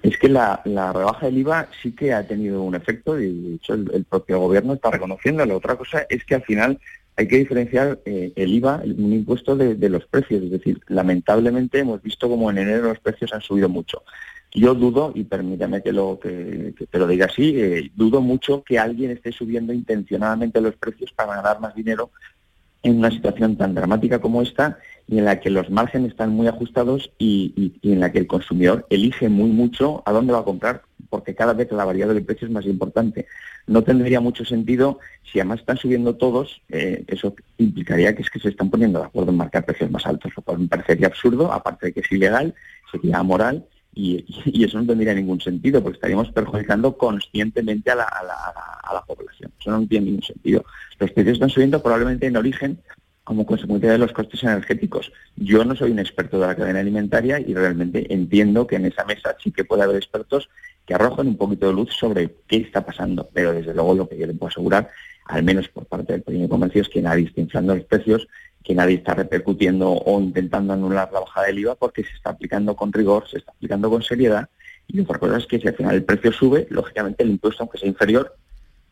Es 0.01 0.17
que 0.17 0.29
la, 0.29 0.61
la, 0.65 0.93
rebaja 0.93 1.25
del 1.25 1.39
IVA 1.39 1.67
sí 1.81 1.91
que 1.91 2.13
ha 2.13 2.25
tenido 2.25 2.63
un 2.63 2.75
efecto 2.75 3.19
y 3.19 3.33
de 3.33 3.55
hecho 3.55 3.73
el, 3.73 4.05
propio 4.09 4.39
gobierno 4.39 4.73
está 4.73 4.91
reconociendo. 4.91 5.45
La 5.45 5.55
otra 5.55 5.75
cosa 5.75 6.05
es 6.09 6.23
que 6.23 6.35
al 6.35 6.43
final 6.43 6.79
hay 7.17 7.27
que 7.27 7.39
diferenciar 7.39 7.99
eh, 8.05 8.31
el 8.35 8.53
IVA, 8.53 8.81
un 8.85 9.13
impuesto 9.13 9.55
de, 9.55 9.89
los 9.89 10.05
precios. 10.05 10.43
Es 10.43 10.51
decir, 10.51 10.79
lamentablemente 10.87 11.79
hemos 11.79 12.01
visto 12.01 12.29
como 12.29 12.49
en 12.49 12.59
enero 12.59 12.89
los 12.89 12.99
precios 12.99 13.33
han 13.33 13.41
subido 13.41 13.67
mucho. 13.67 14.03
Yo 14.53 14.73
dudo, 14.73 15.11
y 15.13 15.25
permítame 15.25 15.83
que, 15.83 15.91
lo, 15.91 16.17
que, 16.19 16.73
que 16.77 16.87
te 16.87 16.97
lo 16.97 17.05
diga 17.05 17.25
así, 17.25 17.59
eh, 17.59 17.91
dudo 17.93 18.21
mucho 18.21 18.63
que 18.63 18.79
alguien 18.79 19.11
esté 19.11 19.31
subiendo 19.31 19.73
intencionadamente 19.73 20.61
los 20.61 20.75
precios 20.75 21.11
para 21.11 21.35
ganar 21.35 21.59
más 21.59 21.75
dinero 21.75 22.11
en 22.81 22.97
una 22.97 23.11
situación 23.11 23.57
tan 23.57 23.75
dramática 23.75 24.19
como 24.19 24.41
esta 24.41 24.79
y 25.09 25.17
en 25.17 25.25
la 25.25 25.39
que 25.39 25.49
los 25.49 25.71
márgenes 25.71 26.11
están 26.11 26.29
muy 26.29 26.47
ajustados 26.47 27.11
y, 27.17 27.73
en 27.81 27.99
la 27.99 28.11
que 28.11 28.19
el 28.19 28.27
consumidor 28.27 28.85
elige 28.91 29.27
muy 29.27 29.49
mucho 29.49 30.03
a 30.05 30.11
dónde 30.11 30.33
va 30.33 30.39
a 30.39 30.43
comprar, 30.43 30.83
porque 31.09 31.33
cada 31.33 31.53
vez 31.53 31.71
la 31.71 31.83
variable 31.83 32.13
de 32.13 32.21
precio 32.21 32.45
es 32.45 32.53
más 32.53 32.67
importante. 32.67 33.25
No 33.65 33.83
tendría 33.83 34.19
mucho 34.19 34.45
sentido, 34.45 34.99
si 35.23 35.39
además 35.39 35.61
están 35.61 35.77
subiendo 35.77 36.15
todos, 36.15 36.61
eh, 36.69 37.03
eso 37.07 37.33
implicaría 37.57 38.15
que 38.15 38.21
es 38.21 38.29
que 38.29 38.39
se 38.39 38.49
están 38.49 38.69
poniendo 38.69 38.99
de 38.99 39.05
acuerdo 39.05 39.31
en 39.31 39.37
marcar 39.37 39.65
precios 39.65 39.89
más 39.89 40.05
altos, 40.05 40.31
lo 40.37 40.43
cual 40.43 40.59
me 40.59 40.67
parecería 40.67 41.07
absurdo, 41.07 41.51
aparte 41.51 41.87
de 41.87 41.93
que 41.93 42.01
es 42.01 42.11
ilegal, 42.11 42.53
sería 42.91 43.17
amoral, 43.17 43.65
y, 43.95 44.23
eso 44.63 44.77
no 44.77 44.85
tendría 44.85 45.15
ningún 45.15 45.41
sentido, 45.41 45.81
porque 45.81 45.95
estaríamos 45.95 46.29
perjudicando 46.31 46.95
conscientemente 46.95 47.89
a 47.89 47.95
la, 47.95 48.03
a 48.03 48.93
la 48.93 49.01
población. 49.01 49.51
Eso 49.59 49.71
no 49.71 49.87
tiene 49.87 50.05
ningún 50.05 50.23
sentido. 50.23 50.63
Los 50.99 51.09
precios 51.11 51.33
están 51.33 51.49
subiendo 51.49 51.81
probablemente 51.81 52.27
en 52.27 52.37
origen 52.37 52.79
como 53.29 53.45
consecuencia 53.45 53.91
de 53.91 53.99
los 53.99 54.11
costes 54.11 54.41
energéticos. 54.41 55.11
Yo 55.35 55.63
no 55.63 55.75
soy 55.75 55.91
un 55.91 55.99
experto 55.99 56.39
de 56.39 56.47
la 56.47 56.55
cadena 56.55 56.79
alimentaria 56.79 57.39
y 57.39 57.53
realmente 57.53 58.11
entiendo 58.11 58.65
que 58.65 58.77
en 58.77 58.87
esa 58.87 59.05
mesa 59.05 59.35
sí 59.39 59.51
que 59.51 59.63
puede 59.63 59.83
haber 59.83 59.97
expertos 59.97 60.49
que 60.83 60.95
arrojen 60.95 61.27
un 61.27 61.37
poquito 61.37 61.67
de 61.67 61.73
luz 61.73 61.93
sobre 61.93 62.33
qué 62.47 62.57
está 62.57 62.83
pasando, 62.83 63.29
pero 63.31 63.53
desde 63.53 63.75
luego 63.75 63.93
lo 63.93 64.09
que 64.09 64.17
yo 64.17 64.25
le 64.25 64.33
puedo 64.33 64.49
asegurar, 64.49 64.89
al 65.25 65.43
menos 65.43 65.67
por 65.69 65.85
parte 65.85 66.13
del 66.13 66.23
pequeño 66.23 66.49
comercio, 66.49 66.81
es 66.81 66.89
que 66.89 67.03
nadie 67.03 67.25
está 67.25 67.39
inflando 67.39 67.75
los 67.75 67.85
precios, 67.85 68.27
que 68.63 68.73
nadie 68.73 68.95
está 68.95 69.13
repercutiendo 69.13 69.91
o 69.91 70.19
intentando 70.19 70.73
anular 70.73 71.11
la 71.13 71.19
bajada 71.19 71.45
del 71.45 71.59
IVA 71.59 71.75
porque 71.75 72.03
se 72.03 72.15
está 72.15 72.31
aplicando 72.31 72.75
con 72.75 72.91
rigor, 72.91 73.29
se 73.29 73.37
está 73.37 73.51
aplicando 73.51 73.91
con 73.91 74.01
seriedad 74.01 74.49
y 74.87 75.01
otra 75.01 75.19
cosa 75.19 75.37
es 75.37 75.45
que 75.45 75.59
si 75.59 75.67
al 75.67 75.75
final 75.75 75.93
el 75.93 76.03
precio 76.03 76.31
sube, 76.31 76.65
lógicamente 76.71 77.21
el 77.21 77.29
impuesto, 77.29 77.61
aunque 77.61 77.77
sea 77.77 77.89
inferior, 77.89 78.35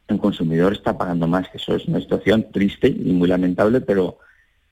el 0.08 0.20
consumidor 0.20 0.74
está 0.74 0.96
pagando 0.96 1.28
más. 1.28 1.48
Eso 1.56 1.76
es 1.76 1.86
una 1.88 2.00
situación 2.00 2.52
triste 2.52 2.88
y 2.88 3.12
muy 3.14 3.28
lamentable, 3.28 3.82
pero 3.82 4.20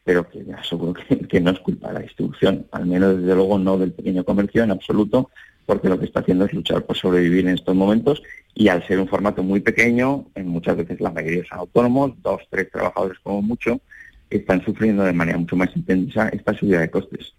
pero 0.05 0.29
que 0.29 0.45
aseguro 0.55 0.93
que, 0.93 1.41
no 1.41 1.51
es 1.51 1.59
culpa 1.59 1.87
de 1.89 1.95
la 1.95 1.99
distribución, 2.01 2.67
al 2.71 2.85
menos 2.85 3.17
desde 3.17 3.35
luego 3.35 3.57
no 3.57 3.77
del 3.77 3.91
pequeño 3.91 4.23
comercio 4.23 4.63
en 4.63 4.71
absoluto, 4.71 5.31
porque 5.65 5.89
lo 5.89 5.99
que 5.99 6.05
está 6.05 6.19
haciendo 6.19 6.45
es 6.45 6.53
luchar 6.53 6.85
por 6.85 6.95
sobrevivir 6.95 7.47
en 7.47 7.55
estos 7.55 7.75
momentos 7.75 8.21
y 8.53 8.67
al 8.67 8.85
ser 8.87 8.99
un 8.99 9.07
formato 9.07 9.41
muy 9.41 9.61
pequeño, 9.61 10.27
en 10.35 10.47
muchas 10.47 10.77
veces 10.77 11.01
la 11.01 11.11
mayoría 11.11 11.43
son 11.49 11.57
autónomos, 11.57 12.13
dos, 12.21 12.43
tres 12.51 12.69
trabajadores 12.71 13.17
como 13.23 13.41
mucho, 13.41 13.81
están 14.29 14.63
sufriendo 14.63 15.03
de 15.03 15.13
manera 15.13 15.39
mucho 15.39 15.55
más 15.55 15.75
intensa 15.75 16.29
esta 16.29 16.53
subida 16.53 16.81
de 16.81 16.91
costes. 16.91 17.33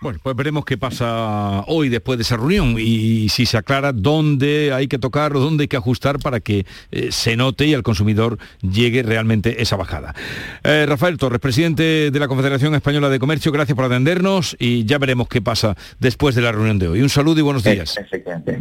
Bueno, 0.00 0.20
pues 0.22 0.36
veremos 0.36 0.64
qué 0.64 0.78
pasa 0.78 1.64
hoy 1.66 1.88
después 1.88 2.18
de 2.18 2.22
esa 2.22 2.36
reunión 2.36 2.76
y 2.78 3.28
si 3.30 3.46
se 3.46 3.56
aclara 3.56 3.92
dónde 3.92 4.72
hay 4.72 4.86
que 4.86 4.96
tocar 4.96 5.36
o 5.36 5.40
dónde 5.40 5.62
hay 5.62 5.68
que 5.68 5.76
ajustar 5.76 6.20
para 6.20 6.38
que 6.38 6.66
eh, 6.92 7.08
se 7.10 7.36
note 7.36 7.66
y 7.66 7.74
al 7.74 7.82
consumidor 7.82 8.38
llegue 8.60 9.02
realmente 9.02 9.60
esa 9.60 9.74
bajada. 9.74 10.14
Eh, 10.62 10.86
Rafael 10.88 11.16
Torres, 11.16 11.40
presidente 11.40 12.12
de 12.12 12.18
la 12.20 12.28
Confederación 12.28 12.76
Española 12.76 13.08
de 13.08 13.18
Comercio, 13.18 13.50
gracias 13.50 13.74
por 13.74 13.86
atendernos 13.86 14.56
y 14.60 14.84
ya 14.84 14.98
veremos 14.98 15.28
qué 15.28 15.42
pasa 15.42 15.76
después 15.98 16.36
de 16.36 16.42
la 16.42 16.52
reunión 16.52 16.78
de 16.78 16.86
hoy. 16.86 17.02
Un 17.02 17.08
saludo 17.08 17.40
y 17.40 17.42
buenos 17.42 17.64
días. 17.64 17.98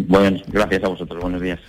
Bueno, 0.08 0.40
gracias 0.48 0.84
a 0.84 0.88
vosotros. 0.88 1.22
Buenos 1.22 1.42
días. 1.42 1.60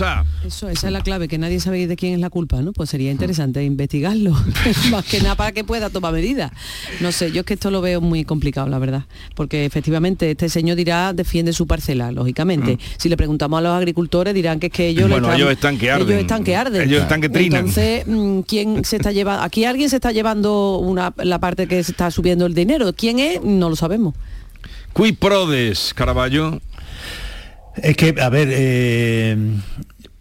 A. 0.00 0.24
Eso, 0.44 0.68
esa 0.68 0.86
es 0.86 0.92
la 0.92 1.00
clave, 1.00 1.28
que 1.28 1.38
nadie 1.38 1.60
sabe 1.60 1.86
de 1.86 1.96
quién 1.96 2.14
es 2.14 2.20
la 2.20 2.30
culpa, 2.30 2.60
¿no? 2.62 2.72
Pues 2.72 2.90
sería 2.90 3.10
interesante 3.10 3.62
investigarlo, 3.64 4.32
más 4.90 5.04
que 5.04 5.20
nada 5.20 5.34
para 5.34 5.52
que 5.52 5.64
pueda 5.64 5.90
tomar 5.90 6.12
medidas. 6.12 6.52
No 7.00 7.12
sé, 7.12 7.32
yo 7.32 7.40
es 7.40 7.46
que 7.46 7.54
esto 7.54 7.70
lo 7.70 7.80
veo 7.80 8.00
muy 8.00 8.24
complicado, 8.24 8.68
la 8.68 8.78
verdad, 8.78 9.04
porque 9.34 9.64
efectivamente 9.64 10.30
este 10.30 10.48
señor 10.48 10.76
dirá, 10.76 11.12
defiende 11.12 11.52
su 11.52 11.66
parcela, 11.66 12.12
lógicamente. 12.12 12.76
Mm. 12.76 12.78
Si 12.98 13.08
le 13.08 13.16
preguntamos 13.16 13.58
a 13.58 13.62
los 13.62 13.72
agricultores 13.72 14.34
dirán 14.34 14.60
que 14.60 14.66
es 14.66 14.72
que 14.72 14.88
ellos, 14.88 15.08
bueno, 15.08 15.32
ellos 15.32 15.50
están 15.50 15.78
que 15.78 15.90
arden. 15.90 16.08
Ellos 16.08 16.20
están 16.20 16.44
que 16.44 16.56
arden. 16.56 16.82
Ellos 16.82 17.02
están 17.02 17.20
que 17.20 17.28
trinan. 17.28 17.60
Entonces, 17.60 18.06
mm, 18.06 18.40
¿quién 18.40 18.84
se 18.84 18.96
está 18.96 19.12
llevando? 19.12 19.42
Aquí 19.42 19.64
alguien 19.64 19.90
se 19.90 19.96
está 19.96 20.12
llevando 20.12 20.78
una, 20.78 21.12
la 21.16 21.38
parte 21.38 21.66
que 21.66 21.82
se 21.82 21.92
está 21.92 22.10
subiendo 22.10 22.46
el 22.46 22.54
dinero. 22.54 22.92
¿Quién 22.92 23.18
es? 23.18 23.42
No 23.42 23.68
lo 23.68 23.76
sabemos. 23.76 24.14
Cui 24.92 25.12
prodes, 25.12 25.92
Caraballo. 25.94 26.60
Es 27.82 27.96
que, 27.96 28.14
a 28.20 28.28
ver, 28.28 28.48
eh, 28.50 29.36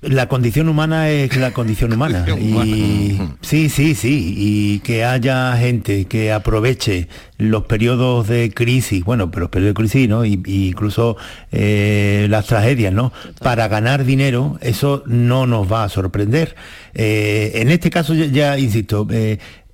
la 0.02 0.28
condición 0.28 0.70
humana 0.70 1.10
es 1.10 1.36
la 1.38 1.52
condición 1.52 1.94
humana. 1.94 2.26
y, 2.38 3.20
sí, 3.42 3.70
sí, 3.70 3.96
sí. 3.96 4.36
Y 4.38 4.80
que 4.80 5.04
haya 5.04 5.56
gente 5.58 6.06
que 6.06 6.32
aproveche 6.32 7.08
los 7.38 7.66
periodos 7.66 8.28
de 8.28 8.52
crisis, 8.54 9.04
bueno, 9.04 9.32
pero 9.32 9.42
los 9.42 9.50
periodos 9.50 9.76
de 9.76 9.82
crisis, 9.82 10.10
¿no? 10.10 10.26
Y, 10.26 10.42
incluso 10.46 11.18
eh, 11.52 12.28
las 12.30 12.48
tragedias, 12.48 12.94
¿no? 12.94 13.12
Para 13.40 13.68
ganar 13.68 14.06
dinero, 14.06 14.58
eso 14.62 15.04
no 15.06 15.48
nos 15.48 15.72
va 15.72 15.84
a 15.86 15.90
sorprender. 15.90 16.56
Eh, 16.94 17.54
en 17.56 17.72
este 17.72 17.90
caso, 17.90 18.14
ya, 18.14 18.58
insisto, 18.60 19.08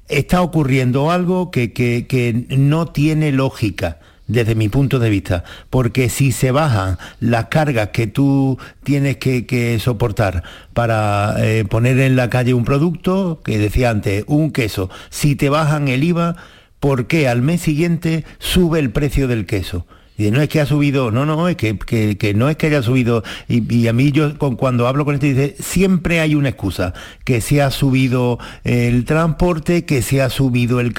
está 0.08 0.41
ocurriendo 0.41 1.12
algo 1.12 1.52
que, 1.52 1.74
que 1.74 2.46
no 2.50 2.88
tiene 2.88 3.32
lógica 3.32 4.00
desde 4.27 4.55
mi 4.55 4.69
punto 4.69 4.99
de 4.99 5.10
vista, 5.10 5.43
porque 5.69 6.10
si 6.10 6.31
se 6.31 6.51
bajan 6.51 6.97
las 7.19 7.45
cargas 7.45 7.89
que 7.89 8.07
tú 8.07 8.57
tienes 8.84 9.17
que, 9.17 9.77
soportar 9.79 10.43
para 10.73 11.36
eh, 11.39 11.65
poner 11.65 11.99
en 11.99 12.15
la 12.15 12.29
calle 12.29 12.53
un 12.53 12.65
producto, 12.65 13.41
que 13.43 13.57
decía 13.57 13.89
antes, 13.89 14.23
un 14.27 14.51
queso, 14.51 14.89
si 15.10 15.36
te 15.36 15.49
bajan 15.49 15.88
el 15.88 16.03
IVA, 16.03 16.36
¿por 16.79 17.07
qué 17.07 17.27
al 17.27 17.41
mes 17.41 17.62
siguiente 17.62 18.25
sube 18.39 18.79
el 18.79 18.91
precio 18.91 19.27
del 19.27 19.45
queso? 19.45 19.86
Y 20.27 20.31
no 20.31 20.41
es 20.41 20.49
que 20.49 20.62
ha 20.62 20.65
subido, 20.65 21.12
no, 21.12 21.25
no, 21.25 21.47
es 21.47 21.55
que, 21.55 22.34
no 22.36 22.49
es 22.49 22.57
que 22.57 22.67
haya 22.67 22.81
subido. 22.81 23.23
Y, 23.47 23.88
a 23.88 23.93
mí 23.93 24.12
yo 24.12 24.38
cuando 24.38 24.88
hablo 24.88 25.05
con 25.05 25.15
este 25.15 25.34
dice, 25.34 25.55
siempre 25.60 26.19
hay 26.19 26.36
una 26.36 26.49
excusa, 26.49 26.93
que 27.23 27.41
se 27.41 27.62
ha 27.62 27.71
subido 27.71 28.39
el 28.63 29.05
transporte, 29.05 29.86
que 29.86 30.01
se 30.01 30.21
ha 30.21 30.29
subido 30.29 30.79
el, 30.79 30.93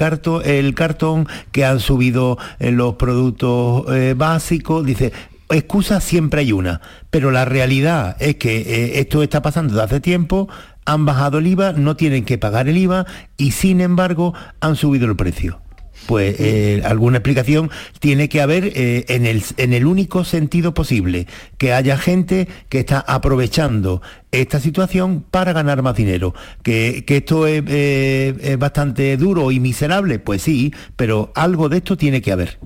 el 0.45 0.75
cartón, 0.75 1.27
que 1.51 1.65
han 1.65 1.79
subido 1.79 2.37
eh, 2.59 2.71
los 2.71 2.95
productos 2.95 3.85
eh, 3.93 4.13
básicos. 4.17 4.85
Dice, 4.85 5.13
excusa 5.49 6.01
siempre 6.01 6.41
hay 6.41 6.51
una, 6.51 6.81
pero 7.09 7.31
la 7.31 7.45
realidad 7.45 8.17
es 8.19 8.35
que 8.35 8.57
eh, 8.57 8.99
esto 8.99 9.23
está 9.23 9.41
pasando 9.41 9.73
desde 9.73 9.85
hace 9.85 9.99
tiempo, 9.99 10.49
han 10.85 11.05
bajado 11.05 11.37
el 11.37 11.47
IVA, 11.47 11.73
no 11.73 11.95
tienen 11.95 12.25
que 12.25 12.37
pagar 12.37 12.67
el 12.67 12.77
IVA 12.77 13.05
y 13.37 13.51
sin 13.51 13.79
embargo 13.81 14.33
han 14.59 14.75
subido 14.75 15.05
el 15.05 15.15
precio 15.15 15.62
pues 16.07 16.35
eh, 16.39 16.81
alguna 16.85 17.17
explicación 17.17 17.69
tiene 17.99 18.29
que 18.29 18.41
haber 18.41 18.71
eh, 18.75 19.05
en, 19.07 19.25
el, 19.25 19.43
en 19.57 19.73
el 19.73 19.85
único 19.85 20.23
sentido 20.23 20.73
posible, 20.73 21.27
que 21.57 21.73
haya 21.73 21.97
gente 21.97 22.47
que 22.69 22.79
está 22.79 22.99
aprovechando 22.99 24.01
esta 24.31 24.59
situación 24.59 25.23
para 25.29 25.53
ganar 25.53 25.81
más 25.81 25.95
dinero. 25.95 26.33
Que, 26.61 27.05
esto 27.07 27.47
eh, 27.47 28.35
es, 28.41 28.57
bastante 28.57 29.15
duro 29.17 29.51
y 29.51 29.59
miserable, 29.59 30.19
pues 30.19 30.41
sí, 30.41 30.73
pero 30.95 31.31
algo 31.35 31.69
de 31.69 31.77
esto 31.77 31.97
tiene 31.97 32.21
que 32.21 32.31
haber. 32.31 32.57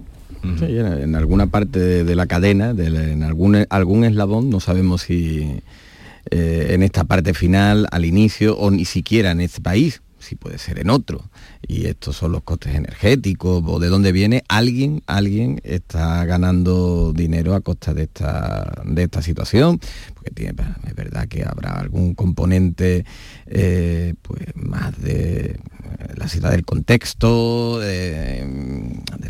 en, 0.43 1.15
alguna 1.15 1.47
parte 1.47 2.03
de, 2.03 2.15
la 2.15 2.25
cadena, 2.25 2.71
en 2.71 3.23
algún, 3.23 3.65
algún 3.69 4.03
eslabón, 4.05 4.49
no 4.49 4.59
sabemos 4.59 5.03
si 5.03 5.61
en 6.29 6.83
esta 6.83 7.05
parte 7.05 7.33
final, 7.33 7.87
al 7.91 8.03
inicio 8.03 8.57
o 8.57 8.69
ni 8.69 8.83
siquiera 8.83 9.31
en 9.31 9.39
este 9.39 9.61
país, 9.61 10.01
si 10.19 10.35
puede 10.35 10.57
ser 10.57 10.79
en 10.79 10.89
otro 10.89 11.29
y 11.67 11.87
estos 11.87 12.15
son 12.15 12.31
los 12.31 12.43
costes 12.43 12.75
energéticos 12.75 13.63
o 13.65 13.79
de 13.79 13.87
dónde 13.87 14.11
viene, 14.11 14.43
alguien, 14.47 15.03
alguien 15.05 15.59
está 15.63 16.23
ganando 16.25 17.11
dinero 17.13 17.55
a 17.55 17.61
costa 17.61 17.93
de 17.93 18.03
esta, 18.03 18.83
de 18.85 19.03
esta 19.03 19.21
situación, 19.21 19.79
porque 20.13 20.31
tiene, 20.31 20.53
es 20.87 20.95
verdad 20.95 21.27
que 21.27 21.43
habrá 21.43 21.73
algún 21.73 22.15
componente 22.15 23.05
eh, 23.47 24.13
pues 24.21 24.45
más 24.55 24.99
de 25.01 25.59
la 26.15 26.27
ciudad 26.27 26.51
del 26.51 26.65
contexto, 26.65 27.79
de, 27.79 28.45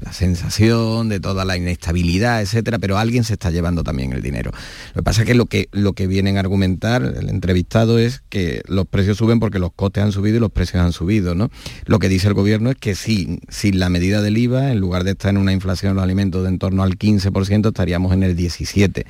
la 0.04 0.14
sensación, 0.14 1.10
de 1.10 1.20
toda 1.20 1.44
la 1.46 1.58
inestabilidad, 1.58 2.42
etcétera, 2.42 2.80
pero 2.80 2.98
alguien 2.98 3.24
se 3.24 3.34
está 3.34 3.52
llevando 3.52 3.84
también 3.84 4.14
el 4.14 4.22
dinero. 4.22 4.52
Lo 4.94 5.02
que 5.02 5.04
pasa 5.04 5.22
es 5.22 5.28
que 5.28 5.34
lo 5.34 5.46
que, 5.48 5.70
lo 5.72 5.94
que 5.94 6.08
vienen 6.08 6.38
a 6.38 6.42
argumentar 6.42 7.04
el 7.04 7.30
entrevistado 7.30 8.00
es 8.00 8.22
que 8.30 8.62
los 8.68 8.88
precios 8.88 9.18
suben 9.18 9.40
porque 9.40 9.60
los 9.60 9.74
costes 9.74 10.04
han 10.04 10.12
subido 10.12 10.38
y 10.38 10.40
los 10.40 10.52
precios 10.52 10.82
han 10.82 10.94
subido, 10.94 11.36
¿no? 11.36 11.50
Lo 11.86 12.00
que 12.00 12.10
dice 12.10 12.27
el 12.28 12.34
gobierno 12.34 12.70
es 12.70 12.78
que 12.78 12.96
sí, 12.96 13.40
sin 13.50 13.80
la 13.80 13.90
medida 13.90 14.22
del 14.22 14.38
IVA, 14.38 14.72
en 14.72 14.80
lugar 14.80 15.04
de 15.04 15.12
estar 15.12 15.32
en 15.32 15.38
una 15.38 15.54
inflación 15.54 15.92
de 15.92 15.96
los 15.96 16.04
alimentos 16.04 16.44
de 16.44 16.50
en 16.50 16.60
torno 16.60 16.84
al 16.84 16.98
15%, 16.98 17.68
estaríamos 17.68 18.14
en 18.14 18.24
el 18.24 18.36
17% 18.36 19.06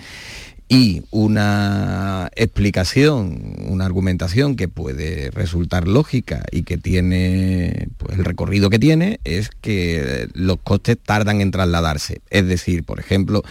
y 0.69 1.03
una 1.12 2.30
explicación, 2.36 3.56
una 3.69 3.86
argumentación 3.86 4.58
que 4.58 4.67
puede 4.67 5.32
resultar 5.32 5.88
lógica 5.88 6.43
y 6.51 6.63
que 6.63 6.77
tiene 6.77 7.88
pues, 7.97 8.17
el 8.17 8.25
recorrido 8.25 8.69
que 8.69 8.80
tiene 8.80 9.21
es 9.23 9.49
que 9.62 10.27
los 10.34 10.58
costes 10.58 10.97
tardan 11.01 11.39
en 11.39 11.51
trasladarse. 11.51 12.21
Es 12.30 12.47
decir, 12.47 12.84
por 12.84 12.99
ejemplo, 12.99 13.43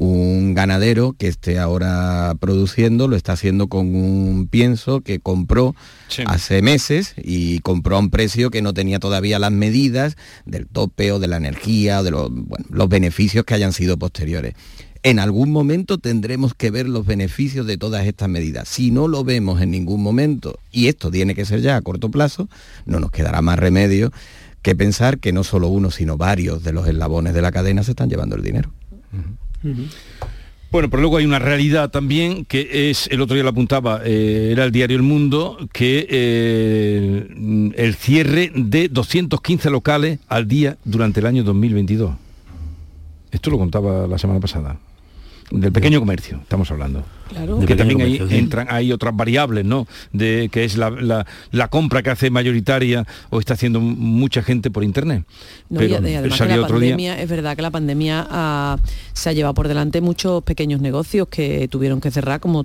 un 0.00 0.54
ganadero 0.54 1.12
que 1.12 1.28
esté 1.28 1.58
ahora 1.58 2.34
produciendo 2.40 3.06
lo 3.06 3.16
está 3.16 3.34
haciendo 3.34 3.68
con 3.68 3.94
un 3.94 4.48
pienso 4.50 5.02
que 5.02 5.20
compró 5.20 5.74
hace 6.24 6.62
meses 6.62 7.12
y 7.18 7.60
compró 7.60 7.96
a 7.96 7.98
un 7.98 8.08
precio 8.08 8.50
que 8.50 8.62
no 8.62 8.72
tenía 8.72 8.98
todavía 8.98 9.38
las 9.38 9.52
medidas 9.52 10.16
del 10.46 10.66
tope 10.66 11.12
o 11.12 11.18
de 11.18 11.28
la 11.28 11.36
energía 11.36 12.00
o 12.00 12.02
de 12.02 12.12
los, 12.12 12.30
los 12.70 12.88
beneficios 12.88 13.44
que 13.44 13.52
hayan 13.52 13.74
sido 13.74 13.98
posteriores 13.98 14.54
en 15.02 15.18
algún 15.18 15.50
momento 15.50 15.98
tendremos 15.98 16.54
que 16.54 16.70
ver 16.70 16.88
los 16.88 17.04
beneficios 17.04 17.66
de 17.66 17.78
todas 17.78 18.06
estas 18.06 18.28
medidas. 18.28 18.68
Si 18.68 18.90
no 18.90 19.08
lo 19.08 19.24
vemos 19.24 19.62
en 19.62 19.70
ningún 19.70 20.02
momento, 20.02 20.58
y 20.70 20.88
esto 20.88 21.10
tiene 21.10 21.34
que 21.34 21.46
ser 21.46 21.62
ya 21.62 21.76
a 21.76 21.80
corto 21.80 22.10
plazo, 22.10 22.50
no 22.84 23.00
nos 23.00 23.10
quedará 23.10 23.40
más 23.40 23.58
remedio 23.58 24.12
que 24.60 24.76
pensar 24.76 25.18
que 25.18 25.32
no 25.32 25.42
solo 25.42 25.68
uno, 25.68 25.90
sino 25.90 26.18
varios 26.18 26.62
de 26.62 26.74
los 26.74 26.86
eslabones 26.86 27.32
de 27.32 27.40
la 27.40 27.50
cadena 27.50 27.82
se 27.82 27.92
están 27.92 28.10
llevando 28.10 28.36
el 28.36 28.42
dinero. 28.42 28.70
Bueno, 29.62 30.88
pero 30.88 31.00
luego 31.00 31.16
hay 31.16 31.24
una 31.24 31.40
realidad 31.40 31.90
también 31.90 32.44
que 32.44 32.90
es, 32.90 33.08
el 33.08 33.20
otro 33.20 33.34
día 33.34 33.42
lo 33.42 33.50
apuntaba, 33.50 34.02
eh, 34.04 34.50
era 34.52 34.64
el 34.64 34.70
diario 34.70 34.96
El 34.96 35.02
Mundo, 35.02 35.58
que 35.72 36.06
eh, 36.08 37.72
el 37.76 37.94
cierre 37.96 38.52
de 38.54 38.88
215 38.88 39.68
locales 39.68 40.20
al 40.28 40.46
día 40.46 40.78
durante 40.84 41.18
el 41.18 41.26
año 41.26 41.42
2022. 41.42 42.14
Esto 43.32 43.50
lo 43.50 43.58
contaba 43.58 44.06
la 44.06 44.18
semana 44.18 44.38
pasada. 44.38 44.76
Del 45.50 45.72
pequeño 45.72 45.98
comercio, 45.98 46.38
estamos 46.40 46.70
hablando. 46.70 47.04
Que 47.66 47.76
también 47.76 48.00
ahí 48.00 48.20
entran, 48.30 48.66
hay 48.70 48.92
otras 48.92 49.16
variables, 49.16 49.64
¿no? 49.64 49.86
De 50.12 50.48
que 50.50 50.64
es 50.64 50.76
la, 50.76 51.26
la, 51.50 51.68
compra 51.68 52.02
que 52.02 52.10
hace 52.10 52.30
mayoritaria 52.30 53.06
o 53.30 53.38
está 53.38 53.54
haciendo 53.54 53.80
mucha 53.80 54.42
gente 54.42 54.70
por 54.70 54.84
internet. 54.84 55.24
Pero, 55.72 55.96
además 55.96 56.40
la 56.40 56.66
pandemia, 56.66 57.20
es 57.20 57.28
verdad 57.28 57.56
que 57.56 57.62
la 57.62 57.70
pandemia 57.70 58.26
ha, 58.28 58.78
se 59.12 59.28
ha 59.28 59.32
llevado 59.32 59.54
por 59.54 59.68
delante 59.68 60.00
muchos 60.00 60.42
pequeños 60.42 60.80
negocios 60.80 61.28
que 61.28 61.68
tuvieron 61.68 62.00
que 62.00 62.10
cerrar 62.10 62.40
como 62.40 62.64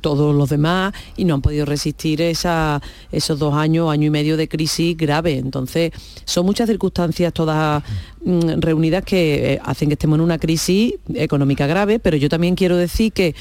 todos 0.00 0.34
los 0.34 0.48
demás 0.48 0.94
y 1.16 1.24
no 1.24 1.34
han 1.34 1.42
podido 1.42 1.66
resistir 1.66 2.22
esa, 2.22 2.80
esos 3.12 3.38
dos 3.38 3.54
años, 3.54 3.90
año 3.90 4.06
y 4.06 4.10
medio 4.10 4.36
de 4.36 4.48
crisis 4.48 4.96
grave. 4.96 5.38
Entonces, 5.38 5.92
son 6.24 6.46
muchas 6.46 6.68
circunstancias 6.68 7.32
todas 7.32 7.82
mm, 8.24 8.60
reunidas 8.60 9.04
que 9.04 9.54
eh, 9.54 9.60
hacen 9.64 9.88
que 9.88 9.94
estemos 9.94 10.16
en 10.16 10.22
una 10.22 10.38
crisis 10.38 10.94
económica 11.14 11.66
grave, 11.66 11.98
pero 11.98 12.16
yo 12.16 12.28
también 12.28 12.54
quiero 12.54 12.76
decir 12.76 13.12
que 13.12 13.34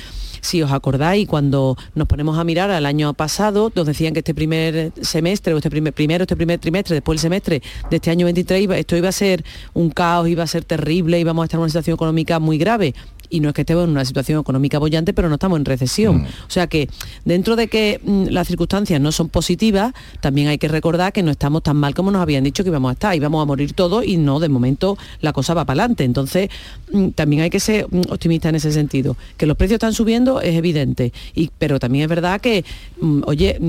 si 0.45 0.61
os 0.61 0.71
acordáis, 0.71 1.27
cuando 1.27 1.77
nos 1.95 2.07
ponemos 2.07 2.37
a 2.37 2.43
mirar 2.43 2.71
al 2.71 2.85
año 2.85 3.13
pasado, 3.13 3.71
nos 3.75 3.85
decían 3.85 4.13
que 4.13 4.19
este 4.19 4.33
primer 4.33 4.91
semestre, 5.01 5.53
o 5.53 5.57
este 5.57 5.69
primer, 5.69 5.93
primero, 5.93 6.23
este 6.23 6.35
primer 6.35 6.59
trimestre, 6.59 6.95
después 6.95 7.17
el 7.17 7.21
semestre 7.21 7.61
de 7.89 7.95
este 7.95 8.11
año 8.11 8.25
23, 8.25 8.69
esto 8.71 8.95
iba 8.95 9.09
a 9.09 9.11
ser 9.11 9.43
un 9.73 9.89
caos, 9.89 10.27
iba 10.27 10.43
a 10.43 10.47
ser 10.47 10.63
terrible, 10.63 11.19
íbamos 11.19 11.43
a 11.43 11.45
estar 11.45 11.57
en 11.57 11.63
una 11.63 11.69
situación 11.69 11.95
económica 11.95 12.39
muy 12.39 12.57
grave 12.57 12.93
y 13.29 13.39
no 13.39 13.49
es 13.49 13.55
que 13.55 13.61
estemos 13.61 13.83
en 13.85 13.91
una 13.91 14.05
situación 14.05 14.39
económica 14.39 14.79
bollante, 14.79 15.13
pero 15.13 15.29
no 15.29 15.35
estamos 15.35 15.59
en 15.59 15.65
recesión. 15.65 16.17
Mm. 16.17 16.25
O 16.25 16.49
sea 16.49 16.67
que 16.67 16.89
dentro 17.23 17.55
de 17.55 17.67
que 17.67 17.99
mm, 18.03 18.25
las 18.29 18.47
circunstancias 18.47 18.99
no 19.01 19.11
son 19.11 19.29
positivas, 19.29 19.93
también 20.21 20.47
hay 20.47 20.57
que 20.57 20.67
recordar 20.67 21.13
que 21.13 21.23
no 21.23 21.31
estamos 21.31 21.63
tan 21.63 21.77
mal 21.77 21.93
como 21.93 22.11
nos 22.11 22.21
habían 22.21 22.43
dicho 22.43 22.63
que 22.63 22.69
íbamos 22.69 22.89
a 22.89 22.93
estar, 22.93 23.15
íbamos 23.15 23.41
a 23.41 23.45
morir 23.45 23.73
todos 23.73 24.05
y 24.05 24.17
no, 24.17 24.39
de 24.39 24.49
momento 24.49 24.97
la 25.21 25.33
cosa 25.33 25.53
va 25.53 25.65
para 25.65 25.83
adelante. 25.83 26.03
Entonces, 26.03 26.49
mm, 26.91 27.09
también 27.09 27.41
hay 27.43 27.49
que 27.49 27.59
ser 27.59 27.87
optimista 28.09 28.49
en 28.49 28.55
ese 28.55 28.71
sentido. 28.71 29.17
Que 29.37 29.45
los 29.45 29.57
precios 29.57 29.75
están 29.75 29.93
subiendo 29.93 30.41
es 30.41 30.55
evidente, 30.55 31.13
y, 31.33 31.49
pero 31.57 31.79
también 31.79 32.03
es 32.03 32.09
verdad 32.09 32.41
que, 32.41 32.65
oye, 33.25 33.59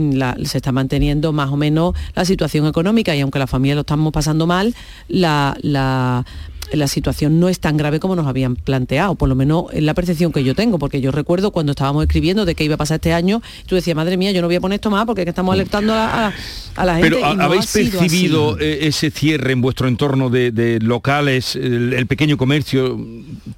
se 0.44 0.58
está 0.58 0.72
manteniendo 0.72 1.32
más 1.32 1.50
o 1.50 1.56
menos 1.56 1.94
la 2.14 2.24
situación 2.24 2.66
económica 2.66 3.14
y 3.14 3.20
aunque 3.20 3.38
la 3.38 3.46
familia 3.46 3.74
lo 3.74 3.80
estamos 3.82 4.12
pasando 4.12 4.46
mal, 4.46 4.74
la, 5.08 5.56
la 5.62 6.24
la 6.72 6.88
situación 6.88 7.40
no 7.40 7.48
es 7.48 7.60
tan 7.60 7.76
grave 7.76 8.00
como 8.00 8.16
nos 8.16 8.26
habían 8.26 8.56
planteado, 8.56 9.14
por 9.14 9.28
lo 9.28 9.34
menos 9.34 9.66
es 9.72 9.82
la 9.82 9.94
percepción 9.94 10.32
que 10.32 10.44
yo 10.44 10.54
tengo, 10.54 10.78
porque 10.78 11.00
yo 11.00 11.12
recuerdo 11.12 11.50
cuando 11.50 11.72
estábamos 11.72 12.04
escribiendo 12.04 12.44
de 12.44 12.54
qué 12.54 12.64
iba 12.64 12.74
a 12.74 12.78
pasar 12.78 12.96
este 12.96 13.12
año, 13.12 13.42
tú 13.66 13.74
decías, 13.74 13.96
madre 13.96 14.16
mía, 14.16 14.32
yo 14.32 14.40
no 14.40 14.48
voy 14.48 14.56
a 14.56 14.60
poner 14.60 14.76
esto 14.76 14.90
más 14.90 15.06
porque 15.06 15.22
estamos 15.22 15.52
alertando 15.52 15.94
a, 15.94 16.32
la 16.76 16.94
gente. 16.94 17.10
Pero 17.10 17.24
¿habéis 17.24 17.72
percibido 17.72 18.58
eh, 18.58 18.86
ese 18.86 19.10
cierre 19.10 19.52
en 19.52 19.60
vuestro 19.60 19.88
entorno 19.88 20.30
de, 20.30 20.78
locales, 20.82 21.56
el, 21.56 22.06
pequeño 22.06 22.36
comercio 22.36 23.00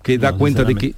que 0.03 0.19
da 0.19 0.33
cuenta 0.33 0.65
de 0.65 0.75
que 0.75 0.95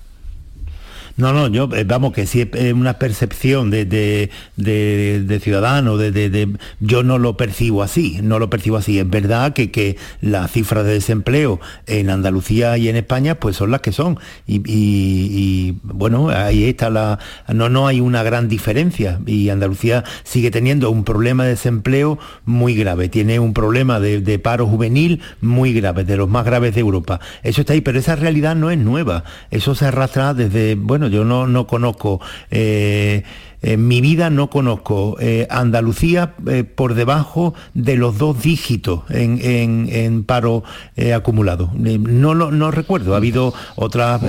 no, 1.17 1.33
no, 1.33 1.49
yo, 1.49 1.69
eh, 1.75 1.85
vamos, 1.85 2.13
que 2.13 2.27
si 2.27 2.43
es 2.53 2.73
una 2.73 2.95
percepción 2.95 3.71
de, 3.71 3.85
de, 3.85 5.41
ciudadano, 5.43 5.97
de, 5.97 6.49
yo 6.81 7.03
no 7.03 7.19
lo 7.19 7.37
percibo 7.37 7.83
así, 7.83 8.19
no 8.23 8.39
lo 8.39 8.51
percibo 8.51 8.77
así. 8.77 8.99
Es 8.99 9.09
verdad 9.09 9.53
que, 9.53 9.71
que 9.71 9.97
las 10.21 10.51
cifras 10.51 10.85
de 10.85 10.95
desempleo 10.95 11.61
en 11.87 12.11
Andalucía 12.11 12.77
y 12.79 12.89
en 12.89 12.97
España, 12.97 13.37
pues 13.37 13.57
son 13.57 13.71
las 13.71 13.81
que 13.81 13.93
son. 13.93 14.19
Y, 14.47 15.77
bueno, 15.83 16.31
ahí 16.31 16.65
está 16.65 16.91
la. 16.91 17.19
No, 17.49 17.69
no 17.69 17.87
hay 17.87 18.01
una 18.01 18.23
gran 18.23 18.49
diferencia. 18.49 19.21
Y 19.27 19.49
Andalucía 19.49 20.05
sigue 20.25 20.51
teniendo 20.51 20.91
un 20.91 21.05
problema 21.05 21.45
de 21.45 21.51
desempleo 21.51 22.19
muy 22.45 22.75
grave. 22.75 23.09
Tiene 23.09 23.39
un 23.39 23.55
problema 23.55 24.01
de, 24.01 24.21
de 24.21 24.39
paro 24.39 24.67
juvenil 24.67 25.21
muy 25.41 25.73
grave, 25.73 26.05
de 26.05 26.17
los 26.17 26.29
más 26.29 26.45
graves 26.45 26.75
de 26.75 26.81
Europa. 26.81 27.21
Eso 27.43 27.61
está 27.61 27.73
ahí, 27.73 27.81
pero 27.81 27.99
esa 27.99 28.17
realidad 28.17 28.57
no 28.57 28.71
es 28.71 28.79
nueva. 28.79 29.25
Eso 29.51 29.75
se 29.75 29.87
arrastra 29.87 30.35
desde, 30.35 30.75
bueno, 30.75 31.00
yo 31.09 31.25
no, 31.25 31.47
no 31.47 31.67
conozco 31.67 32.21
eh, 32.51 33.23
en 33.63 33.87
mi 33.89 34.01
vida 34.01 34.31
no 34.31 34.49
conozco 34.49 35.17
eh, 35.21 35.47
Andalucía 35.51 36.35
eh, 36.47 36.65
por 36.65 36.95
debajo 36.95 37.55
de 37.75 37.97
los 37.97 38.17
dos 38.17 38.43
dígitos 38.43 39.03
en, 39.11 40.25
paro 40.25 40.65
eh, 40.97 41.13
acumulado. 41.13 41.71
No 41.75 42.35
lo 42.35 42.51
no 42.51 42.71
recuerdo. 42.71 43.15
Ha 43.15 43.19
habido 43.19 43.53
otras, 43.77 44.23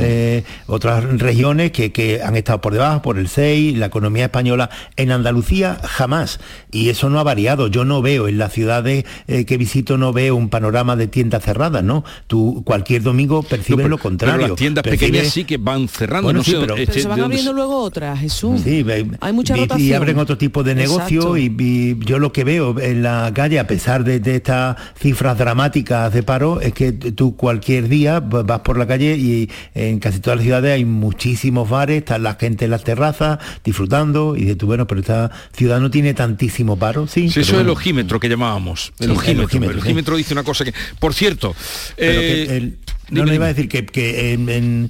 otras 0.67 1.03
regiones 1.19 1.71
que, 1.71 2.21
han 2.23 2.35
estado 2.35 2.61
por 2.61 2.73
debajo, 2.73 3.01
por 3.01 3.17
el 3.17 3.27
6, 3.27 3.77
la 3.77 3.87
economía 3.87 4.25
española. 4.25 4.69
En 4.95 5.11
Andalucía 5.11 5.79
jamás. 5.83 6.39
Y 6.71 6.89
eso 6.89 7.09
no 7.09 7.19
ha 7.19 7.23
variado. 7.23 7.67
Yo 7.67 7.85
no 7.85 8.01
veo 8.01 8.27
en 8.27 8.37
las 8.37 8.53
ciudades 8.53 9.05
que 9.27 9.57
visito, 9.57 9.97
no 9.97 10.13
veo 10.13 10.35
un 10.35 10.49
panorama 10.49 10.95
de 10.95 11.07
tiendas 11.07 11.43
cerradas, 11.43 11.83
¿no? 11.83 12.03
Tú 12.27 12.63
cualquier 12.65 13.03
domingo 13.03 13.43
percibes 13.43 13.87
lo 13.87 13.97
contrario. 13.97 14.37
Pero 14.37 14.47
las 14.49 14.57
tiendas 14.57 14.83
pequeñas 14.83 15.27
sí 15.27 15.45
que 15.45 15.57
van 15.57 15.87
cerrando. 15.87 16.33
no 16.33 16.41
pero, 16.43 16.75
se 16.91 17.07
van 17.07 17.21
abriendo 17.21 17.53
luego 17.53 17.81
otras, 17.81 18.19
Jesús. 18.19 18.61
Sí, 18.61 18.83
hay 19.21 19.33
mucha 19.33 19.55
rotación. 19.55 19.87
Y 19.87 19.93
abren 19.93 20.17
otro 20.19 20.37
tipo 20.37 20.63
de 20.63 20.75
negocio 20.75 21.37
y, 21.37 21.97
yo 21.99 22.19
lo 22.19 22.33
que 22.33 22.43
veo 22.43 22.79
en 22.79 23.03
la 23.03 23.31
calle, 23.33 23.59
a 23.59 23.67
pesar 23.67 24.03
de, 24.03 24.21
estas 24.35 24.75
cifras 24.99 25.37
dramáticas 25.37 26.11
de 26.11 26.23
paro, 26.23 26.59
es 26.59 26.73
que 26.73 26.91
tú 26.91 27.35
cualquier 27.35 27.87
día 27.87 28.19
vas 28.19 28.59
por 28.61 28.77
la 28.77 28.87
calle 28.87 29.15
y 29.17 29.49
en 29.75 29.99
casi 29.99 30.19
todas 30.19 30.37
las 30.37 30.43
ciudades 30.43 30.73
hay 30.73 30.85
muchísimos 30.85 31.69
bares, 31.69 31.99
están 31.99 32.23
la 32.23 32.35
gente 32.35 32.65
en 32.65 32.71
las 32.71 32.83
terrazas 32.83 33.39
disfrutando 33.63 34.35
y 34.35 34.45
de 34.45 34.55
tú, 34.55 34.65
bueno, 34.65 34.87
pero 34.87 35.01
esta 35.01 35.31
ciudad 35.53 35.79
no 35.79 35.91
tiene 35.91 36.13
tantísimo 36.13 36.77
paro, 36.77 37.07
sí. 37.07 37.25
eso 37.25 37.39
es 37.39 37.49
el 37.53 37.69
ojímetro 37.69 38.19
que 38.19 38.27
llamábamos. 38.27 38.91
El 38.99 39.11
ojímetro. 39.11 39.71
El 39.71 39.79
ojímetro, 39.79 40.17
dice 40.17 40.33
una 40.33 40.43
cosa 40.43 40.65
que, 40.65 40.73
por 40.99 41.13
cierto, 41.13 41.55
eh, 41.97 42.73
no, 43.09 43.25
le 43.25 43.35
iba 43.35 43.45
a 43.45 43.53
decir 43.53 43.67
que, 43.67 44.33
en, 44.33 44.89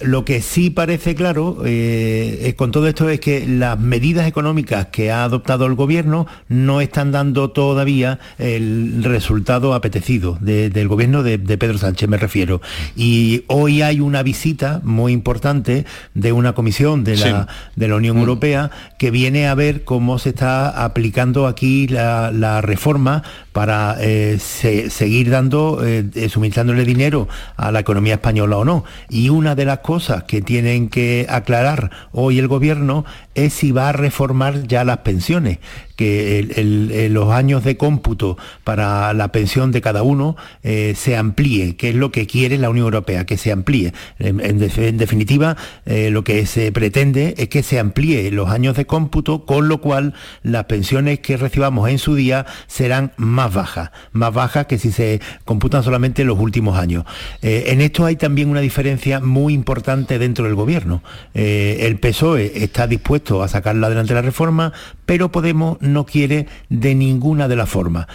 lo 0.00 0.24
que 0.24 0.42
sí 0.42 0.68
parece 0.68 1.14
claro 1.14 1.62
eh, 1.64 2.52
con 2.56 2.70
todo 2.70 2.86
esto 2.86 3.08
es 3.08 3.18
que 3.18 3.46
las 3.46 3.78
medidas 3.78 4.26
económicas 4.26 4.86
que 4.86 5.10
ha 5.10 5.24
adoptado 5.24 5.66
el 5.66 5.74
gobierno 5.74 6.26
no 6.48 6.80
están 6.80 7.12
dando 7.12 7.50
todavía 7.50 8.18
el 8.38 9.02
resultado 9.02 9.72
apetecido 9.72 10.36
del 10.40 10.88
gobierno 10.88 11.22
de, 11.22 11.38
Pedro 11.38 11.78
Sánchez, 11.78 12.08
me 12.08 12.18
refiero. 12.18 12.60
Y 12.94 13.44
hoy 13.46 13.82
hay 13.82 14.00
una 14.00 14.22
visita 14.22 14.80
muy 14.84 15.12
importante 15.12 15.86
de 16.14 16.32
una 16.32 16.52
comisión 16.54 17.02
de 17.04 17.16
la, 17.16 17.48
de 17.74 17.88
la 17.88 17.96
Unión 17.96 18.16
mm. 18.16 18.20
Europea 18.20 18.70
que 18.98 19.10
viene 19.10 19.48
a 19.48 19.54
ver 19.54 19.84
cómo 19.84 20.18
se 20.18 20.30
está 20.30 20.84
aplicando 20.84 21.46
aquí 21.46 21.88
la, 21.88 22.60
reforma 22.60 23.22
para 23.52 23.96
eh, 24.00 24.38
seguir 24.38 25.30
dando, 25.30 25.80
eh, 25.84 26.28
suministrándole 26.28 26.84
dinero 26.84 27.28
a 27.56 27.70
la 27.70 27.80
economía 27.80 28.14
española 28.14 28.58
o 28.58 28.64
no. 28.64 28.84
Y 29.08 29.28
una 29.28 29.54
de 29.54 29.64
las 29.64 29.78
cosas 29.86 30.24
que 30.24 30.42
tienen 30.42 30.88
que 30.90 31.26
aclarar. 31.30 31.90
Hoy 32.12 32.38
el 32.38 32.48
gobierno 32.48 33.06
es 33.34 33.54
si 33.54 33.70
va 33.70 33.88
a 33.88 33.92
reformar 33.92 34.66
ya 34.66 34.84
las 34.84 34.98
pensiones, 34.98 35.60
que 35.96 37.08
los 37.10 37.32
años 37.32 37.64
de 37.64 37.76
cómputo 37.76 38.36
para 38.64 39.12
la 39.14 39.32
pensión 39.32 39.72
de 39.72 39.80
cada 39.80 40.02
uno 40.02 40.36
eh, 40.62 40.94
se 40.96 41.16
amplíe, 41.16 41.76
que 41.76 41.90
es 41.90 41.94
lo 41.94 42.12
que 42.12 42.26
quiere 42.26 42.58
la 42.58 42.70
Unión 42.70 42.84
Europea, 42.84 43.24
que 43.24 43.38
se 43.38 43.50
amplíe. 43.50 43.92
En, 44.18 44.58
definitiva, 44.98 45.56
eh, 45.86 46.10
lo 46.10 46.22
que 46.22 46.46
se 46.46 46.70
pretende 46.70 47.34
es 47.38 47.48
que 47.48 47.62
se 47.62 47.78
amplíe 47.78 48.30
los 48.30 48.50
años 48.50 48.76
de 48.76 48.86
cómputo, 48.86 49.44
con 49.46 49.68
lo 49.68 49.80
cual 49.80 50.14
las 50.42 50.66
pensiones 50.66 51.20
que 51.20 51.36
recibamos 51.36 51.88
en 51.88 51.98
su 51.98 52.14
día 52.14 52.46
serán 52.66 53.12
más 53.16 53.52
bajas, 53.52 53.90
más 54.12 54.32
bajas 54.32 54.66
que 54.66 54.78
si 54.78 54.92
se 54.92 55.20
computan 55.44 55.82
solamente 55.82 56.24
los 56.24 56.38
últimos 56.38 56.78
años. 56.78 57.04
Eh, 57.40 57.64
en 57.68 57.80
esto 57.80 58.04
hay 58.04 58.16
también 58.16 58.50
una 58.50 58.60
diferencia 58.60 59.20
muy 59.20 59.54
importante 59.54 60.18
dentro 60.18 60.44
del 60.44 60.54
gobierno. 60.54 61.02
el 61.34 61.98
PSOE 61.98 62.52
está 62.64 62.86
dispuesto 62.86 63.42
a 63.42 63.48
sacarla 63.48 63.86
adelante 63.86 64.12
la 64.12 64.22
reforma, 64.22 64.72
pero 65.06 65.30
Podemos 65.30 65.78
no 65.80 66.04
quiere 66.04 66.46
de 66.68 66.94
ninguna 66.94 67.48
de 67.48 67.56
las 67.56 67.68
formas. 67.68 68.06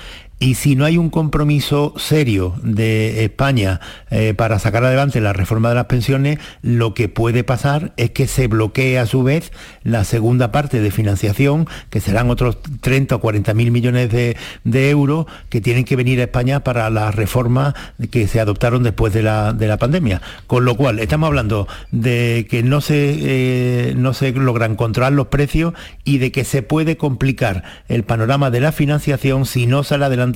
Y 0.43 0.55
si 0.55 0.75
no 0.75 0.85
hay 0.85 0.97
un 0.97 1.11
compromiso 1.11 1.93
serio 1.97 2.55
de 2.63 3.23
España 3.23 3.79
eh, 4.09 4.33
para 4.33 4.57
sacar 4.57 4.83
adelante 4.83 5.21
la 5.21 5.33
reforma 5.33 5.69
de 5.69 5.75
las 5.75 5.85
pensiones, 5.85 6.39
lo 6.63 6.95
que 6.95 7.09
puede 7.09 7.43
pasar 7.43 7.93
es 7.95 8.09
que 8.09 8.25
se 8.25 8.47
bloquee 8.47 8.97
a 8.97 9.05
su 9.05 9.21
vez 9.21 9.51
la 9.83 10.03
segunda 10.03 10.51
parte 10.51 10.81
de 10.81 10.89
financiación, 10.89 11.67
que 11.91 11.99
serán 11.99 12.31
otros 12.31 12.57
30 12.81 13.17
o 13.17 13.19
40 13.19 13.53
mil 13.53 13.69
millones 13.69 14.09
de, 14.09 14.35
euros 14.89 15.27
que 15.49 15.61
tienen 15.61 15.85
que 15.85 15.95
venir 15.95 16.19
a 16.19 16.23
España 16.23 16.61
para 16.63 16.89
las 16.89 17.13
reformas 17.13 17.75
que 18.09 18.27
se 18.27 18.39
adoptaron 18.39 18.81
después 18.81 19.13
de 19.13 19.21
la, 19.21 19.77
pandemia. 19.79 20.23
Con 20.47 20.65
lo 20.65 20.75
cual, 20.75 20.97
estamos 20.97 21.27
hablando 21.27 21.67
de 21.91 22.47
que 22.49 22.63
no 22.63 22.81
se, 22.81 23.89
eh, 23.91 23.93
no 23.95 24.15
se 24.15 24.31
logran 24.31 24.75
controlar 24.75 25.13
los 25.13 25.27
precios 25.27 25.75
y 26.03 26.17
de 26.17 26.31
que 26.31 26.45
se 26.45 26.63
puede 26.63 26.97
complicar 26.97 27.63
el 27.89 28.03
panorama 28.03 28.49
de 28.49 28.61
la 28.61 28.71
financiación 28.71 29.45
si 29.45 29.67
no 29.67 29.83
sale 29.83 30.05
adelante 30.05 30.30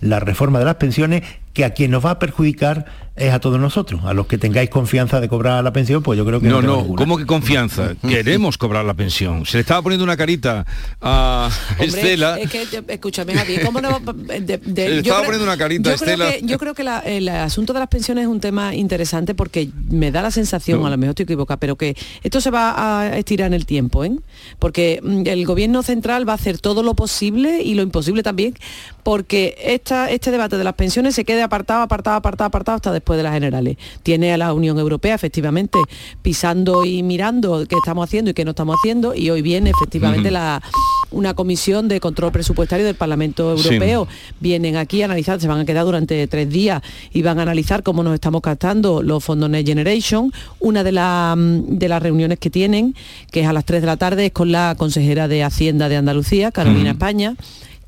la 0.00 0.20
reforma 0.20 0.58
de 0.58 0.64
las 0.64 0.76
pensiones 0.76 1.22
que 1.52 1.64
a 1.64 1.70
quien 1.70 1.90
nos 1.90 2.04
va 2.04 2.12
a 2.12 2.18
perjudicar 2.18 2.86
es 3.16 3.32
a 3.34 3.38
todos 3.40 3.60
nosotros, 3.60 4.00
a 4.04 4.14
los 4.14 4.26
que 4.26 4.38
tengáis 4.38 4.70
confianza 4.70 5.20
de 5.20 5.28
cobrar 5.28 5.62
la 5.62 5.72
pensión, 5.74 6.02
pues 6.02 6.16
yo 6.16 6.24
creo 6.24 6.40
que 6.40 6.46
no, 6.48 6.62
no, 6.62 6.84
no, 6.86 6.94
¿cómo 6.94 7.18
que 7.18 7.26
confianza? 7.26 7.94
Queremos 8.08 8.56
cobrar 8.56 8.84
la 8.84 8.94
pensión. 8.94 9.44
Se 9.44 9.58
le 9.58 9.60
estaba 9.62 9.82
poniendo 9.82 10.04
una 10.04 10.16
carita 10.16 10.64
a 11.02 11.50
Hombre, 11.72 11.86
Estela. 11.86 12.38
Es 12.38 12.50
que, 12.50 12.66
escúchame, 12.88 13.34
Javier, 13.34 13.62
¿cómo 13.64 13.80
no? 13.82 14.00
De, 14.00 14.40
de, 14.58 14.88
Le 14.88 14.98
estaba 15.00 15.20
poniendo 15.22 15.44
una 15.44 15.58
carita 15.58 15.90
yo 15.90 15.92
a 15.92 15.94
Estela. 15.96 16.28
Creo 16.28 16.40
que, 16.40 16.46
yo 16.46 16.58
creo 16.58 16.74
que 16.74 16.84
la- 16.84 17.00
el 17.00 17.28
asunto 17.28 17.72
de 17.74 17.80
las 17.80 17.88
pensiones 17.88 18.22
es 18.22 18.28
un 18.28 18.40
tema 18.40 18.74
interesante 18.74 19.34
porque 19.34 19.68
me 19.90 20.10
da 20.12 20.22
la 20.22 20.30
sensación, 20.30 20.80
No. 20.80 20.86
a 20.86 20.90
lo 20.90 20.96
mejor 20.96 21.10
estoy 21.10 21.24
equivocada, 21.24 21.58
pero 21.60 21.76
que 21.76 21.96
esto 22.22 22.40
se 22.40 22.50
va 22.50 23.00
a 23.02 23.18
estirar 23.18 23.48
en 23.48 23.54
el 23.54 23.66
tiempo, 23.66 24.02
¿eh? 24.04 24.12
Porque 24.58 25.00
mm, 25.02 25.26
el 25.26 25.44
gobierno 25.44 25.82
central 25.82 26.26
va 26.26 26.32
a 26.32 26.36
hacer 26.36 26.58
todo 26.58 26.82
lo 26.82 26.94
posible 26.94 27.60
y 27.62 27.74
lo 27.74 27.82
imposible 27.82 28.22
también, 28.22 28.54
porque 29.02 29.56
esta, 29.62 30.10
este 30.10 30.30
debate 30.30 30.56
de 30.56 30.64
las 30.64 30.74
pensiones 30.74 31.14
se 31.14 31.24
apartado, 31.42 31.82
apartado, 31.82 32.16
apartado, 32.16 32.48
apartado 32.48 32.76
hasta 32.76 32.92
después 32.92 33.16
de 33.16 33.22
las 33.22 33.32
generales. 33.32 33.76
Tiene 34.02 34.32
a 34.32 34.36
la 34.38 34.52
Unión 34.52 34.78
Europea, 34.78 35.14
efectivamente, 35.14 35.78
pisando 36.22 36.84
y 36.84 37.02
mirando 37.02 37.66
qué 37.68 37.76
estamos 37.76 38.04
haciendo 38.08 38.30
y 38.30 38.34
qué 38.34 38.44
no 38.44 38.50
estamos 38.50 38.76
haciendo, 38.80 39.14
y 39.14 39.30
hoy 39.30 39.42
viene 39.42 39.70
efectivamente 39.70 40.30
la, 40.30 40.62
una 41.10 41.34
comisión 41.34 41.88
de 41.88 42.00
control 42.00 42.32
presupuestario 42.32 42.86
del 42.86 42.94
Parlamento 42.94 43.56
Sí. 43.56 43.68
Europeo. 43.68 44.06
Vienen 44.40 44.76
aquí 44.76 45.02
a 45.02 45.06
analizar, 45.06 45.40
se 45.40 45.48
van 45.48 45.60
a 45.60 45.64
quedar 45.64 45.84
durante 45.84 46.26
tres 46.26 46.48
días 46.48 46.82
y 47.12 47.22
van 47.22 47.38
a 47.38 47.42
analizar 47.42 47.82
cómo 47.82 48.02
nos 48.02 48.14
estamos 48.14 48.42
gastando 48.42 49.02
los 49.02 49.22
fondos 49.24 49.50
Next 49.50 49.68
Generation. 49.68 50.32
Una 50.58 50.84
de, 50.84 50.92
la, 50.92 51.34
mm, 51.36 51.78
de 51.78 51.88
las 51.88 52.02
reuniones 52.02 52.38
que 52.38 52.50
tienen, 52.50 52.94
que 53.30 53.40
es 53.40 53.46
a 53.46 53.52
las 53.52 53.64
3 53.64 53.80
de 53.80 53.86
la 53.86 53.96
tarde, 53.96 54.26
es 54.26 54.32
con 54.32 54.52
la 54.52 54.74
consejera 54.76 55.28
de 55.28 55.42
Hacienda 55.42 55.88
de 55.88 55.96
Andalucía, 55.96 56.52
Carolina. 56.52 56.90
España 56.92 57.34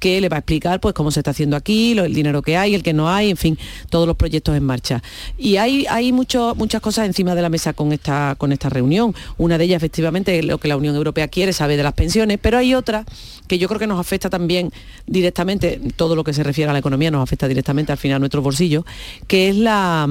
que 0.03 0.21
le 0.21 0.29
va 0.29 0.39
a 0.39 0.41
explicar 0.41 0.81
pues 0.81 0.95
cómo 0.97 1.13
se 1.13 1.21
está 1.21 1.31
haciendo 1.31 1.55
aquí, 1.57 1.95
lo- 1.95 2.05
el 2.05 2.13
dinero 2.13 2.43
que 2.43 2.57
hay, 2.57 2.75
el 2.75 2.83
que 2.83 2.93
no 2.93 3.09
hay, 3.09 3.31
en 3.31 3.37
fin, 3.37 3.57
todos 3.89 4.05
los 4.09 4.17
proyectos 4.17 4.57
en 4.57 4.65
marcha. 4.65 5.01
Y 5.39 5.59
hay, 5.59 5.87
hay 5.89 6.11
mucho- 6.11 6.57
muchas 6.57 6.81
cosas 6.81 7.07
encima 7.07 7.37
de 7.37 7.43
la 7.43 7.49
mesa 7.49 7.73
con 7.73 7.93
esta, 7.93 8.35
con 8.37 8.51
esta 8.51 8.69
reunión. 8.69 9.15
Una 9.39 9.59
de 9.59 9.65
ellas, 9.65 9.77
efectivamente, 9.77 10.37
es 10.41 10.45
lo 10.45 10.59
que 10.59 10.67
la 10.67 10.77
Unión 10.77 10.97
Europea 10.97 11.29
quiere, 11.29 11.53
sabe 11.53 11.77
de 11.77 11.85
las 11.85 11.93
pensiones, 11.93 12.41
pero 12.43 12.59
hay 12.59 12.75
otra 12.75 13.05
que 13.47 13.59
yo 13.59 13.69
creo 13.69 13.79
que 13.79 13.87
nos 13.87 14.01
afecta 14.01 14.29
también 14.29 14.73
directamente, 15.07 15.81
todo 15.95 16.17
lo 16.17 16.25
que 16.25 16.33
se 16.33 16.43
refiere 16.43 16.69
a 16.71 16.73
la 16.73 16.81
economía 16.81 17.13
nos 17.13 17.23
afecta 17.23 17.47
directamente 17.47 17.93
al 17.93 17.99
final 17.99 18.17
a 18.17 18.19
nuestros 18.19 18.43
bolsillos, 18.43 18.85
que 19.29 19.51
es 19.51 19.57
la 19.57 20.09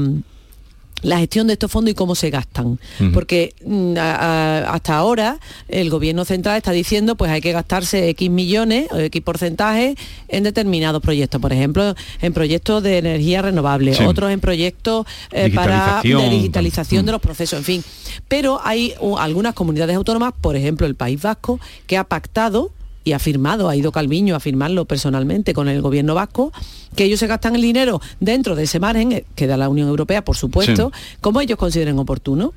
la 1.01 1.17
gestión 1.19 1.47
de 1.47 1.53
estos 1.53 1.71
fondos 1.71 1.91
y 1.91 1.95
cómo 1.95 2.15
se 2.15 2.29
gastan. 2.29 2.79
Porque 3.13 3.53
mm, 3.65 3.97
a- 3.97 4.15
a- 4.15 4.73
hasta 4.73 4.95
ahora 4.95 5.39
el 5.67 5.89
gobierno 5.89 6.25
central 6.25 6.57
está 6.57 6.71
diciendo 6.71 7.15
pues 7.15 7.31
hay 7.31 7.41
que 7.41 7.51
gastarse 7.51 8.09
X 8.09 8.29
millones 8.29 8.87
o 8.91 8.97
X 8.97 9.21
porcentaje 9.23 9.95
en 10.27 10.43
determinados 10.43 11.01
proyectos. 11.01 11.41
Por 11.41 11.53
ejemplo, 11.53 11.95
en 12.21 12.33
proyectos 12.33 12.83
de 12.83 12.97
energía 12.99 13.41
renovable, 13.41 13.93
Sí. 13.93 14.03
otros 14.03 14.31
en 14.31 14.39
proyectos 14.39 15.05
eh, 15.31 15.51
para 15.53 16.01
de 16.01 16.09
Digitalización. 16.09 16.29
digitalización 16.29 17.03
Mm. 17.03 17.05
de 17.07 17.11
los 17.11 17.21
procesos, 17.21 17.59
en 17.59 17.65
fin. 17.65 17.83
Pero 18.27 18.59
hay 18.63 18.93
uh, 18.99 19.17
algunas 19.17 19.53
comunidades 19.53 19.95
autónomas, 19.95 20.33
por 20.39 20.55
ejemplo 20.55 20.85
el 20.87 20.95
País 20.95 21.21
Vasco, 21.21 21.59
que 21.87 21.97
ha 21.97 22.03
pactado 22.03 22.71
y 23.03 23.13
ha 23.13 23.19
firmado, 23.19 23.69
ha 23.69 23.75
ido 23.75 23.91
Calviño 23.91 24.35
a 24.35 24.39
firmarlo 24.39 24.85
personalmente 24.85 25.53
con 25.53 25.67
el 25.67 25.81
gobierno 25.81 26.15
vasco, 26.15 26.51
que 26.95 27.05
ellos 27.05 27.19
se 27.19 27.27
gastan 27.27 27.55
el 27.55 27.61
dinero 27.61 28.01
dentro 28.19 28.55
de 28.55 28.63
ese 28.63 28.79
margen 28.79 29.11
eh, 29.11 29.25
que 29.35 29.47
da 29.47 29.57
la 29.57 29.69
Unión 29.69 29.87
Europea, 29.87 30.23
por 30.23 30.35
supuesto, 30.35 30.91
como 31.19 31.41
ellos 31.41 31.57
consideren 31.57 31.97
oportuno 31.99 32.53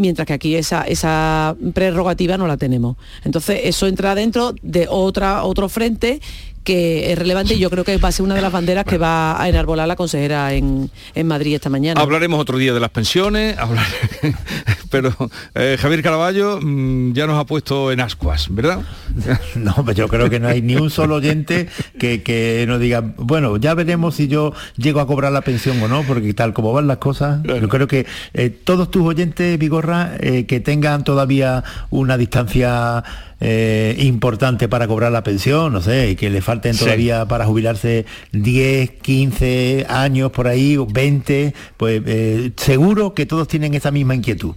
mientras 0.00 0.26
que 0.26 0.32
aquí 0.32 0.54
esa, 0.54 0.82
esa 0.84 1.56
prerrogativa 1.74 2.38
no 2.38 2.46
la 2.46 2.56
tenemos. 2.56 2.96
Entonces, 3.22 3.60
eso 3.64 3.86
entra 3.86 4.14
dentro 4.14 4.54
de 4.62 4.86
otra, 4.88 5.44
otro 5.44 5.68
frente 5.68 6.20
que 6.64 7.10
es 7.12 7.18
relevante 7.18 7.54
y 7.54 7.58
yo 7.58 7.70
creo 7.70 7.84
que 7.84 7.96
va 7.96 8.08
a 8.08 8.12
ser 8.12 8.24
una 8.24 8.34
de 8.34 8.42
las 8.42 8.52
banderas 8.52 8.84
que 8.84 8.98
va 8.98 9.40
a 9.40 9.48
enarbolar 9.48 9.88
la 9.88 9.96
consejera 9.96 10.52
en, 10.52 10.90
en 11.14 11.26
Madrid 11.26 11.54
esta 11.54 11.70
mañana. 11.70 12.00
Hablaremos 12.00 12.38
otro 12.38 12.58
día 12.58 12.74
de 12.74 12.80
las 12.80 12.90
pensiones, 12.90 13.56
hablar- 13.58 13.86
pero 14.90 15.14
eh, 15.54 15.76
Javier 15.80 16.02
Caraballo 16.02 16.58
mm, 16.60 17.12
ya 17.12 17.26
nos 17.26 17.38
ha 17.38 17.44
puesto 17.46 17.92
en 17.92 18.00
ascuas, 18.00 18.46
¿verdad? 18.50 18.80
No, 19.54 19.74
pues 19.84 19.96
yo 19.96 20.08
creo 20.08 20.28
que 20.30 20.38
no 20.40 20.48
hay 20.48 20.62
ni 20.62 20.76
un 20.76 20.90
solo 20.90 21.16
oyente 21.16 21.68
que, 21.98 22.22
que 22.22 22.64
no 22.68 22.78
diga, 22.78 23.02
bueno, 23.16 23.56
ya 23.56 23.74
veremos 23.74 24.16
si 24.16 24.28
yo 24.28 24.52
llego 24.76 25.00
a 25.00 25.06
cobrar 25.06 25.32
la 25.32 25.40
pensión 25.42 25.80
o 25.82 25.88
no, 25.88 26.02
porque 26.02 26.32
tal 26.34 26.52
como 26.52 26.72
van 26.72 26.86
las 26.86 26.98
cosas, 26.98 27.42
yo 27.42 27.68
creo 27.68 27.86
que 27.86 28.06
eh, 28.34 28.50
todos 28.50 28.90
tus 28.90 29.02
oyentes, 29.06 29.58
Vigorra, 29.58 30.12
eh, 30.20 30.46
que 30.46 30.60
tengan 30.60 31.04
todavía 31.04 31.64
una 31.90 32.16
distancia 32.16 33.02
eh, 33.40 33.96
importante 34.00 34.68
para 34.68 34.86
cobrar 34.86 35.10
la 35.12 35.22
pensión, 35.22 35.72
no 35.72 35.80
sé, 35.80 36.10
y 36.10 36.16
que 36.16 36.28
le 36.30 36.42
falten 36.42 36.74
Sí. 36.74 36.80
todavía 36.84 37.26
para 37.26 37.46
jubilarse 37.46 38.04
10, 38.32 38.90
15 39.02 39.86
años 39.88 40.30
por 40.30 40.46
ahí, 40.46 40.76
o 40.76 40.86
20, 40.86 41.54
pues 41.76 42.02
eh, 42.06 42.52
seguro 42.56 43.14
que 43.14 43.26
todos 43.26 43.48
tienen 43.48 43.74
esa 43.74 43.90
misma 43.90 44.14
inquietud. 44.14 44.54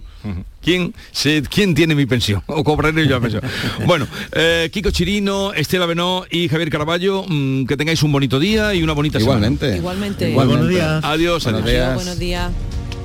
¿Quién, 0.62 0.94
se- 1.12 1.42
¿Quién 1.42 1.74
tiene 1.74 1.94
mi 1.94 2.06
pensión? 2.06 2.42
O 2.46 2.64
cobraré 2.64 3.06
yo 3.06 3.10
la 3.16 3.20
pensión. 3.20 3.42
Bueno, 3.86 4.06
eh, 4.32 4.70
Kiko 4.72 4.90
Chirino, 4.90 5.52
Estela 5.52 5.84
Benó 5.86 6.24
y 6.30 6.48
Javier 6.48 6.70
Caraballo, 6.70 7.24
mm, 7.28 7.66
que 7.66 7.76
tengáis 7.76 8.02
un 8.02 8.12
bonito 8.12 8.38
día 8.38 8.74
y 8.74 8.82
una 8.82 8.94
bonita 8.94 9.18
Igualmente. 9.20 9.66
semana. 9.66 9.76
Igualmente. 9.78 10.30
Igualmente. 10.30 10.56
Buenos 10.64 10.68
días. 10.70 11.04
Adiós, 11.04 11.44
Buenos 11.44 11.62
adiós. 11.62 11.72
días. 11.74 11.94
Buenos 11.94 12.18
días. 12.18 12.52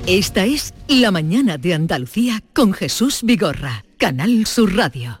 Esta 0.06 0.44
es 0.46 0.72
La 0.88 1.10
mañana 1.10 1.58
de 1.58 1.74
Andalucía 1.74 2.40
con 2.54 2.72
Jesús 2.72 3.20
Vigorra, 3.22 3.84
Canal 3.98 4.46
Sur 4.46 4.74
Radio. 4.74 5.20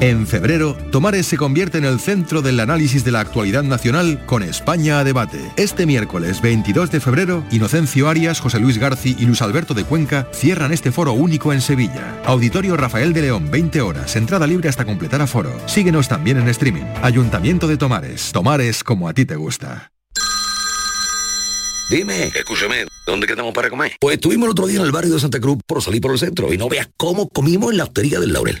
En 0.00 0.26
febrero, 0.26 0.76
Tomares 0.90 1.26
se 1.26 1.38
convierte 1.38 1.78
en 1.78 1.84
el 1.84 1.98
centro 1.98 2.42
del 2.42 2.60
análisis 2.60 3.04
de 3.04 3.10
la 3.10 3.20
actualidad 3.20 3.62
nacional 3.62 4.26
con 4.26 4.42
España 4.42 4.98
a 4.98 5.04
debate. 5.04 5.38
Este 5.56 5.86
miércoles 5.86 6.42
22 6.42 6.90
de 6.90 7.00
febrero, 7.00 7.42
Inocencio 7.50 8.08
Arias, 8.08 8.38
José 8.38 8.58
Luis 8.58 8.76
Garci 8.76 9.16
y 9.18 9.24
Luis 9.24 9.40
Alberto 9.40 9.72
de 9.72 9.84
Cuenca 9.84 10.28
cierran 10.34 10.72
este 10.72 10.92
foro 10.92 11.12
único 11.14 11.54
en 11.54 11.62
Sevilla. 11.62 12.20
Auditorio 12.26 12.76
Rafael 12.76 13.14
de 13.14 13.22
León, 13.22 13.50
20 13.50 13.80
horas, 13.80 14.14
entrada 14.16 14.46
libre 14.46 14.68
hasta 14.68 14.84
completar 14.84 15.22
aforo. 15.22 15.52
Síguenos 15.66 16.06
también 16.06 16.38
en 16.38 16.48
streaming. 16.48 16.84
Ayuntamiento 17.00 17.66
de 17.66 17.78
Tomares. 17.78 18.30
Tomares 18.32 18.84
como 18.84 19.08
a 19.08 19.14
ti 19.14 19.24
te 19.24 19.36
gusta. 19.36 19.90
Dime, 21.88 22.24
escúchame, 22.34 22.86
¿dónde 23.06 23.26
quedamos 23.26 23.54
para 23.54 23.70
comer? 23.70 23.92
Pues 24.00 24.16
estuvimos 24.16 24.48
el 24.48 24.50
otro 24.50 24.66
día 24.66 24.80
en 24.80 24.86
el 24.86 24.92
barrio 24.92 25.14
de 25.14 25.20
Santa 25.20 25.40
Cruz 25.40 25.58
por 25.66 25.82
salir 25.82 26.02
por 26.02 26.12
el 26.12 26.18
centro 26.18 26.52
y 26.52 26.58
no 26.58 26.68
veas 26.68 26.90
cómo 26.98 27.28
comimos 27.28 27.70
en 27.70 27.78
la 27.78 27.84
hostería 27.84 28.20
del 28.20 28.32
Laurel. 28.32 28.60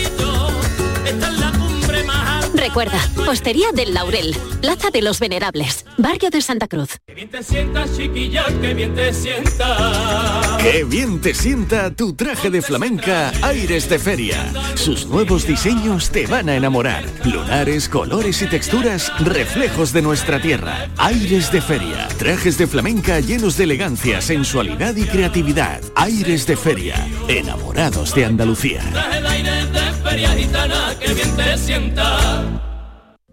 Recuerda, 2.71 3.05
Postería 3.25 3.73
del 3.73 3.93
Laurel, 3.93 4.33
Plaza 4.61 4.91
de 4.91 5.01
los 5.01 5.19
Venerables, 5.19 5.85
Barrio 5.97 6.29
de 6.29 6.41
Santa 6.41 6.69
Cruz. 6.69 6.99
Que 7.05 7.15
bien 7.15 7.29
te 7.29 7.43
sienta, 7.43 7.83
chiquilla, 7.97 8.45
que 8.61 8.73
bien 8.73 8.95
te 8.95 9.13
sienta. 9.13 10.57
Qué 10.57 10.85
bien 10.85 11.19
te 11.19 11.33
sienta 11.33 11.93
tu 11.93 12.13
traje 12.13 12.49
de 12.49 12.61
flamenca 12.61 13.33
Aires 13.41 13.89
de 13.89 13.99
Feria. 13.99 14.53
Sus 14.75 15.05
nuevos 15.05 15.45
diseños 15.45 16.11
te 16.11 16.27
van 16.27 16.47
a 16.47 16.55
enamorar. 16.55 17.03
Lunares, 17.25 17.89
colores 17.89 18.41
y 18.41 18.47
texturas, 18.47 19.11
reflejos 19.19 19.91
de 19.91 20.03
nuestra 20.03 20.41
tierra. 20.41 20.87
Aires 20.95 21.51
de 21.51 21.59
Feria. 21.59 22.07
Trajes 22.17 22.57
de 22.57 22.67
flamenca 22.67 23.19
llenos 23.19 23.57
de 23.57 23.65
elegancia, 23.65 24.21
sensualidad 24.21 24.95
y 24.95 25.03
creatividad. 25.03 25.81
Aires 25.93 26.47
de 26.47 26.55
Feria. 26.55 27.05
Enamorados 27.27 28.15
de 28.15 28.23
Andalucía. 28.23 28.81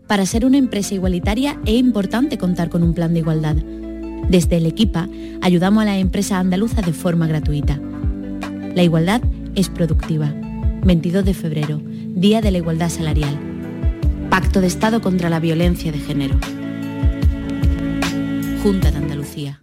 Para 0.07 0.25
ser 0.25 0.47
una 0.47 0.57
empresa 0.57 0.95
igualitaria 0.95 1.61
es 1.67 1.75
importante 1.75 2.39
contar 2.39 2.71
con 2.71 2.83
un 2.83 2.95
plan 2.95 3.13
de 3.13 3.21
igualdad. 3.21 3.57
Desde 4.29 4.57
el 4.57 4.67
Equipa 4.67 5.09
ayudamos 5.43 5.83
a 5.83 5.87
las 5.87 5.99
empresas 5.99 6.39
andaluzas 6.39 6.87
de 6.87 6.93
forma 6.93 7.27
gratuita. 7.27 7.79
La 8.75 8.83
igualdad 8.83 9.21
es 9.55 9.69
productiva. 9.69 10.33
22 10.85 11.25
de 11.25 11.35
febrero, 11.35 11.81
Día 11.85 12.41
de 12.41 12.51
la 12.51 12.59
Igualdad 12.59 12.89
Salarial. 12.89 13.39
Pacto 14.31 14.61
de 14.61 14.69
Estado 14.69 15.01
contra 15.03 15.29
la 15.29 15.41
Violencia 15.41 15.93
de 15.93 15.99
Género. 15.99 16.39
Junta 18.63 18.91
de 18.91 18.97
Andalucía. 18.97 19.63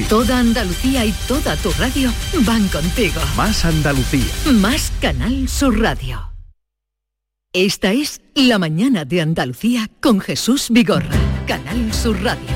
Toda 0.00 0.38
Andalucía 0.38 1.04
y 1.04 1.12
toda 1.28 1.54
tu 1.56 1.70
radio 1.72 2.10
van 2.46 2.66
contigo. 2.68 3.20
Más 3.36 3.64
Andalucía. 3.66 4.24
Más 4.54 4.90
Canal 5.02 5.46
Sur 5.48 5.78
Radio. 5.78 6.32
Esta 7.52 7.92
es 7.92 8.22
La 8.34 8.58
Mañana 8.58 9.04
de 9.04 9.20
Andalucía 9.20 9.90
con 10.00 10.20
Jesús 10.20 10.68
Vigorra. 10.70 11.14
Canal 11.46 11.92
Sur 11.92 12.22
Radio. 12.22 12.46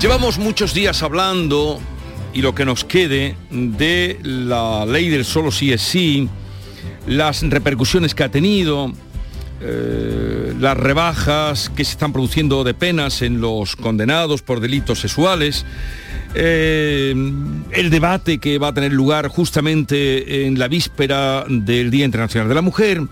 Llevamos 0.00 0.38
muchos 0.38 0.72
días 0.72 1.02
hablando, 1.02 1.80
y 2.32 2.42
lo 2.42 2.54
que 2.54 2.64
nos 2.64 2.84
quede, 2.84 3.36
de 3.50 4.20
la 4.22 4.86
ley 4.86 5.08
del 5.08 5.24
solo 5.24 5.50
sí 5.50 5.72
es 5.72 5.82
sí, 5.82 6.28
las 7.06 7.42
repercusiones 7.42 8.14
que 8.14 8.24
ha 8.24 8.30
tenido, 8.30 8.92
eh, 9.60 10.54
las 10.60 10.76
rebajas 10.76 11.70
que 11.70 11.84
se 11.84 11.92
están 11.92 12.12
produciendo 12.12 12.62
de 12.64 12.74
penas 12.74 13.22
en 13.22 13.40
los 13.40 13.76
condenados 13.76 14.42
por 14.42 14.60
delitos 14.60 15.00
sexuales, 15.00 15.64
eh, 16.34 17.14
el 17.72 17.90
debate 17.90 18.38
que 18.38 18.58
va 18.58 18.68
a 18.68 18.74
tener 18.74 18.92
lugar 18.92 19.28
justamente 19.28 20.46
en 20.46 20.58
la 20.58 20.68
víspera 20.68 21.44
del 21.48 21.90
Día 21.90 22.04
Internacional 22.04 22.48
de 22.48 22.54
la 22.54 22.62
Mujer, 22.62 23.02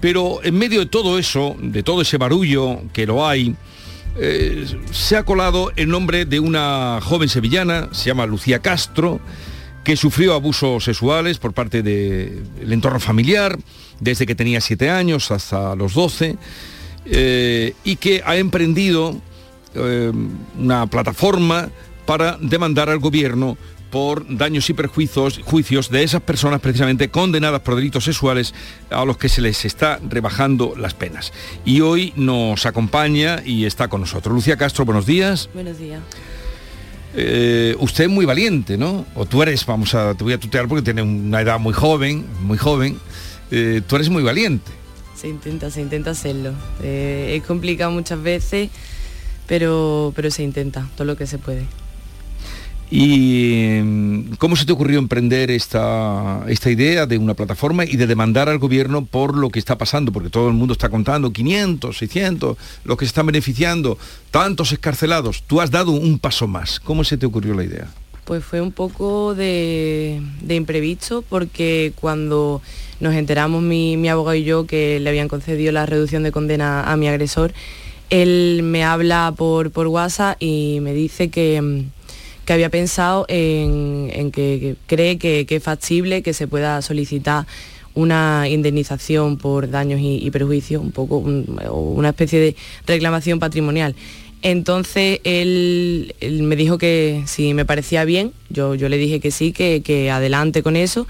pero 0.00 0.40
en 0.42 0.58
medio 0.58 0.80
de 0.80 0.86
todo 0.86 1.18
eso, 1.18 1.56
de 1.60 1.82
todo 1.82 2.02
ese 2.02 2.18
barullo 2.18 2.82
que 2.92 3.06
lo 3.06 3.26
hay, 3.26 3.54
eh, 4.16 4.66
se 4.90 5.16
ha 5.16 5.22
colado 5.22 5.72
el 5.76 5.88
nombre 5.88 6.26
de 6.26 6.38
una 6.38 6.98
joven 7.00 7.28
sevillana, 7.28 7.88
se 7.92 8.06
llama 8.06 8.26
Lucía 8.26 8.58
Castro, 8.58 9.20
que 9.84 9.96
sufrió 9.96 10.34
abusos 10.34 10.84
sexuales 10.84 11.38
por 11.38 11.52
parte 11.52 11.82
del 11.82 12.72
entorno 12.72 13.00
familiar 13.00 13.58
desde 14.00 14.26
que 14.26 14.34
tenía 14.34 14.60
siete 14.60 14.90
años 14.90 15.30
hasta 15.30 15.74
los 15.74 15.94
12 15.94 16.36
eh, 17.04 17.74
y 17.84 17.96
que 17.96 18.22
ha 18.24 18.36
emprendido 18.36 19.20
eh, 19.74 20.12
una 20.58 20.86
plataforma 20.86 21.70
para 22.06 22.36
demandar 22.40 22.90
al 22.90 22.98
gobierno 22.98 23.56
por 23.90 24.24
daños 24.36 24.70
y 24.70 24.72
perjuicios 24.72 25.40
juicios 25.44 25.90
de 25.90 26.02
esas 26.02 26.22
personas 26.22 26.60
precisamente 26.60 27.10
condenadas 27.10 27.60
por 27.60 27.76
delitos 27.76 28.04
sexuales 28.04 28.54
a 28.90 29.04
los 29.04 29.18
que 29.18 29.28
se 29.28 29.42
les 29.42 29.66
está 29.66 30.00
rebajando 30.08 30.74
las 30.76 30.94
penas. 30.94 31.32
Y 31.66 31.82
hoy 31.82 32.14
nos 32.16 32.64
acompaña 32.64 33.42
y 33.44 33.66
está 33.66 33.88
con 33.88 34.00
nosotros. 34.00 34.34
Lucía 34.34 34.56
Castro, 34.56 34.86
buenos 34.86 35.04
días. 35.04 35.50
Buenos 35.52 35.78
días. 35.78 36.00
Eh, 37.14 37.76
usted 37.78 38.04
es 38.04 38.10
muy 38.10 38.24
valiente, 38.24 38.78
¿no? 38.78 39.04
O 39.14 39.26
tú 39.26 39.42
eres, 39.42 39.66
vamos 39.66 39.94
a, 39.94 40.14
te 40.14 40.24
voy 40.24 40.32
a 40.32 40.40
tutear 40.40 40.66
porque 40.66 40.82
tiene 40.82 41.02
una 41.02 41.40
edad 41.40 41.58
muy 41.58 41.72
joven, 41.72 42.24
muy 42.42 42.58
joven. 42.58 42.98
Eh, 43.50 43.82
tú 43.86 43.96
eres 43.96 44.08
muy 44.08 44.22
valiente. 44.22 44.70
Se 45.14 45.28
intenta, 45.28 45.70
se 45.70 45.80
intenta 45.82 46.10
hacerlo. 46.10 46.52
Eh, 46.82 47.34
es 47.36 47.46
complicado 47.46 47.90
muchas 47.90 48.22
veces, 48.22 48.70
pero, 49.46 50.12
pero 50.16 50.30
se 50.30 50.42
intenta 50.42 50.88
todo 50.96 51.04
lo 51.04 51.16
que 51.16 51.26
se 51.26 51.38
puede. 51.38 51.66
¿Y 52.94 53.80
mm, 53.82 54.34
cómo 54.36 54.54
se 54.54 54.66
te 54.66 54.72
ocurrió 54.72 54.98
emprender 54.98 55.50
esta, 55.50 56.44
esta 56.46 56.70
idea 56.70 57.06
de 57.06 57.16
una 57.16 57.32
plataforma 57.32 57.86
y 57.86 57.96
de 57.96 58.06
demandar 58.06 58.50
al 58.50 58.58
gobierno 58.58 59.06
por 59.06 59.34
lo 59.34 59.48
que 59.48 59.58
está 59.58 59.78
pasando? 59.78 60.12
Porque 60.12 60.28
todo 60.28 60.48
el 60.48 60.52
mundo 60.52 60.72
está 60.72 60.90
contando 60.90 61.32
500, 61.32 61.96
600, 61.96 62.58
los 62.84 62.98
que 62.98 63.06
se 63.06 63.08
están 63.08 63.24
beneficiando, 63.24 63.96
tantos 64.30 64.72
escarcelados. 64.72 65.42
Tú 65.44 65.62
has 65.62 65.70
dado 65.70 65.92
un 65.92 66.18
paso 66.18 66.46
más. 66.46 66.80
¿Cómo 66.80 67.02
se 67.02 67.16
te 67.16 67.24
ocurrió 67.24 67.54
la 67.54 67.64
idea? 67.64 67.88
Pues 68.26 68.44
fue 68.44 68.60
un 68.60 68.72
poco 68.72 69.34
de, 69.34 70.20
de 70.42 70.54
imprevisto 70.54 71.24
porque 71.26 71.94
cuando 71.98 72.60
nos 73.00 73.14
enteramos 73.14 73.62
mi, 73.62 73.96
mi 73.96 74.10
abogado 74.10 74.34
y 74.34 74.44
yo 74.44 74.66
que 74.66 75.00
le 75.00 75.08
habían 75.08 75.28
concedido 75.28 75.72
la 75.72 75.86
reducción 75.86 76.24
de 76.24 76.30
condena 76.30 76.84
a 76.84 76.94
mi 76.98 77.08
agresor, 77.08 77.54
él 78.10 78.60
me 78.62 78.84
habla 78.84 79.32
por, 79.34 79.70
por 79.70 79.86
WhatsApp 79.86 80.36
y 80.40 80.80
me 80.82 80.92
dice 80.92 81.30
que 81.30 81.62
mm, 81.62 82.01
que 82.44 82.52
había 82.52 82.70
pensado 82.70 83.24
en, 83.28 84.30
que, 84.32 84.76
cree 84.86 85.18
que, 85.18 85.46
es 85.48 85.62
factible 85.62 86.22
que 86.22 86.32
se 86.32 86.46
pueda 86.48 86.82
solicitar 86.82 87.46
una 87.94 88.48
indemnización 88.48 89.36
por 89.36 89.70
daños 89.70 90.00
y, 90.02 90.30
perjuicios, 90.30 90.82
un 90.82 90.92
poco 90.92 91.18
un, 91.18 91.60
una 91.70 92.10
especie 92.10 92.40
de 92.40 92.56
reclamación 92.86 93.38
patrimonial. 93.38 93.94
Entonces 94.42 95.20
él, 95.22 96.14
me 96.20 96.56
dijo 96.56 96.78
que 96.78 97.22
si 97.26 97.54
me 97.54 97.64
parecía 97.64 98.04
bien, 98.04 98.32
yo, 98.50 98.74
yo 98.74 98.88
le 98.88 98.98
dije 98.98 99.20
que 99.20 99.30
sí, 99.30 99.52
que, 99.52 99.82
que 99.82 100.10
adelante 100.10 100.62
con 100.62 100.74
eso. 100.76 101.06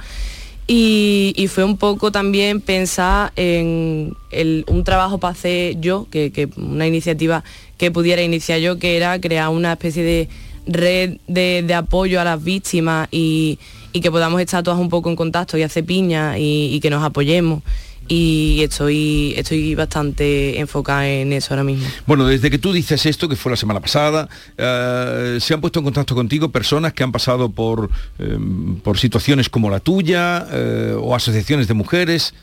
Y, 0.68 1.48
fue 1.48 1.64
un 1.64 1.76
poco 1.76 2.12
también 2.12 2.60
pensar 2.60 3.32
en 3.36 4.14
el, 4.30 4.64
un 4.68 4.84
trabajo 4.84 5.18
para 5.18 5.32
hacer 5.32 5.80
yo, 5.80 6.06
que 6.10 6.48
una 6.56 6.86
iniciativa 6.86 7.42
que 7.78 7.90
pudiera 7.90 8.22
iniciar 8.22 8.60
yo, 8.60 8.78
que 8.78 8.96
era 8.96 9.20
crear 9.20 9.48
una 9.48 9.72
especie 9.72 10.02
de 10.04 10.28
red 10.66 11.18
de, 11.26 11.64
de 11.66 11.74
apoyo 11.74 12.20
a 12.20 12.24
las 12.24 12.42
víctimas 12.42 13.08
y, 13.10 13.58
y, 13.92 14.00
que 14.00 14.10
podamos 14.10 14.40
estar 14.40 14.62
todas 14.62 14.78
un 14.78 14.88
poco 14.88 15.10
en 15.10 15.16
contacto 15.16 15.58
y 15.58 15.62
hacer 15.62 15.84
piña 15.84 16.38
y, 16.38 16.74
y 16.74 16.80
que 16.80 16.90
nos 16.90 17.02
apoyemos 17.02 17.62
y 18.08 18.60
estoy, 18.62 19.34
estoy 19.36 19.74
bastante 19.74 20.58
enfocada 20.58 21.08
en 21.08 21.32
eso 21.32 21.54
ahora 21.54 21.64
mismo. 21.64 21.86
Bueno, 22.06 22.26
desde 22.26 22.50
que 22.50 22.58
tú 22.58 22.72
dices 22.72 23.06
esto, 23.06 23.28
que 23.28 23.36
fue 23.36 23.50
la 23.50 23.56
semana 23.56 23.80
pasada, 23.80 24.28
eh, 24.58 25.38
se 25.40 25.54
han 25.54 25.60
puesto 25.60 25.78
en 25.80 25.84
contacto 25.84 26.14
contigo 26.14 26.50
personas 26.50 26.92
que 26.92 27.02
han 27.04 27.12
pasado 27.12 27.50
por, 27.50 27.90
eh, 28.18 28.38
por 28.82 28.98
situaciones 28.98 29.48
como 29.48 29.70
la 29.70 29.80
tuya 29.80 30.46
eh, 30.50 30.96
o 30.98 31.14
asociaciones 31.14 31.68
de 31.68 31.74
mujeres. 31.74 32.34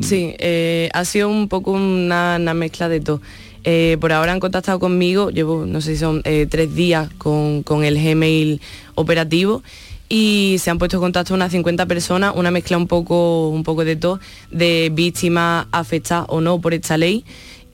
Sí, 0.00 0.34
eh, 0.38 0.90
ha 0.92 1.04
sido 1.04 1.28
un 1.28 1.48
poco 1.48 1.70
una, 1.72 2.36
una 2.40 2.54
mezcla 2.54 2.88
de 2.88 3.00
todo. 3.00 3.20
Eh, 3.68 3.96
por 4.00 4.12
ahora 4.12 4.30
han 4.30 4.38
contactado 4.38 4.78
conmigo, 4.78 5.30
llevo, 5.30 5.66
no 5.66 5.80
sé 5.80 5.94
si 5.94 5.98
son 5.98 6.22
eh, 6.22 6.46
tres 6.48 6.72
días 6.76 7.10
con, 7.18 7.64
con, 7.64 7.82
el 7.82 8.00
Gmail 8.00 8.60
operativo 8.94 9.64
y 10.08 10.54
se 10.60 10.70
han 10.70 10.78
puesto 10.78 10.98
en 10.98 11.00
contacto 11.00 11.34
unas 11.34 11.50
50 11.50 11.84
personas, 11.86 12.32
una 12.36 12.52
mezcla 12.52 12.76
un 12.76 12.86
poco, 12.86 13.48
un 13.48 13.64
poco 13.64 13.84
de 13.84 13.96
todo, 13.96 14.20
de 14.52 14.92
víctimas 14.94 15.66
afectadas 15.72 16.26
o 16.28 16.40
no 16.40 16.60
por 16.60 16.74
esta 16.74 16.96
ley. 16.96 17.24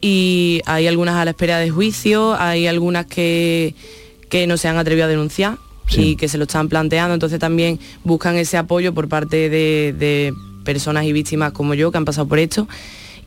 Y 0.00 0.62
hay 0.64 0.86
algunas 0.86 1.16
a 1.16 1.26
la 1.26 1.32
espera 1.32 1.58
de 1.58 1.68
juicio, 1.68 2.40
hay 2.40 2.66
algunas 2.66 3.04
que, 3.04 3.74
que 4.30 4.46
no 4.46 4.56
se 4.56 4.68
han 4.68 4.78
atrevido 4.78 5.04
a 5.04 5.08
denunciar 5.08 5.58
sí. 5.88 6.12
y 6.12 6.16
que 6.16 6.26
se 6.26 6.38
lo 6.38 6.44
están 6.44 6.70
planteando, 6.70 7.12
entonces 7.12 7.38
también 7.38 7.78
buscan 8.02 8.36
ese 8.36 8.56
apoyo 8.56 8.94
por 8.94 9.10
parte 9.10 9.50
de, 9.50 9.94
de 9.98 10.32
personas 10.64 11.04
y 11.04 11.12
víctimas 11.12 11.52
como 11.52 11.74
yo 11.74 11.92
que 11.92 11.98
han 11.98 12.06
pasado 12.06 12.26
por 12.26 12.38
esto 12.38 12.66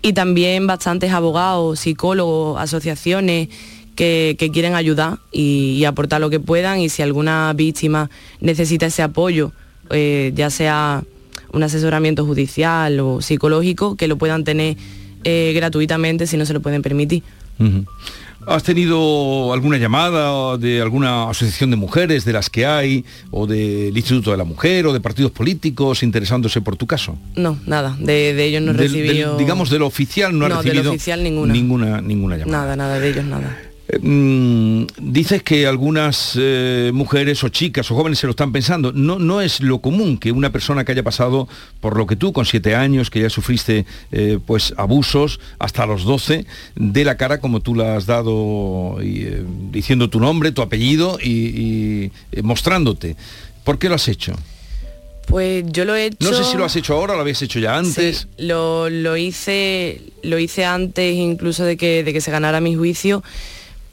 y 0.05 0.13
también 0.13 0.67
bastantes 0.67 1.11
abogados, 1.11 1.79
psicólogos, 1.79 2.61
asociaciones 2.61 3.49
que, 3.95 4.35
que 4.37 4.51
quieren 4.51 4.75
ayudar 4.75 5.17
y, 5.31 5.83
aportar 5.85 6.21
lo 6.21 6.29
que 6.29 6.39
puedan 6.39 6.79
y 6.79 6.89
si 6.89 7.01
alguna 7.01 7.51
víctima 7.53 8.11
necesita 8.39 8.85
ese 8.85 9.01
apoyo, 9.01 9.51
eh, 9.89 10.31
ya 10.35 10.51
sea 10.51 11.03
un 11.53 11.63
asesoramiento 11.63 12.23
judicial 12.23 12.99
o 12.99 13.19
psicológico, 13.19 13.95
que 13.95 14.07
lo 14.07 14.15
puedan 14.19 14.43
tener 14.43 14.77
eh, 15.23 15.53
gratuitamente 15.55 16.27
si 16.27 16.37
no 16.37 16.45
se 16.45 16.53
lo 16.53 16.59
pueden 16.61 16.83
permitir. 16.83 17.23
¿Has 18.47 18.61
tenido 18.63 19.53
alguna 19.53 19.77
llamada 19.77 20.57
de 20.57 20.79
alguna 20.81 21.29
asociación 21.29 21.71
de 21.71 21.75
mujeres 21.77 22.25
de 22.25 22.33
las 22.33 22.49
que 22.49 22.65
hay, 22.65 23.03
o 23.31 23.47
del 23.47 23.95
Instituto 23.97 24.29
de 24.31 24.37
la 24.37 24.43
Mujer, 24.43 24.85
o 24.85 24.93
de 24.93 24.99
partidos 24.99 25.31
políticos 25.31 26.03
interesándose 26.03 26.61
por 26.61 26.77
tu 26.77 26.85
caso? 26.85 27.17
No, 27.35 27.57
nada, 27.65 27.95
de, 27.99 28.33
de 28.35 28.45
ellos 28.45 28.61
no 28.61 28.71
he 28.71 28.75
Del- 28.75 28.91
del- 28.91 29.01
recibido... 29.07 29.37
digamos, 29.37 29.69
de 29.71 29.79
lo 29.79 29.87
oficial 29.87 30.31
no, 30.37 30.47
No, 30.47 30.47
de 30.47 30.49
lo 30.49 30.61
recibido 30.61 30.91
oficial 30.91 31.23
ninguna. 31.23 31.53
ninguna, 31.53 32.01
ninguna 32.01 32.37
llamada. 32.37 32.57
Nada, 32.59 32.75
nada, 32.75 32.99
de 32.99 33.09
ellos 33.09 33.25
nada. 33.25 33.57
Mm, 34.01 34.85
dices 34.97 35.43
que 35.43 35.67
algunas 35.67 36.33
eh, 36.39 36.89
mujeres 36.91 37.43
o 37.43 37.49
chicas 37.49 37.89
o 37.91 37.95
jóvenes 37.95 38.17
se 38.17 38.25
lo 38.25 38.31
están 38.31 38.51
pensando. 38.51 38.91
No, 38.91 39.19
no 39.19 39.41
es 39.41 39.61
lo 39.61 39.79
común 39.79 40.17
que 40.17 40.31
una 40.31 40.51
persona 40.51 40.83
que 40.83 40.93
haya 40.93 41.03
pasado 41.03 41.47
por 41.81 41.95
lo 41.95 42.07
que 42.07 42.15
tú 42.15 42.33
con 42.33 42.45
siete 42.45 42.75
años, 42.75 43.11
que 43.11 43.21
ya 43.21 43.29
sufriste 43.29 43.85
eh, 44.11 44.39
pues 44.45 44.73
abusos 44.77 45.39
hasta 45.59 45.85
los 45.85 46.03
12, 46.03 46.45
de 46.75 47.05
la 47.05 47.15
cara 47.15 47.39
como 47.39 47.59
tú 47.59 47.75
la 47.75 47.95
has 47.95 48.07
dado, 48.07 48.97
y, 49.03 49.23
eh, 49.23 49.43
diciendo 49.71 50.09
tu 50.09 50.19
nombre, 50.19 50.51
tu 50.51 50.63
apellido 50.63 51.19
y, 51.21 51.29
y, 51.29 52.11
mostrándote. 52.41 53.15
¿Por 53.63 53.77
qué 53.77 53.87
lo 53.89 53.95
has 53.95 54.07
hecho? 54.07 54.33
Pues 55.27 55.63
yo 55.67 55.85
lo 55.85 55.95
he 55.95 56.07
hecho... 56.07 56.17
No 56.19 56.33
sé 56.33 56.43
si 56.43 56.57
lo 56.57 56.65
has 56.65 56.75
hecho 56.75 56.93
ahora, 56.93 57.15
lo 57.15 57.21
habías 57.21 57.41
hecho 57.41 57.59
ya 57.59 57.77
antes. 57.77 58.27
Sí, 58.37 58.45
lo, 58.45 58.89
lo 58.89 59.17
hice 59.17 60.01
lo 60.23 60.39
hice 60.39 60.65
antes 60.65 61.15
incluso 61.15 61.63
de 61.63 61.77
que, 61.77 62.03
de 62.03 62.13
que 62.13 62.21
se 62.21 62.31
ganara 62.31 62.61
mi 62.61 62.75
juicio 62.75 63.23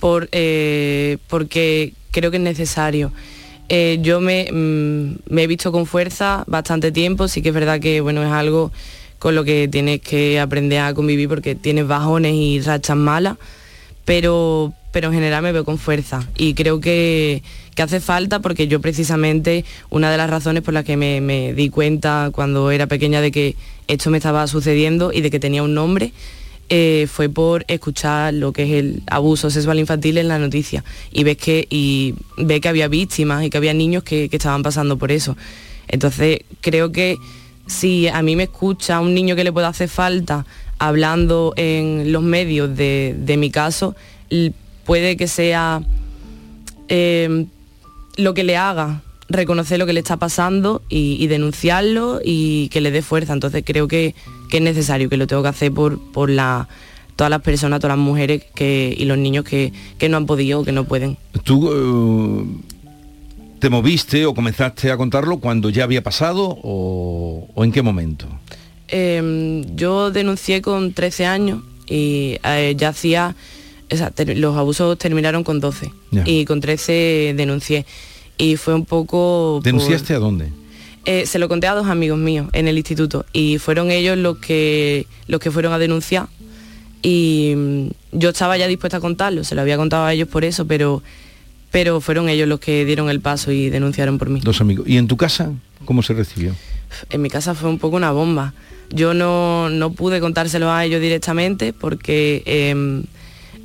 por, 0.03 0.29
eh, 0.33 1.19
porque 1.29 1.93
creo 2.11 2.33
que 2.33 2.39
es 2.39 2.43
necesario. 2.43 3.13
Eh, 3.69 4.01
yo 4.03 4.21
me, 4.21 4.49
mm, 4.51 5.33
me 5.33 5.45
he 5.45 5.47
visto 5.47 5.71
con 5.71 5.87
fuerza 5.87 6.43
bastante 6.49 6.91
tiempo, 6.91 7.29
sí 7.29 7.41
que 7.41 7.51
es 7.51 7.55
verdad 7.55 7.79
que 7.79 8.01
bueno, 8.01 8.21
es 8.25 8.33
algo 8.33 8.73
con 9.21 9.37
lo 9.37 9.45
que 9.45 9.69
tienes 9.69 10.01
que 10.01 10.41
aprender 10.41 10.81
a 10.81 10.93
convivir 10.93 11.29
porque 11.29 11.55
tienes 11.55 11.87
bajones 11.87 12.35
y 12.35 12.61
rachas 12.61 12.97
malas, 12.97 13.37
pero, 14.05 14.73
pero 14.91 15.07
en 15.07 15.15
general 15.15 15.41
me 15.45 15.53
veo 15.53 15.65
con 15.65 15.79
fuerza 15.79 16.29
y 16.37 16.55
creo 16.55 16.81
que, 16.81 17.45
que 17.77 17.83
hace 17.83 18.01
falta 18.01 18.41
porque 18.41 18.67
yo 18.67 18.81
precisamente 18.81 19.65
una 19.89 20.11
de 20.11 20.17
las 20.17 20.29
razones 20.29 20.65
por 20.65 20.75
las 20.75 20.85
que 20.85 20.97
me, 20.97 21.21
me 21.21 21.55
di 21.55 21.69
cuenta 21.69 22.31
cuando 22.33 22.73
era 22.73 22.89
pequeña 22.89 23.21
de 23.21 23.31
que 23.31 23.55
esto 23.87 24.11
me 24.11 24.17
estaba 24.17 24.49
sucediendo 24.49 25.13
y 25.13 25.21
de 25.21 25.31
que 25.31 25.39
tenía 25.39 25.63
un 25.63 25.75
nombre 25.75 26.13
eh, 26.75 27.07
fue 27.07 27.29
por 27.29 27.67
escuchar 27.69 28.33
lo 28.33 28.55
que 28.55 28.63
es 28.63 28.71
el 28.71 29.03
abuso 29.07 29.51
sexual 29.51 29.79
infantil 29.79 30.17
en 30.17 30.27
la 30.27 30.39
noticia 30.39 30.83
y 31.11 31.23
ves 31.23 31.37
que 31.37 31.67
y 31.69 32.15
ve 32.39 32.63
que 32.63 32.69
había 32.71 32.89
víctimas 32.89 33.45
y 33.45 33.51
que 33.51 33.59
había 33.59 33.75
niños 33.75 34.05
que, 34.05 34.31
estaban 34.33 34.63
pasando 34.63 34.97
por 34.97 35.13
eso 35.13 35.37
entonces 35.87 36.39
creo 36.63 36.91
que 36.91 37.19
si 37.67 38.09
a 38.09 38.23
mí 38.23 38.37
me 38.37 38.45
escucha 38.45 39.01
un 39.01 39.13
niño 39.13 39.37
que 39.37 39.45
le 39.45 39.53
pueda 39.53 39.69
hacer 39.69 39.91
falta 39.91 40.47
hablando 40.79 41.53
en 41.57 42.11
los 42.11 42.23
medios 42.23 42.75
de, 42.75 43.17
de 43.19 43.37
mi 43.37 43.51
caso 43.51 43.95
puede 44.87 45.19
que 45.19 45.29
sea 45.29 45.83
eh, 46.89 47.45
lo 48.17 48.33
que 48.33 48.45
le 48.45 48.57
haga 48.57 49.03
reconocer 49.29 49.79
lo 49.79 49.85
que 49.85 49.93
le 49.93 50.01
está 50.01 50.17
pasando 50.17 50.81
y 50.89 51.27
denunciarlo 51.27 52.21
y 52.25 52.69
que 52.69 52.81
le 52.81 52.91
dé 52.91 53.03
fuerza. 53.03 53.33
Entonces 53.33 53.63
creo 53.65 53.89
que, 53.89 54.15
que 54.53 54.59
es 54.59 54.63
necesario, 54.63 55.09
que 55.09 55.17
lo 55.17 55.27
tengo 55.27 55.43
que 55.43 55.49
hacer 55.49 55.73
por, 55.73 55.99
por 56.13 56.29
la, 56.29 56.69
todas 57.17 57.31
las 57.31 57.41
personas, 57.41 57.81
todas 57.81 57.97
las 57.97 58.05
mujeres 58.05 58.45
que, 58.55 58.95
y 58.95 59.07
los 59.07 59.17
niños 59.17 59.47
que, 59.47 59.73
que 59.97 60.11
no 60.11 60.19
han 60.19 60.27
podido 60.27 60.61
o 60.61 60.65
que 60.65 60.73
no 60.73 60.85
pueden. 60.85 61.17
¿Tú 61.43 61.71
eh, 61.73 62.45
te 63.61 63.71
moviste 63.71 64.27
o 64.27 64.35
comenzaste 64.35 64.91
a 64.91 64.99
contarlo 64.99 65.39
cuando 65.39 65.71
ya 65.71 65.85
había 65.85 66.03
pasado 66.03 66.59
o, 66.63 67.49
o 67.55 67.65
en 67.65 67.73
qué 67.73 67.81
momento? 67.81 68.27
Eh, 68.89 69.65
yo 69.75 70.11
denuncié 70.11 70.61
con 70.61 70.93
13 70.93 71.25
años 71.25 71.63
y 71.89 72.37
eh, 72.45 72.75
ya 72.77 72.91
hacía, 72.91 73.35
o 73.91 73.97
sea, 73.97 74.11
ter- 74.11 74.37
los 74.37 74.55
abusos 74.59 74.99
terminaron 74.99 75.45
con 75.45 75.61
12 75.61 75.91
Ya. 76.11 76.25
y 76.27 76.45
con 76.45 76.61
13 76.61 77.33
denuncié. 77.39 77.87
Y 78.37 78.57
fue 78.57 78.75
un 78.75 78.85
poco... 78.85 79.61
por- 79.61 79.65
¿Denunciaste 79.65 80.13
a 80.13 80.19
dónde? 80.19 80.53
Eh, 81.05 81.27
se 81.27 81.39
lo 81.41 81.49
conté 81.49 81.67
a 81.67 81.75
dos 81.75 81.89
amigos 81.89 82.19
míos 82.19 82.49
en 82.53 82.69
el 82.69 82.77
instituto 82.77 83.27
y 83.33 83.59
fueron 83.59 83.91
ellos 83.91 84.17
los 84.17 84.39
que, 84.39 85.07
los 85.27 85.41
que 85.41 85.51
fueron 85.51 85.73
a 85.73 85.79
denunciar 85.79 86.29
y 87.03 87.55
mm, 87.57 87.87
yo 88.13 88.29
estaba 88.31 88.57
ya 88.57 88.69
dispuesta 88.69 88.99
a 88.99 89.01
contarlo, 89.01 89.43
se 89.43 89.55
lo 89.57 89.63
había 89.63 89.77
contado 89.77 90.05
a 90.05 90.13
ellos 90.13 90.29
por 90.29 90.45
eso, 90.45 90.67
pero, 90.69 91.03
pero 91.73 92.01
fueron 92.01 92.29
ellos 92.29 92.47
los 92.49 92.61
que 92.61 92.85
dieron 92.85 93.11
el 93.11 93.21
paso 93.21 93.51
y 93.51 93.69
denunciaron 93.69 94.19
por 94.19 94.29
mí. 94.31 94.41
Dos 94.45 94.61
amigos. 94.61 94.87
¿Y 94.89 94.97
en 94.97 95.09
tu 95.09 95.17
casa 95.17 95.51
cómo 95.85 96.03
se 96.05 96.15
recibió? 96.15 96.55
En 97.11 97.21
mi 97.23 97.31
casa 97.31 97.55
fue 97.55 97.69
un 97.69 97.79
poco 97.81 97.97
una 97.97 98.13
bomba. 98.13 98.55
Yo 98.91 99.15
no, 99.15 99.71
no 99.71 99.93
pude 99.93 100.21
contárselo 100.21 100.71
a 100.71 100.85
ellos 100.85 101.01
directamente 101.01 101.73
porque 101.73 102.43
em, 102.47 103.05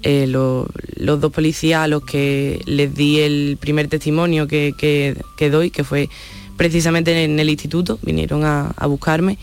eh, 0.02 0.26
lo- 0.26 0.68
los 0.96 1.20
dos 1.22 1.32
policías 1.32 1.82
a 1.82 1.88
los 1.88 2.04
que 2.04 2.62
les 2.66 2.96
di 2.96 3.20
el 3.20 3.58
primer 3.60 3.90
testimonio 3.90 4.48
que, 4.48 4.74
que- 4.78 5.18
que 5.38 5.50
doy, 5.52 5.70
que 5.70 5.84
fue 5.84 6.10
precisamente 6.58 7.24
en 7.24 7.40
el 7.40 7.50
instituto, 7.50 8.00
vinieron 8.02 8.44
a, 8.44 8.74
buscarme 8.88 9.38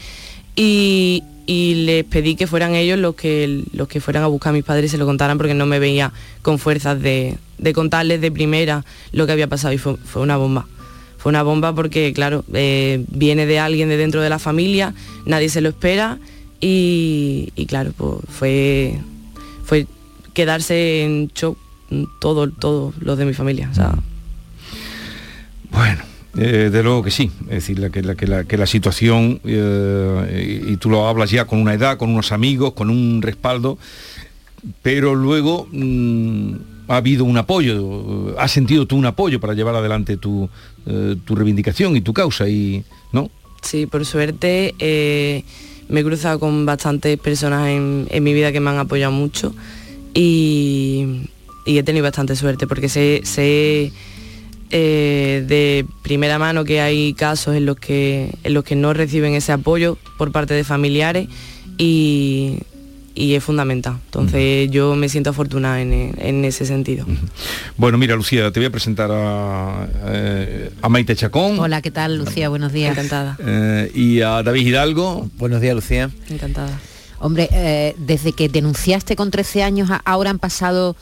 y, 0.57 1.23
les 1.47 2.05
pedí 2.05 2.37
que 2.37 2.47
fueran 2.47 2.75
ellos 2.75 2.99
los 2.99 3.15
que, 3.15 3.65
los 3.73 3.87
que 3.87 4.01
fueran 4.01 4.23
a 4.25 4.27
buscar 4.27 4.51
a 4.51 4.53
mis 4.55 4.65
padres 4.65 4.87
y 4.87 4.93
se 4.93 4.99
lo 4.99 5.07
contaran 5.07 5.37
porque 5.39 5.55
no 5.55 5.67
me 5.67 5.79
veía 5.79 6.13
con 6.43 6.59
fuerzas 6.59 7.01
de, 7.01 7.39
contarles 7.75 8.21
de 8.21 8.33
primera 8.33 8.85
lo 9.13 9.27
que 9.27 9.33
había 9.33 9.47
pasado 9.47 9.73
y 9.73 9.79
fue, 9.79 9.97
una 10.15 10.37
bomba. 10.37 10.67
Fue 11.19 11.31
una 11.31 11.43
bomba 11.43 11.75
porque, 11.75 12.13
claro, 12.13 12.45
eh, 12.53 13.05
viene 13.09 13.47
de 13.47 13.59
alguien 13.59 13.89
de 13.89 13.97
dentro 13.97 14.21
de 14.21 14.29
la 14.29 14.39
familia, 14.39 14.95
nadie 15.25 15.49
se 15.49 15.61
lo 15.61 15.71
espera 15.71 16.19
y, 16.61 17.51
claro, 17.69 17.93
pues 17.97 18.19
fue, 18.29 18.99
fue 19.65 19.87
quedarse 20.33 21.05
en 21.05 21.29
shock 21.35 21.59
todo, 22.21 22.51
todos 22.51 22.95
los 23.01 23.19
de 23.19 23.25
mi 23.27 23.35
familia. 23.35 23.71
Bueno, 25.71 26.03
eh, 26.37 26.71
de 26.73 26.83
luego 26.83 27.03
que 27.03 27.11
sí. 27.11 27.31
Es 27.43 27.67
decir, 27.67 27.91
que, 27.91 28.03
la, 28.03 28.15
que, 28.15 28.27
la, 28.27 28.45
que 28.45 28.57
la 28.57 28.67
situación, 28.67 29.41
eh, 29.45 30.65
y, 30.69 30.77
tú 30.77 30.91
lo 30.91 31.07
hablas 31.07 31.31
ya 31.31 31.45
con 31.45 31.61
una 31.61 31.75
edad, 31.75 31.97
con 31.97 32.11
unos 32.11 32.33
amigos, 32.33 32.73
con 32.73 32.91
un 32.91 33.23
respaldo, 33.23 33.79
pero 34.83 35.15
luego 35.15 35.69
mm, 35.71 36.55
ha 36.89 36.97
habido 36.97 37.25
un 37.25 37.37
apoyo, 37.37 38.39
has 38.39 38.51
sentido 38.51 38.87
tú 38.87 38.97
un 38.97 39.07
apoyo 39.07 39.39
para 39.39 39.55
llevar 39.55 39.77
adelante 39.77 40.17
tu, 40.17 40.49
eh, 40.87 41.17
tu 41.25 41.37
reivindicación 41.37 41.97
y 41.97 42.01
tu 42.01 42.13
causa, 42.13 42.49
y 42.49 42.85
¿no? 43.13 43.31
Sí, 43.63 43.87
por 43.87 44.05
suerte 44.05 44.75
me 45.89 46.01
he 46.01 46.05
cruzado 46.05 46.41
con 46.41 46.67
bastantes 46.67 47.19
personas 47.19 47.69
en, 47.69 48.25
mi 48.25 48.35
vida 48.35 48.53
que 48.53 48.61
me 48.61 48.71
han 48.71 48.79
apoyado 48.79 49.13
mucho 49.13 49.55
y, 50.15 51.29
he 51.67 51.83
tenido 51.83 52.03
bastante 52.03 52.37
suerte 52.37 52.67
porque 52.67 52.89
sé 52.89 53.23
eh, 54.77 55.45
de 55.47 55.87
primera 56.03 56.37
mano 56.41 56.65
que 56.65 56.81
hay 56.81 57.15
casos 57.15 57.55
en 57.55 57.65
los 57.65 57.77
que, 57.77 58.35
en 58.43 58.55
los 58.55 58.65
que 58.65 58.75
no 58.75 58.93
reciben 58.93 59.35
ese 59.35 59.53
apoyo 59.53 59.97
por 60.19 60.33
parte 60.33 60.53
de 60.53 60.65
familiares 60.65 61.29
y, 61.79 62.59
y 63.15 63.35
es 63.35 63.45
fundamental. 63.45 63.99
Entonces 64.07 64.69
yo 64.73 64.97
me 64.97 65.09
siento 65.09 65.31
afortunada 65.31 65.81
en, 65.81 66.13
en 66.19 66.45
ese 66.45 66.67
sentido. 66.67 67.07
Bueno, 67.77 67.99
mira, 67.99 68.17
Lucía, 68.17 68.51
te 68.51 68.59
voy 68.59 68.67
a 68.67 68.71
presentar 68.71 69.11
a, 69.13 69.87
eh, 70.09 70.71
a 70.83 70.89
Maite 70.89 71.15
Chacón 71.15 71.57
Hola, 71.61 71.81
¿qué 71.81 71.93
tal, 71.93 72.17
Lucía? 72.17 72.49
Buenos 72.49 72.73
días. 72.73 72.91
Encantada. 72.99 73.37
eh, 73.39 73.93
y 73.95 74.23
a 74.23 74.43
David 74.43 74.67
Hidalgo. 74.67 75.31
Buenos 75.39 75.61
días, 75.61 75.77
Lucía. 75.77 76.11
Encantada. 76.29 76.81
Hombre, 77.21 77.49
eh, 77.53 77.95
desde 77.99 78.33
que 78.33 78.49
denunciaste 78.49 79.15
con 79.15 79.31
13 79.31 79.63
años, 79.63 79.89
ahora 80.05 80.31
han 80.31 80.41
pasado 80.41 80.97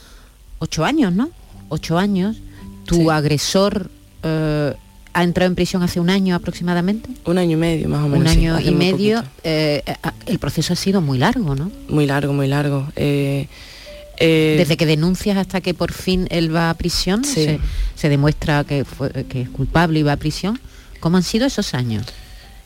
8 0.58 0.84
años, 0.84 1.12
¿no? 1.14 1.30
8 1.70 1.96
años. 1.98 2.36
¿Tu 2.84 3.10
agresor 3.10 3.90
eh, 4.22 4.74
ha 5.14 5.22
entrado 5.22 5.48
en 5.50 5.54
prisión 5.54 5.82
hace 5.82 6.00
un 6.00 6.10
año 6.10 6.34
aproximadamente? 6.34 7.08
Un 7.24 7.38
año 7.38 7.52
y 7.52 7.60
medio, 7.60 7.88
más 7.88 8.04
o 8.04 8.08
menos. 8.08 8.20
Un 8.20 8.38
año 8.38 8.60
y 8.60 8.70
medio. 8.72 9.22
eh, 9.44 9.82
eh, 9.86 9.94
el 10.26 10.38
proceso 10.38 10.72
ha 10.72 10.76
sido 10.76 11.00
muy 11.00 11.18
largo, 11.18 11.54
¿no? 11.54 11.70
Muy 11.88 12.06
largo, 12.06 12.32
muy 12.32 12.48
largo. 12.48 12.88
Eh, 12.96 13.46
Desde 14.18 14.76
que 14.76 14.86
denuncias 14.86 15.36
hasta 15.36 15.60
que 15.60 15.74
por 15.74 15.92
fin 15.92 16.28
él 16.30 16.54
va 16.54 16.70
a 16.70 16.74
prisión, 16.74 17.24
Sí. 17.24 17.44
se, 17.44 17.60
se 17.96 18.08
demuestra 18.08 18.62
que, 18.64 18.84
fue- 18.84 19.10
que 19.28 19.42
es 19.42 19.48
culpable 19.48 19.98
y 19.98 20.02
va 20.04 20.12
a 20.12 20.16
prisión. 20.16 20.60
¿Cómo 21.00 21.16
han 21.16 21.24
sido 21.24 21.46
esos 21.46 21.74
años? 21.74 22.06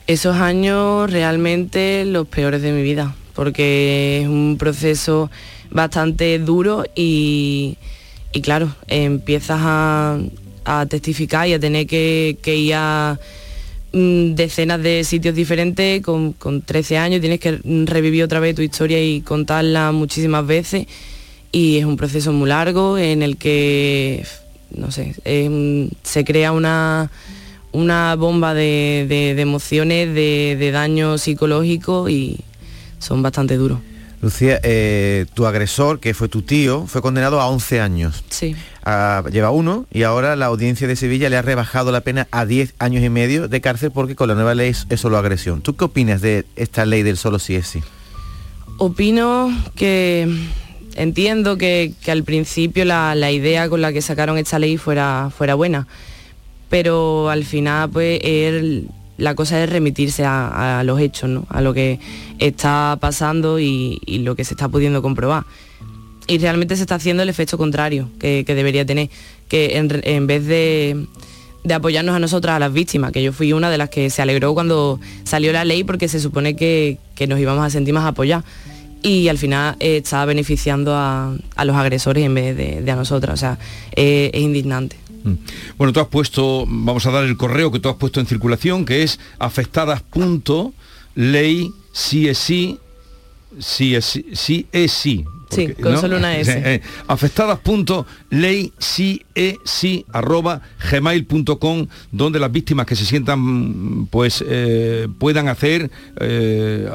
Esos 0.05 0.35
años 0.37 1.09
realmente 1.11 2.05
los 2.05 2.27
peores 2.27 2.61
de 2.61 2.71
mi 2.71 2.83
vida, 2.83 3.15
porque 3.33 4.21
es 4.21 4.27
un 4.27 4.57
proceso 4.59 5.31
bastante 5.71 6.37
duro 6.39 6.83
y, 6.95 7.77
y 8.33 8.41
claro, 8.41 8.75
empiezas 8.87 9.59
a, 9.61 10.19
testificar 10.89 11.47
y 11.47 11.53
a 11.53 11.59
tener 11.59 11.87
que, 11.87 12.37
ir 12.45 12.73
a 12.75 13.17
mm, 13.93 14.35
decenas 14.35 14.81
de 14.83 15.03
sitios 15.03 15.33
diferentes 15.33 16.01
con, 16.01 16.33
con 16.33 16.61
13 16.61 16.97
años, 16.97 17.21
tienes 17.21 17.39
que 17.39 17.59
revivir 17.85 18.23
otra 18.23 18.39
vez 18.39 18.55
tu 18.55 18.61
historia 18.61 19.01
y 19.01 19.21
contarla 19.21 19.91
muchísimas 19.91 20.45
veces 20.45 20.87
y 21.51 21.77
es 21.77 21.85
un 21.85 21.95
proceso 21.95 22.33
muy 22.33 22.49
largo 22.49 22.97
en 22.97 23.23
el 23.23 23.37
que, 23.37 24.25
no 24.71 24.91
sé, 24.91 25.15
se 26.03 26.25
crea 26.25 26.51
una, 26.51 27.09
una 27.71 28.15
bomba 28.15 28.53
de 28.53 29.35
emociones, 29.39 30.13
de, 30.13 30.57
de 30.59 30.71
daño 30.71 31.17
psicológico 31.17 32.09
y 32.09 32.41
son 32.99 33.21
bastante 33.21 33.55
duros. 33.55 33.79
Lucía, 34.21 34.59
eh, 34.63 35.25
tu 35.35 35.45
agresor, 35.45 35.99
que 35.99 36.13
fue 36.15 36.27
tu 36.27 36.41
tío, 36.41 36.87
fue 36.87 37.01
condenado 37.03 37.39
a 37.39 37.47
11 37.49 37.79
años. 37.81 38.23
Sí. 38.29 38.55
Ah, 38.83 39.23
lleva 39.31 39.51
uno 39.51 39.85
y 39.91 40.03
ahora 40.03 40.35
la 40.35 40.47
audiencia 40.47 40.87
de 40.87 40.95
Sevilla 40.95 41.29
le 41.29 41.37
ha 41.37 41.41
rebajado 41.41 41.91
la 41.91 42.01
pena 42.01 42.27
a 42.31 42.45
10 42.45 42.73
años 42.79 43.03
y 43.03 43.09
medio 43.09 43.47
de 43.47 43.61
cárcel 43.61 43.91
porque 43.91 44.15
con 44.15 44.27
la 44.29 44.33
nueva 44.35 44.55
ley 44.55 44.69
es, 44.89 44.99
solo 44.99 45.17
agresión. 45.17 45.61
¿Tú 45.61 45.75
qué 45.75 45.85
opinas 45.85 46.21
de 46.21 46.45
esta 46.55 46.85
ley 46.85 47.03
del 47.03 47.17
solo 47.17 47.37
si 47.37 47.55
es 47.55 47.67
sí? 47.67 47.79
Opino 48.79 49.51
que 49.75 50.27
entiendo 50.95 51.57
que, 51.57 51.93
que 52.01 52.11
al 52.11 52.23
principio 52.23 52.85
la, 52.85 53.13
la 53.15 53.31
idea 53.31 53.69
con 53.69 53.81
la 53.81 53.91
que 53.93 54.01
sacaron 54.01 54.37
esta 54.37 54.57
ley 54.57 54.77
fuera, 54.77 55.31
fuera 55.35 55.53
buena, 55.55 55.87
pero 56.69 57.29
al 57.29 57.43
final 57.43 57.89
pues 57.89 58.19
el- 58.23 58.87
la 59.17 59.35
cosa 59.35 59.61
es 59.63 59.69
remitirse 59.69 60.23
a, 60.25 60.81
los 60.85 60.99
hechos, 60.99 61.29
¿no? 61.29 61.45
a 61.49 61.61
lo 61.61 61.73
que 61.73 61.99
está 62.39 62.97
pasando 62.99 63.59
y, 63.59 63.99
lo 64.07 64.35
que 64.35 64.43
se 64.43 64.53
está 64.53 64.69
pudiendo 64.69 65.01
comprobar. 65.01 65.43
Y 66.27 66.37
realmente 66.39 66.75
se 66.75 66.81
está 66.81 66.95
haciendo 66.95 67.23
el 67.23 67.29
efecto 67.29 67.57
contrario 67.57 68.09
que, 68.19 68.43
debería 68.45 68.85
tener, 68.85 69.09
que 69.47 69.77
en, 69.77 70.27
vez 70.27 70.45
de, 70.45 71.07
apoyarnos 71.73 72.15
a 72.15 72.19
nosotras, 72.19 72.55
a 72.55 72.59
las 72.59 72.73
víctimas, 72.73 73.11
que 73.11 73.23
yo 73.23 73.33
fui 73.33 73.53
una 73.53 73.69
de 73.69 73.77
las 73.77 73.89
que 73.89 74.09
se 74.09 74.21
alegró 74.21 74.53
cuando 74.53 74.99
salió 75.23 75.51
la 75.51 75.65
ley 75.65 75.83
porque 75.83 76.07
se 76.07 76.19
supone 76.19 76.55
que, 76.55 76.97
nos 77.27 77.39
íbamos 77.39 77.65
a 77.65 77.69
sentir 77.69 77.93
más 77.93 78.05
apoyadas 78.05 78.45
y 79.03 79.27
al 79.29 79.37
final 79.37 79.75
eh, 79.79 79.97
está 79.97 80.25
beneficiando 80.25 80.93
a, 80.95 81.35
los 81.63 81.75
agresores 81.75 82.23
en 82.23 82.33
vez 82.33 82.57
de, 82.57 82.81
de 82.81 82.91
a 82.91 82.95
nosotras. 82.95 83.33
O 83.33 83.37
sea, 83.37 83.57
eh, 83.95 84.31
es 84.33 84.41
indignante. 84.41 84.97
Bueno, 85.77 85.93
tú 85.93 85.99
has 85.99 86.07
puesto, 86.07 86.65
vamos 86.67 87.05
a 87.05 87.11
dar 87.11 87.23
el 87.23 87.37
correo 87.37 87.71
que 87.71 87.79
tú 87.79 87.89
has 87.89 87.95
puesto 87.95 88.19
en 88.19 88.25
circulación, 88.25 88.85
que 88.85 89.03
es 89.03 89.19
afectadas.ley 89.39 90.73
si 91.91 92.27
es 92.27 92.37
sí, 92.37 92.79
si 93.59 93.95
es 93.95 94.05
sí, 94.05 94.25
si 94.33 94.67
es 94.71 94.91
sí. 94.91 95.25
Sí, 95.49 95.67
con 95.81 95.97
solo 95.99 96.17
una 96.17 96.37
S. 96.39 96.51
Eh, 96.65 96.81
afectadas.ley 97.07 98.73
si 98.77 99.23
es 99.35 99.55
sí 99.63 100.05
arroba 100.11 100.61
gmail.com 100.91 101.87
donde 102.11 102.39
las 102.39 102.51
víctimas 102.51 102.85
que 102.85 102.95
se 102.95 103.05
sientan 103.05 104.07
pues 104.07 104.43
eh, 104.47 105.07
puedan 105.19 105.47
hacer 105.47 105.89
eh, 106.19 106.89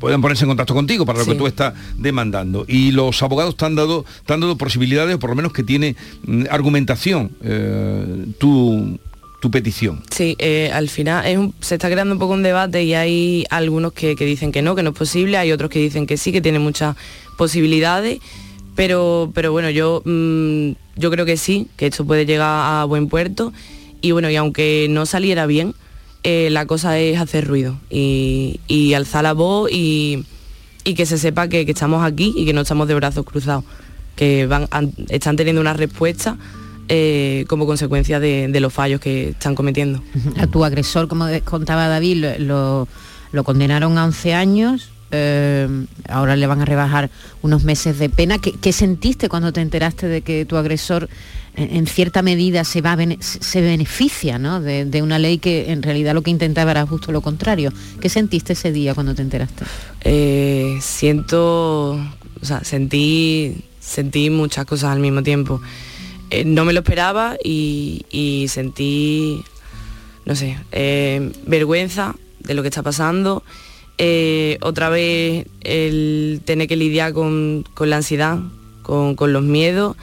puedan 0.00 0.20
ponerse 0.20 0.44
en 0.44 0.48
contacto 0.48 0.74
contigo 0.74 1.06
para 1.06 1.18
lo 1.20 1.24
Sí. 1.24 1.30
que 1.32 1.36
tú 1.38 1.46
estás 1.46 1.74
demandando 1.96 2.64
y 2.66 2.90
los 2.92 3.22
abogados 3.22 3.56
te 3.56 3.64
han 3.64 3.74
dado 3.74 4.04
te 4.26 4.32
han 4.32 4.40
dado 4.40 4.56
posibilidades 4.56 5.14
o 5.16 5.18
por 5.18 5.30
lo 5.30 5.36
menos 5.36 5.52
que 5.52 5.62
tiene 5.62 5.94
mm, 6.26 6.44
argumentación 6.50 7.30
eh, 7.42 8.26
tu 8.38 8.98
tu 9.42 9.50
petición. 9.50 10.04
Sí, 10.08 10.36
eh, 10.38 10.70
al 10.72 10.88
final 10.88 11.26
es 11.26 11.36
un- 11.36 11.52
se 11.60 11.74
está 11.74 11.90
creando 11.90 12.14
un 12.14 12.20
poco 12.20 12.32
un 12.34 12.44
debate 12.44 12.84
y 12.84 12.94
hay 12.94 13.44
algunos 13.50 13.92
que, 13.92 14.14
que 14.14 14.24
dicen 14.24 14.52
que 14.52 14.62
no, 14.62 14.76
que 14.76 14.84
no 14.84 14.90
es 14.90 14.96
posible, 14.96 15.36
hay 15.36 15.50
otros 15.50 15.68
que 15.68 15.80
dicen 15.80 16.06
que 16.06 16.16
sí, 16.16 16.30
que 16.30 16.40
tiene 16.40 16.60
muchas 16.60 16.94
posibilidades, 17.36 18.20
pero, 18.76 19.32
pero 19.34 19.50
bueno, 19.50 19.68
yo, 19.68 20.00
mm, 20.04 20.70
yo 20.94 21.10
creo 21.10 21.26
que 21.26 21.36
sí, 21.36 21.66
que 21.76 21.88
esto 21.88 22.06
puede 22.06 22.24
llegar 22.24 22.80
a 22.80 22.84
buen 22.84 23.08
puerto 23.08 23.52
y 24.00 24.12
bueno, 24.12 24.30
y 24.30 24.36
aunque 24.36 24.86
no 24.88 25.06
saliera 25.06 25.44
bien, 25.46 25.74
eh, 26.22 26.48
la 26.52 26.66
cosa 26.66 27.00
es 27.00 27.18
hacer 27.18 27.44
ruido 27.44 27.80
y, 27.90 28.60
alzar 28.94 29.24
la 29.24 29.32
voz 29.32 29.68
y, 29.72 30.24
y 30.84 30.94
que 30.94 31.04
se 31.04 31.18
sepa 31.18 31.48
que, 31.48 31.66
que 31.66 31.72
estamos 31.72 32.04
aquí 32.04 32.32
y 32.36 32.44
que 32.46 32.52
no 32.52 32.60
estamos 32.60 32.86
de 32.86 32.94
brazos 32.94 33.24
cruzados, 33.24 33.64
que 34.14 34.46
van, 34.46 34.68
están 35.08 35.34
teniendo 35.34 35.60
una 35.60 35.72
respuesta 35.72 36.38
eh, 36.88 37.44
como 37.48 37.66
consecuencia 37.66 38.20
de, 38.20 38.48
de 38.48 38.60
los 38.60 38.72
fallos 38.72 39.00
que 39.00 39.30
están 39.30 39.54
cometiendo. 39.54 40.02
A 40.38 40.46
tu 40.46 40.64
agresor, 40.64 41.08
como 41.08 41.26
contaba 41.44 41.88
David, 41.88 42.24
lo, 42.40 42.88
lo- 43.32 43.44
condenaron 43.44 43.96
a 43.98 44.04
11 44.04 44.34
años, 44.34 44.90
eh, 45.10 45.68
ahora 46.08 46.36
le 46.36 46.46
van 46.46 46.60
a 46.60 46.64
rebajar 46.64 47.10
unos 47.42 47.64
meses 47.64 47.98
de 47.98 48.08
pena. 48.08 48.38
¿Qué, 48.38 48.52
qué 48.52 48.72
sentiste 48.72 49.28
cuando 49.28 49.52
te 49.52 49.60
enteraste 49.60 50.06
de 50.08 50.22
que 50.22 50.44
tu 50.44 50.56
agresor 50.56 51.08
en, 51.54 51.76
en 51.76 51.86
cierta 51.86 52.22
medida 52.22 52.64
se, 52.64 52.80
va 52.80 52.96
bene- 52.96 53.18
se 53.20 53.60
beneficia 53.60 54.38
¿no? 54.38 54.60
de, 54.60 54.84
de 54.86 55.02
una 55.02 55.18
ley 55.18 55.36
que 55.38 55.70
en 55.70 55.82
realidad 55.82 56.14
lo 56.14 56.22
que 56.22 56.30
intentaba 56.30 56.70
era 56.72 56.86
justo 56.86 57.12
lo 57.12 57.20
contrario? 57.20 57.72
¿Qué 58.00 58.08
sentiste 58.08 58.54
ese 58.54 58.72
día 58.72 58.94
cuando 58.94 59.14
te 59.14 59.20
enteraste? 59.22 59.64
Eh, 60.02 60.78
siento, 60.80 61.92
o 61.92 62.44
sea, 62.44 62.64
sentí, 62.64 63.64
sentí 63.80 64.30
muchas 64.30 64.64
cosas 64.64 64.90
al 64.92 64.98
mismo 65.00 65.22
tiempo. 65.22 65.60
Eh, 66.32 66.46
no 66.46 66.64
me 66.64 66.72
lo 66.72 66.80
esperaba 66.80 67.36
y, 67.44 68.46
sentí, 68.48 69.44
no 70.24 70.34
sé, 70.34 70.56
eh, 70.72 71.30
vergüenza 71.44 72.14
de 72.40 72.54
lo 72.54 72.62
que 72.62 72.68
está 72.68 72.82
pasando. 72.82 73.42
Eh, 73.98 74.56
otra 74.62 74.88
vez 74.88 75.46
el 75.60 76.40
tener 76.46 76.68
que 76.68 76.76
lidiar 76.76 77.12
con, 77.12 77.66
con 77.74 77.90
la 77.90 77.96
ansiedad, 77.96 78.38
con, 78.80 79.14
con 79.14 79.34
los 79.34 79.42
miedos 79.42 79.94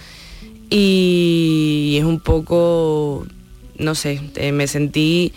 y 0.70 1.96
es 1.98 2.06
un 2.06 2.20
poco, 2.20 3.26
no 3.80 3.96
sé, 3.96 4.22
me 4.54 4.68
sentí 4.68 5.34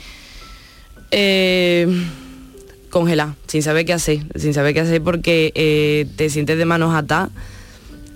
congelada, 2.90 3.34
sin 3.46 3.62
saber 3.62 3.86
qué 3.86 3.94
hacer, 3.94 4.18
sin 4.36 4.52
saber 4.52 4.74
qué 4.74 4.80
hacer 4.80 5.00
porque 5.00 6.06
te 6.16 6.28
sientes 6.28 6.58
de 6.58 6.66
manos 6.66 6.94
atadas 6.94 7.30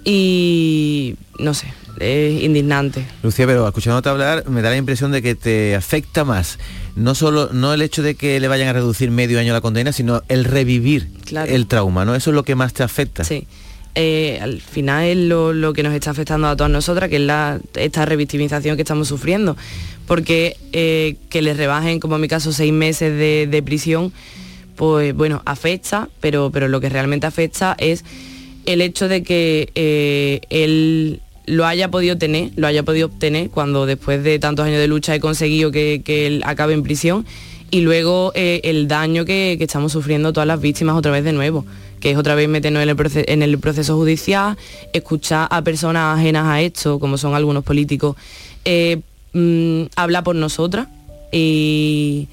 y 0.04 1.14
no 1.38 1.54
sé, 1.54 1.68
es 2.00 2.42
indignante. 2.42 3.04
Lucía, 3.22 3.46
pero 3.46 3.66
escuchándote 3.66 4.08
hablar 4.08 4.48
me 4.48 4.62
da 4.62 4.70
la 4.70 4.76
impresión 4.76 5.12
de 5.12 5.22
que 5.22 5.34
te 5.34 5.74
afecta 5.74 6.24
más 6.24 6.58
no 6.96 7.14
solo 7.14 7.50
no 7.52 7.74
el 7.74 7.82
hecho 7.82 8.02
de 8.02 8.14
que 8.14 8.40
le 8.40 8.48
vayan 8.48 8.68
a 8.68 8.72
reducir 8.72 9.10
medio 9.10 9.38
año 9.38 9.52
la 9.52 9.60
condena, 9.60 9.92
sino 9.92 10.22
el 10.28 10.44
revivir 10.44 11.08
Claro. 11.26 11.52
el 11.52 11.66
trauma, 11.66 12.04
¿no? 12.04 12.14
Eso 12.14 12.30
es 12.30 12.34
lo 12.34 12.42
que 12.42 12.54
más 12.54 12.72
te 12.72 12.82
afecta. 12.82 13.22
Sí. 13.24 13.46
Eh, 13.94 14.38
al 14.42 14.60
final 14.60 15.04
es 15.04 15.16
lo, 15.16 15.52
lo 15.52 15.72
que 15.72 15.82
nos 15.82 15.94
está 15.94 16.10
afectando 16.10 16.48
a 16.48 16.56
todas 16.56 16.70
nosotras, 16.70 17.08
que 17.10 17.16
es 17.16 17.22
la, 17.22 17.58
esta 17.74 18.04
revictimización 18.06 18.76
que 18.76 18.82
estamos 18.82 19.08
sufriendo. 19.08 19.56
Porque 20.06 20.56
eh, 20.72 21.16
que 21.30 21.42
les 21.42 21.56
rebajen, 21.56 21.98
como 22.00 22.14
en 22.16 22.20
mi 22.22 22.28
caso, 22.28 22.52
seis 22.52 22.72
meses 22.72 23.10
de, 23.18 23.46
de 23.50 23.62
prisión, 23.62 24.12
pues 24.76 25.14
bueno, 25.14 25.42
afecta, 25.46 26.08
pero, 26.20 26.50
pero 26.52 26.68
lo 26.68 26.80
que 26.80 26.88
realmente 26.88 27.26
afecta 27.26 27.74
es 27.78 28.04
el 28.66 28.80
hecho 28.82 29.08
de 29.08 29.22
que 29.22 29.70
eh, 29.74 30.40
él 30.50 31.20
lo 31.46 31.64
haya 31.66 31.90
podido 31.90 32.18
tener, 32.18 32.50
lo 32.56 32.66
haya 32.66 32.82
podido 32.82 33.06
obtener 33.06 33.50
cuando 33.50 33.86
después 33.86 34.22
de 34.22 34.38
tantos 34.38 34.66
años 34.66 34.78
de 34.78 34.88
lucha 34.88 35.14
he 35.14 35.20
conseguido 35.20 35.70
que, 35.70 36.02
que 36.04 36.26
él 36.26 36.42
acabe 36.44 36.74
en 36.74 36.82
prisión 36.82 37.24
y 37.70 37.80
luego 37.80 38.32
eh, 38.34 38.60
el 38.64 38.88
daño 38.88 39.24
que, 39.24 39.56
estamos 39.60 39.92
sufriendo 39.92 40.32
todas 40.32 40.46
las 40.46 40.60
víctimas 40.60 40.96
otra 40.96 41.12
vez 41.12 41.24
de 41.24 41.32
nuevo, 41.32 41.64
que 42.00 42.10
es 42.10 42.16
otra 42.16 42.34
vez 42.34 42.48
meternos 42.48 42.82
en 42.82 43.42
el, 43.42 43.58
proceso 43.58 43.96
judicial, 43.96 44.56
escuchar 44.92 45.48
a 45.50 45.62
personas 45.62 46.18
ajenas 46.18 46.46
a 46.46 46.60
esto, 46.60 46.98
como 46.98 47.18
son 47.18 47.34
algunos 47.34 47.64
políticos, 47.64 48.16
eh, 48.64 49.00
mm, 49.32 49.82
habla 49.96 50.22
por 50.22 50.36
nosotras 50.36 50.88
y, 51.32 52.28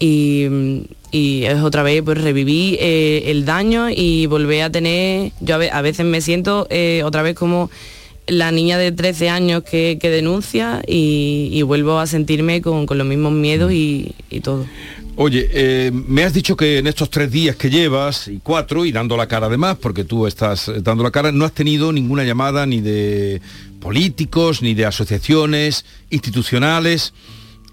mm, 0.00 0.78
y 1.10 1.44
es 1.44 1.60
otra 1.62 1.82
vez 1.82 2.02
pues 2.02 2.18
revivir 2.18 2.78
eh, 2.80 3.24
el 3.26 3.44
daño 3.44 3.90
y 3.90 4.26
volver 4.26 4.62
a 4.62 4.70
tener, 4.70 5.32
yo 5.40 5.56
a 5.56 5.82
veces 5.82 6.06
me 6.06 6.20
siento 6.20 6.68
eh, 6.70 7.02
otra 7.04 7.22
vez 7.22 7.34
como 7.34 7.70
la 8.30 8.52
niña 8.52 8.78
de 8.78 8.92
13 8.92 9.28
años 9.28 9.62
que, 9.62 9.98
que 10.00 10.10
denuncia 10.10 10.82
y, 10.86 11.62
vuelvo 11.62 11.98
a 11.98 12.06
sentirme 12.06 12.62
con, 12.62 12.86
con 12.86 12.98
los 12.98 13.06
mismos 13.06 13.32
miedos 13.32 13.72
y, 13.72 14.14
y 14.30 14.40
todo. 14.40 14.66
Oye, 15.16 15.50
eh, 15.52 15.90
me 15.92 16.24
has 16.24 16.32
dicho 16.32 16.56
que 16.56 16.78
en 16.78 16.86
estos 16.86 17.10
tres 17.10 17.30
días 17.30 17.54
que 17.54 17.68
llevas, 17.68 18.26
y 18.28 18.40
cuatro, 18.42 18.86
y 18.86 18.92
dando 18.92 19.16
la 19.18 19.26
cara 19.26 19.48
además, 19.48 19.76
porque 19.78 20.04
tú 20.04 20.26
estás 20.26 20.68
eh, 20.68 20.80
dando 20.80 21.02
la 21.02 21.10
cara, 21.10 21.30
no 21.30 21.44
has 21.44 21.52
tenido 21.52 21.92
ninguna 21.92 22.24
llamada 22.24 22.64
ni 22.64 22.80
de 22.80 23.42
políticos, 23.80 24.62
ni 24.62 24.72
de 24.72 24.86
asociaciones 24.86 25.84
institucionales, 26.08 27.12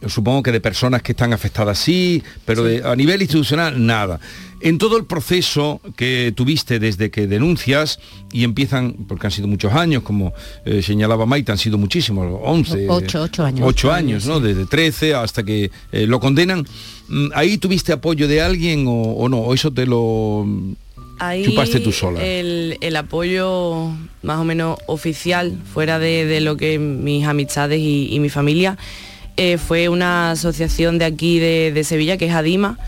supongo 0.05 0.43
que 0.43 0.51
de 0.51 0.61
personas 0.61 1.01
que 1.01 1.13
están 1.13 1.33
afectadas 1.33 1.79
sí, 1.79 2.21
pero 2.45 2.63
de- 2.63 2.83
a 2.83 2.95
nivel 2.95 3.21
institucional 3.21 3.83
nada. 3.85 4.19
En 4.59 4.79
todo 4.79 4.97
el 4.97 5.05
proceso 5.05 5.81
que 5.95 6.33
tuviste 6.35 6.79
desde 6.79 7.11
que 7.11 7.27
denuncias 7.27 7.99
y 8.31 8.43
empiezan, 8.43 8.93
porque 9.07 9.27
han 9.27 9.31
sido 9.31 9.47
muchos 9.47 9.71
años, 9.73 10.01
como 10.03 10.33
eh, 10.65 10.81
señalaba 10.81 11.25
Maite, 11.27 11.51
han 11.51 11.57
sido 11.59 11.77
muchísimos, 11.77 12.39
11, 12.43 12.87
Ocho, 12.89 13.21
ocho 13.21 13.43
años. 13.45 13.61
ocho 13.63 13.91
años, 13.91 14.25
¿no? 14.25 14.39
Desde 14.39 14.65
13 14.65 15.13
hasta 15.13 15.43
que 15.43 15.69
eh, 15.91 16.07
lo 16.07 16.19
condenan. 16.19 16.65
Mm, 17.07 17.27
¿Ahí 17.35 17.57
tuviste 17.59 17.93
apoyo 17.93 18.27
de 18.27 18.41
alguien 18.41 18.87
o, 18.87 18.91
o 18.93 19.29
no? 19.29 19.37
¿O 19.39 19.53
eso 19.53 19.71
te 19.71 19.85
lo 19.85 20.45
Ahí 21.19 21.45
chupaste 21.45 21.79
tú 21.79 21.91
sola? 21.91 22.23
El, 22.23 22.77
el 22.81 22.95
apoyo 22.95 23.91
más 24.23 24.39
o 24.39 24.43
menos 24.43 24.79
oficial, 24.87 25.55
fuera 25.71 25.99
de, 25.99 26.25
de 26.25 26.41
lo 26.41 26.57
que 26.57 26.79
mis 26.79 27.25
amistades 27.27 27.79
y, 27.79 28.09
y 28.11 28.19
mi 28.19 28.29
familia, 28.29 28.75
eh, 29.37 29.59
fue 29.59 29.87
una 29.87 30.31
asociación 30.31 30.97
de 30.97 31.05
aquí 31.05 31.37
de, 31.37 31.83
Sevilla, 31.83 32.17
que 32.17 32.25
es 32.25 32.33
Adima, 32.33 32.79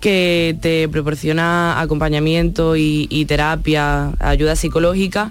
que 0.00 0.56
te 0.62 0.88
proporciona 0.88 1.78
acompañamiento 1.80 2.76
y, 2.76 3.24
terapia, 3.28 4.12
ayuda 4.18 4.56
psicológica, 4.56 5.30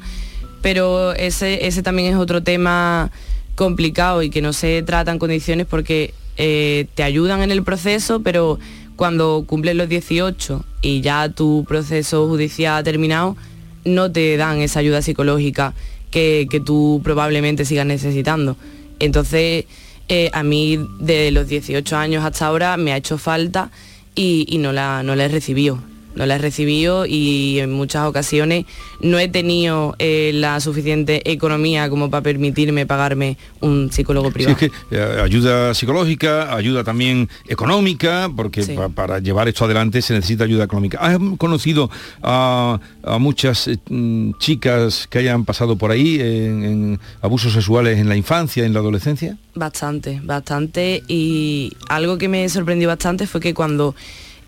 pero 0.62 1.14
ese, 1.14 1.66
ese 1.66 1.82
también 1.82 2.14
es 2.14 2.16
otro 2.20 2.43
tema 2.43 3.12
complicado 3.55 4.22
y 4.22 4.30
que 4.30 4.43
no 4.43 4.53
se 4.53 4.84
trata 4.84 5.12
en 5.12 5.18
condiciones 5.18 5.66
porque 5.66 6.14
eh, 6.38 6.86
te 6.93 7.01
ayudan 7.01 7.41
en 7.41 7.49
el 7.49 7.64
proceso, 7.64 8.22
pero 8.22 8.59
cuando 8.95 9.43
cumples 9.47 9.76
los 9.76 9.89
18 9.89 10.64
y 10.84 11.01
ya 11.01 11.30
tu 11.30 11.66
proceso 11.68 12.28
judicial 12.28 12.78
ha 12.78 12.84
terminado, 12.84 13.36
no 13.84 14.12
te 14.12 14.38
dan 14.38 14.62
esa 14.62 14.80
ayuda 14.80 15.01
psicológica 15.01 15.74
que, 16.12 16.47
que 16.51 16.59
tú 16.59 17.01
probablemente 17.03 17.66
sigas 17.66 17.88
necesitando. 17.88 18.57
Entonces, 18.99 19.66
eh, 20.14 20.30
a 20.34 20.43
mí 20.43 20.78
de 20.99 21.32
los 21.32 21.47
18 21.47 21.95
años 21.95 22.26
hasta 22.26 22.45
ahora 22.45 22.76
me 22.76 22.91
ha 22.91 22.97
hecho 22.97 23.18
falta 23.18 23.72
y, 24.14 24.45
y 24.49 24.57
no, 24.57 24.74
la, 24.74 25.03
no 25.03 25.16
la 25.16 25.24
he 25.24 25.30
recibido 25.30 25.80
no 26.16 26.26
la 26.26 26.36
he 26.36 26.38
recibido 26.38 27.05
y 27.05 27.59
en 27.59 27.72
muchas 27.72 28.07
ocasiones 28.07 28.66
no 28.99 29.18
he 29.20 29.28
tenido 29.28 29.95
eh, 29.99 30.32
la 30.34 30.59
suficiente 30.59 31.22
economía 31.32 31.89
como 31.89 32.09
para 32.09 32.22
permitirme 32.24 32.86
pagarme 32.86 33.38
un 33.62 33.91
psicólogo 33.91 34.28
Sí, 34.28 34.34
privado. 34.34 34.57
es 34.59 34.72
que 34.72 34.95
eh, 34.95 35.22
ayuda 35.22 35.74
psicológica, 35.74 36.55
ayuda 36.55 36.84
también 36.84 37.30
económica, 37.47 38.30
porque 38.36 38.64
Sí. 38.64 38.74
pa- 38.74 38.89
para 38.89 39.20
llevar 39.20 39.47
esto 39.47 39.66
adelante 39.66 40.01
se 40.01 40.14
necesita 40.14 40.43
ayuda 40.43 40.64
económica. 40.66 40.97
¿Has 40.99 41.18
conocido 41.38 41.89
a, 42.22 42.80
a 43.03 43.18
muchas 43.18 43.68
eh, 43.68 43.78
mm, 43.89 44.34
chicas 44.39 45.07
que 45.09 45.20
hayan 45.20 45.45
pasado 45.45 45.76
por 45.78 45.91
ahí 45.91 46.20
en, 46.20 46.64
en 46.64 46.99
abusos 47.22 47.53
sexuales 47.53 47.97
en 47.99 48.09
la 48.09 48.16
infancia, 48.16 48.66
en 48.66 48.74
la 48.74 48.80
adolescencia? 48.80 49.38
Bastante, 49.55 50.20
bastante. 50.24 51.03
Y 51.07 51.74
algo 51.89 52.18
que 52.18 52.28
me 52.28 52.47
sorprendió 52.49 52.88
bastante 52.88 53.28
fue 53.28 53.39
que 53.41 53.53
cuando 53.53 53.95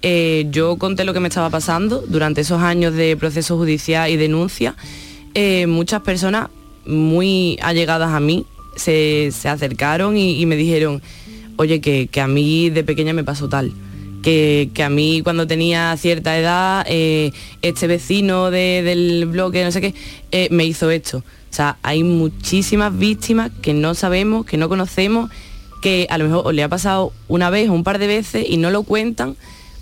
eh, 0.03 0.45
yo 0.51 0.75
conté 0.75 1.05
lo 1.05 1.13
que 1.13 1.21
me 1.21 1.29
estaba 1.29 1.49
pasando 1.49 2.03
durante 2.07 2.41
esos 2.41 2.61
años 2.61 2.93
de 2.93 3.15
proceso 3.15 3.55
judicial 3.57 4.11
y 4.11 4.17
denuncia, 4.17 4.75
eh, 5.33 5.65
muchas 5.65 6.01
personas 6.01 6.49
muy 6.85 7.57
allegadas 7.61 8.11
a 8.11 8.19
mí 8.19 8.45
se, 8.75 9.29
se 9.31 9.47
acercaron 9.47 10.17
y, 10.17 10.45
me 10.45 10.57
dijeron, 10.57 11.01
oye, 11.55 11.79
que, 11.79 12.07
que 12.07 12.19
a 12.19 12.27
mí 12.27 12.69
de 12.69 12.83
pequeña 12.83 13.13
me 13.13 13.23
pasó 13.23 13.47
tal. 13.47 13.71
Que, 14.21 14.69
que 14.73 14.83
a 14.83 14.89
mí 14.89 15.21
cuando 15.21 15.47
tenía 15.47 15.95
cierta 15.97 16.37
edad, 16.37 16.85
eh, 16.89 17.31
este 17.61 17.87
vecino 17.87 18.51
de- 18.51 18.81
del 18.83 19.25
bloque, 19.25 19.63
no 19.63 19.71
sé 19.71 19.81
qué, 19.81 20.47
me 20.51 20.65
hizo 20.65 20.89
esto. 20.91 21.17
O 21.17 21.55
sea, 21.55 21.77
hay 21.81 22.03
muchísimas 22.03 22.97
víctimas 22.97 23.51
que 23.61 23.73
no 23.73 23.95
sabemos, 23.95 24.45
que 24.45 24.57
no 24.57 24.67
conocemos, 24.69 25.29
que 25.81 26.07
a 26.09 26.17
lo 26.17 26.25
mejor 26.25 26.53
le 26.53 26.63
ha 26.63 26.69
pasado 26.69 27.13
una 27.27 27.49
vez 27.49 27.69
o 27.69 27.73
un 27.73 27.83
par 27.83 27.99
de 27.99 28.07
veces 28.07 28.45
y 28.49 28.57
no 28.57 28.69
lo 28.71 28.83
cuentan 28.83 29.35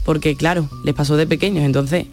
porque, 0.05 0.35
claro, 0.35 0.69
les 0.83 0.93
pasó 0.95 1.17
de 1.17 1.27
pequeños. 1.27 1.63
Entonces, 1.63 2.05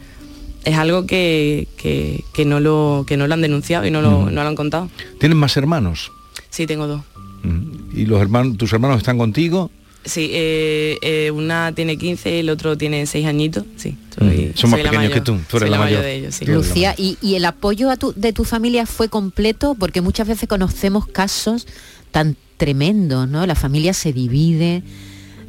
es 0.64 0.76
algo 0.76 1.06
que, 1.06 1.68
que- 1.76 2.24
que 2.34 2.44
no, 2.44 2.60
lo, 2.60 3.04
que 3.06 3.16
no 3.16 3.26
lo 3.26 3.34
han 3.34 3.40
denunciado 3.40 3.86
y 3.86 3.90
no 3.90 4.02
lo, 4.02 4.30
no 4.30 4.42
lo 4.42 4.48
han 4.48 4.54
contado. 4.56 4.90
¿Tienen 5.20 5.38
más 5.38 5.56
hermanos? 5.56 6.10
Sí, 6.50 6.66
tengo 6.66 6.86
dos. 6.86 7.02
¿Y 7.94 8.04
los 8.06 8.20
hermanos, 8.20 8.56
tus 8.58 8.72
hermanos 8.72 8.98
están 8.98 9.16
contigo? 9.18 9.70
Sí, 10.04 10.30
eh, 10.32 10.96
eh, 11.02 11.30
una 11.30 11.72
tiene 11.74 11.96
15 11.98 12.36
y 12.36 12.38
el 12.40 12.50
otro 12.50 12.76
tiene 12.78 13.06
6 13.06 13.26
añitos. 13.26 13.64
Sí, 13.76 13.96
soy- 14.16 14.52
Son 14.54 14.70
más 14.70 14.80
soy 14.80 14.88
pequeños 14.88 15.12
que 15.12 15.20
tú, 15.20 15.38
tú 15.48 15.56
eres 15.58 15.68
Soy 15.68 15.70
la 15.70 15.78
mayor. 15.78 16.02
de 16.02 16.14
ellos, 16.16 16.34
sí. 16.34 16.46
Lucía, 16.46 16.94
¿y, 16.96 17.18
y 17.20 17.34
el 17.34 17.44
apoyo 17.44 17.90
a 17.90 17.96
tu- 17.96 18.12
de 18.14 18.32
tu 18.32 18.44
familia 18.44 18.86
fue 18.86 19.08
completo? 19.08 19.74
Porque 19.78 20.00
muchas 20.00 20.26
veces 20.28 20.48
conocemos 20.48 21.06
casos 21.06 21.66
tan 22.10 22.36
tremendos, 22.56 23.28
¿no? 23.28 23.46
La 23.46 23.54
familia 23.54 23.92
se 23.92 24.12
divide. 24.12 24.82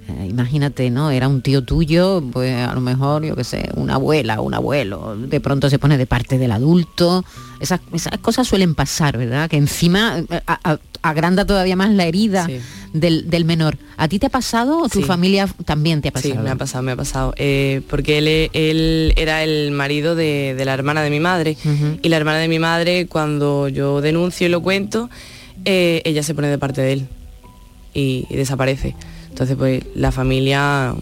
Eh, 0.09 0.27
imagínate, 0.29 0.89
¿no? 0.89 1.11
Era 1.11 1.27
un 1.27 1.41
tío 1.41 1.63
tuyo, 1.63 2.23
pues 2.33 2.55
a 2.55 2.73
lo 2.73 2.81
mejor, 2.81 3.23
yo 3.23 3.35
qué 3.35 3.43
sé, 3.43 3.69
una 3.75 3.95
abuela, 3.95 4.41
un 4.41 4.53
abuelo, 4.53 5.15
de 5.15 5.39
pronto 5.39 5.69
se 5.69 5.79
pone 5.79 5.97
de 5.97 6.05
parte 6.05 6.37
del 6.37 6.51
adulto. 6.51 7.23
Esas, 7.59 7.79
esas 7.93 8.17
cosas 8.19 8.47
suelen 8.47 8.75
pasar, 8.75 9.17
¿verdad? 9.17 9.49
Que 9.49 9.57
encima 9.57 10.19
eh, 10.29 10.41
a- 10.47 10.71
a- 10.73 10.79
agranda 11.01 11.45
todavía 11.45 11.75
más 11.75 11.91
la 11.91 12.05
herida 12.05 12.47
del, 12.93 13.29
del 13.29 13.45
menor. 13.45 13.77
¿A 13.97 14.07
ti 14.07 14.19
te 14.19 14.25
ha 14.25 14.29
pasado 14.29 14.79
o 14.81 14.89
tu 14.89 14.99
Sí. 14.99 15.05
familia 15.05 15.47
también 15.65 16.01
te 16.01 16.09
ha 16.09 16.11
pasado? 16.11 16.33
Sí, 16.35 16.39
me 16.39 16.49
ha 16.49 16.55
pasado, 16.55 16.83
me 16.83 16.91
ha 16.91 16.95
pasado. 16.97 17.33
Eh, 17.37 17.81
porque 17.89 18.17
él, 18.17 18.27
él 18.53 19.13
era 19.15 19.43
el 19.43 19.71
marido 19.71 20.15
de, 20.15 20.55
de 20.57 20.65
la 20.65 20.73
hermana 20.73 21.01
de 21.01 21.09
mi 21.09 21.19
madre. 21.19 21.55
Y 22.01 22.09
la 22.09 22.17
hermana 22.17 22.39
de 22.39 22.47
mi 22.47 22.59
madre, 22.59 23.07
cuando 23.07 23.67
yo 23.69 24.01
denuncio 24.01 24.47
y 24.47 24.49
lo 24.49 24.61
cuento, 24.61 25.09
eh, 25.65 26.01
ella 26.05 26.23
se 26.23 26.33
pone 26.33 26.47
de 26.47 26.57
parte 26.57 26.81
de 26.81 26.93
él 26.93 27.07
y, 27.93 28.25
y 28.29 28.35
desaparece. 28.35 28.95
Entonces, 29.29 29.55
pues 29.57 29.83
la 29.95 30.11
familia, 30.11 30.93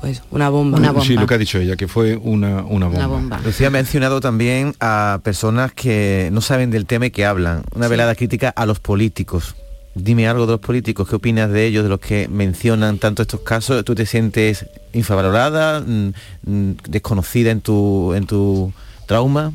pues 0.00 0.22
una 0.30 0.48
bomba. 0.50 0.78
Sí, 1.02 1.14
lo 1.14 1.26
que 1.26 1.34
ha 1.34 1.38
dicho 1.38 1.58
ella, 1.58 1.76
que 1.76 1.88
fue 1.88 2.16
una, 2.16 2.62
una 2.64 2.86
bomba. 3.06 3.40
Lucía 3.44 3.68
ha 3.68 3.70
mencionado 3.70 4.20
también 4.20 4.74
a 4.80 5.20
personas 5.24 5.72
que 5.72 6.28
no 6.32 6.40
saben 6.40 6.70
del 6.70 6.86
tema 6.86 7.06
y 7.06 7.10
que 7.10 7.24
hablan. 7.24 7.62
Una 7.74 7.86
Sí. 7.86 7.90
velada 7.90 8.14
crítica 8.14 8.50
a 8.50 8.66
los 8.66 8.78
políticos. 8.80 9.54
Dime 9.94 10.28
algo 10.28 10.46
de 10.46 10.52
los 10.52 10.60
políticos, 10.60 11.08
¿qué 11.08 11.16
opinas 11.16 11.50
de 11.50 11.66
ellos, 11.66 11.82
de 11.82 11.88
los 11.88 11.98
que 11.98 12.28
mencionan 12.28 12.98
tanto 12.98 13.22
estos 13.22 13.40
casos? 13.40 13.84
¿Tú 13.84 13.96
te 13.96 14.06
sientes 14.06 14.66
infravalorada, 14.92 15.80
mm, 15.80 16.12
mm, 16.44 16.70
desconocida 16.88 17.50
en 17.50 17.60
tu, 17.62 18.12
en 18.14 18.26
tu 18.26 18.72
trauma? 19.06 19.52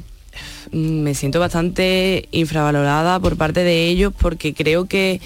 me 0.71 1.13
siento 1.13 1.39
bastante 1.39 2.27
infravalorada 2.31 3.19
por 3.19 3.37
parte 3.37 3.63
de 3.63 3.87
ellos 3.87 4.11
porque 4.17 4.55
creo 4.55 4.85
que, 4.85 5.21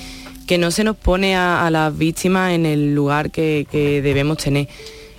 que 0.47 0.57
no 0.57 0.71
se 0.71 0.83
nos 0.83 0.95
pone 0.95 1.35
a, 1.35 1.67
a 1.67 1.69
las 1.69 1.95
víctimas 1.95 2.53
en 2.53 2.65
el 2.65 2.95
lugar 2.95 3.29
que, 3.29 3.67
que 3.69 4.01
debemos 4.01 4.37
tener. 4.37 4.67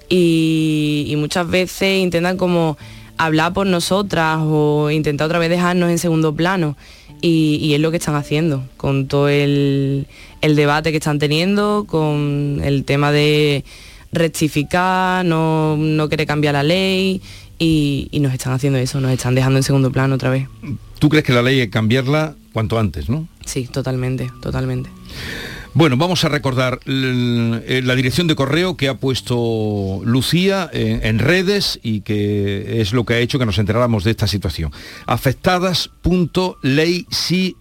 Y, 0.09 1.05
y 1.07 1.17
muchas 1.17 1.49
veces 1.49 1.99
intentan 1.99 2.37
como 2.39 2.77
hablar 3.19 3.53
por 3.53 3.67
nosotras 3.67 4.39
o 4.41 4.91
intentar 4.91 5.27
otra 5.27 5.39
vez 5.39 5.51
dejarnos 5.51 5.91
en 5.91 5.99
segundo 5.99 6.35
plano. 6.35 6.77
Y, 7.21 7.59
y 7.61 7.75
es 7.75 7.81
lo 7.81 7.91
que 7.91 7.97
están 7.97 8.15
haciendo 8.15 8.65
con 8.77 9.07
todo 9.09 9.29
el, 9.29 10.07
el 10.41 10.57
debate 10.57 10.93
que 10.93 10.99
están 10.99 11.19
teniendo, 11.19 11.85
con 11.87 12.61
el 12.63 12.85
tema 12.85 13.13
de 13.13 13.65
rectificar, 14.13 15.25
no, 15.25 15.77
no 15.77 16.09
querer 16.09 16.27
cambiar 16.27 16.55
la 16.55 16.63
ley 16.63 17.21
y, 17.59 18.09
y 18.13 18.21
nos 18.21 18.33
están 18.33 18.53
haciendo 18.53 18.79
eso, 18.79 19.01
nos 19.01 19.11
están 19.11 19.35
dejando 19.35 19.59
en 19.59 19.63
segundo 19.65 19.91
plano 19.91 20.15
otra 20.15 20.31
vez. 20.31 20.47
¿Tú 20.99 21.09
crees 21.09 21.25
que 21.25 21.33
la 21.33 21.43
ley 21.43 21.59
que 21.59 21.71
cambiarla 21.71 22.35
cuanto 22.53 22.79
antes, 22.79 23.09
no? 23.09 23.29
Sí, 23.45 23.67
totalmente, 23.67 24.31
totalmente. 24.41 24.89
Bueno, 25.75 25.97
vamos 25.97 26.25
a 26.25 26.29
recordar 26.29 26.81
eh, 26.87 27.83
la 27.85 27.95
dirección 27.95 28.27
de 28.27 28.35
correo 28.35 28.77
que 28.77 28.89
ha 28.89 28.95
puesto 28.95 30.01
Lucía 30.05 30.69
en, 30.73 31.19
redes 31.19 31.79
y 31.83 32.01
que 32.01 32.81
es 32.81 32.93
lo 32.93 33.05
que 33.05 33.15
ha 33.15 33.19
hecho 33.19 33.39
que 33.39 33.47
nos 33.47 33.59
enteráramos 33.59 34.03
de 34.03 34.11
esta 34.11 34.27
situación. 34.27 34.73
Afectadas.leysi 35.07 37.57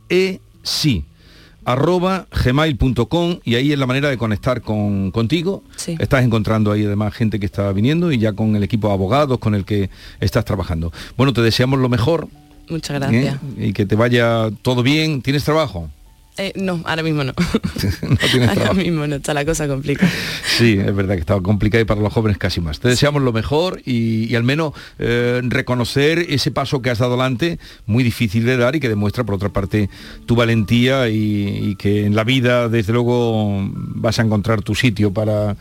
arroba 1.68 2.28
gmail.com 2.32 3.40
y 3.44 3.56
ahí 3.56 3.74
es 3.74 3.78
la 3.78 3.86
manera 3.86 4.10
de 4.10 4.18
conectar 4.18 4.62
con, 4.62 5.12
contigo. 5.12 5.64
Sí. 5.76 5.98
Estás 6.00 6.24
encontrando 6.24 6.72
ahí 6.72 6.86
además 6.86 7.14
gente 7.14 7.42
que 7.42 7.46
está 7.46 7.70
viniendo 7.74 8.14
y 8.14 8.18
ya 8.18 8.32
con 8.32 8.56
el 8.56 8.64
equipo 8.64 8.88
de 8.88 8.94
abogados 8.94 9.38
con 9.40 9.54
el 9.54 9.66
que 9.66 9.90
estás 10.22 10.46
trabajando. 10.46 10.94
Bueno, 11.18 11.34
te 11.34 11.42
deseamos 11.42 11.80
lo 11.80 11.90
mejor. 11.90 12.30
Muchas 12.70 13.00
gracias. 13.00 13.36
¿eh? 13.36 13.68
Y 13.68 13.74
que 13.74 13.86
te 13.86 13.96
vaya 13.96 14.50
todo 14.62 14.82
bien. 14.82 15.22
¿Tienes 15.22 15.44
trabajo? 15.44 15.90
Eh, 16.38 16.54
no, 16.56 16.82
ahora 16.86 17.02
mismo 17.04 17.24
no. 17.24 17.34
no 18.02 18.16
tienes 18.18 18.50
ahora 18.50 18.54
trabajo. 18.54 18.74
mismo 18.76 19.08
no, 19.08 19.16
está 19.16 19.34
la 19.34 19.44
cosa 19.46 19.68
complicada. 19.68 20.12
Sí, 20.58 20.78
es 20.80 20.96
verdad 20.96 21.16
que 21.16 21.22
estaba 21.22 21.42
complicado 21.42 21.82
y 21.82 21.86
para 21.86 22.02
los 22.02 22.14
jóvenes 22.14 22.38
casi 22.38 22.62
más. 22.62 22.80
Te 22.80 22.90
deseamos 22.90 23.22
lo 23.24 23.34
mejor 23.34 23.82
y, 23.86 24.26
y 24.32 24.36
al 24.36 24.44
menos 24.44 24.74
eh, 25.00 25.42
reconocer 25.44 26.20
ese 26.30 26.52
paso 26.52 26.82
que 26.82 26.90
has 26.90 27.00
dado 27.00 27.14
adelante, 27.16 27.60
muy 27.86 28.04
difícil 28.04 28.46
de 28.46 28.58
dar 28.58 28.76
y 28.76 28.80
que 28.80 28.90
demuestra 28.90 29.24
por 29.24 29.36
otra 29.36 29.50
parte 29.50 29.90
tu 30.26 30.36
valentía 30.36 31.10
y, 31.10 31.70
y 31.72 31.76
que 31.76 32.06
en 32.06 32.16
la 32.16 32.24
vida 32.24 32.70
desde 32.70 32.94
luego 32.94 33.68
vas 33.74 34.20
a 34.20 34.22
encontrar 34.24 34.62
tu 34.62 34.76
sitio 34.76 35.12
para 35.12 35.56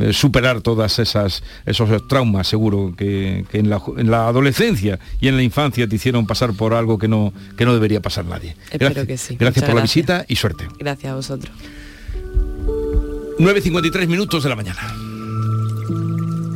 eh, 0.00 0.12
superar 0.12 0.60
todas 0.62 0.98
esas 0.98 1.42
esos 1.66 2.08
traumas 2.08 2.48
seguro 2.48 2.94
que, 2.96 3.44
que 3.50 3.58
en, 3.58 3.68
la, 3.70 3.78
ju- 3.78 3.98
en 4.00 4.10
la 4.10 4.28
adolescencia 4.28 4.98
y 5.20 5.28
en 5.28 5.36
la 5.36 5.42
infancia 5.42 5.86
te 5.86 5.96
hicieron 5.96 6.26
pasar 6.26 6.52
por 6.54 6.74
algo 6.74 6.98
que 6.98 7.08
no, 7.08 7.32
que 7.56 7.64
no 7.64 7.74
debería 7.74 8.00
pasar 8.00 8.24
nadie. 8.24 8.56
Espero 8.70 8.94
Gracias- 8.94 9.06
que 9.06 9.16
sí. 9.18 9.36
Gracias 9.38 9.56
Muchas 9.62 9.68
por 9.70 9.74
la 9.74 9.82
gracias. 10.22 10.30
y 10.30 10.40
suerte. 10.40 10.68
Gracias 10.78 11.12
a 11.12 11.16
vosotros. 11.16 11.56
9.53 13.38 14.06
minutos 14.06 14.42
de 14.42 14.48
la 14.48 14.56
mañana. 14.56 14.94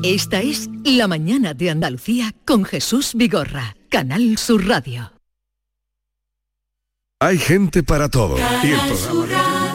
Esta 0.02 0.40
es 0.40 0.68
La 0.84 1.08
mañana 1.08 1.52
de 1.54 1.70
Andalucía 1.70 2.32
con 2.44 2.64
Jesús 2.64 3.12
Vigorra, 3.14 3.76
Canal 3.88 4.38
Sur 4.38 4.66
Radio. 4.66 5.12
Hay 7.18 7.38
gente 7.38 7.82
para 7.82 8.08
todo. 8.08 8.36
Y 8.62 8.68
el 8.68 8.80
programa 8.80 9.74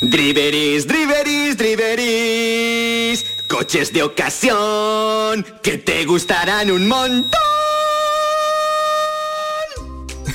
Driveris, 0.00 0.86
driveris, 0.86 1.56
driveris. 1.56 3.24
Coches 3.48 3.92
de 3.92 4.04
ocasión 4.04 5.44
que 5.62 5.78
te 5.78 6.04
gustarán 6.04 6.70
un 6.70 6.86
montón. 6.86 7.40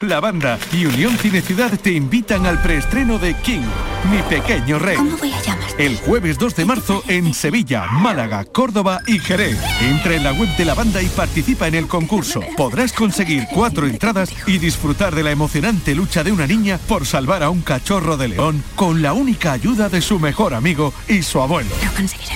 La 0.00 0.18
banda 0.18 0.58
y 0.72 0.86
Unión 0.86 1.18
Cine 1.18 1.42
Ciudad 1.42 1.78
te 1.78 1.92
invitan 1.92 2.46
al 2.46 2.62
preestreno 2.62 3.18
de 3.18 3.34
King, 3.34 3.68
mi 4.10 4.22
pequeño 4.34 4.78
rey. 4.78 4.96
¿Cómo 4.96 5.18
voy 5.18 5.30
a 5.30 5.42
llamar? 5.42 5.69
El 5.80 5.96
jueves 5.96 6.38
2 6.38 6.56
de 6.56 6.64
marzo 6.66 7.02
en 7.08 7.32
Sevilla, 7.32 7.86
Málaga, 7.86 8.44
Córdoba 8.44 9.00
y 9.06 9.18
Jerez. 9.18 9.58
Entra 9.80 10.14
en 10.14 10.24
la 10.24 10.34
web 10.34 10.54
de 10.58 10.66
la 10.66 10.74
banda 10.74 11.00
y 11.00 11.06
participa 11.06 11.68
en 11.68 11.74
el 11.74 11.88
concurso. 11.88 12.42
Podrás 12.54 12.92
conseguir 12.92 13.46
cuatro 13.50 13.86
entradas 13.86 14.30
y 14.46 14.58
disfrutar 14.58 15.14
de 15.14 15.22
la 15.22 15.30
emocionante 15.30 15.94
lucha 15.94 16.22
de 16.22 16.32
una 16.32 16.46
niña 16.46 16.78
por 16.86 17.06
salvar 17.06 17.42
a 17.42 17.48
un 17.48 17.62
cachorro 17.62 18.18
de 18.18 18.28
león 18.28 18.62
con 18.76 19.00
la 19.00 19.14
única 19.14 19.52
ayuda 19.52 19.88
de 19.88 20.02
su 20.02 20.18
mejor 20.18 20.52
amigo 20.52 20.92
y 21.08 21.22
su 21.22 21.40
abuelo. 21.40 21.70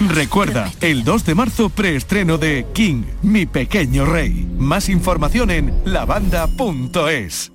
Recuerda, 0.09 0.72
el 0.80 1.05
2 1.05 1.26
de 1.26 1.34
marzo 1.34 1.68
preestreno 1.68 2.38
de 2.38 2.64
King, 2.72 3.03
mi 3.20 3.45
pequeño 3.45 4.07
rey. 4.07 4.49
Más 4.57 4.88
información 4.88 5.51
en 5.51 5.82
lavanda.es. 5.84 7.53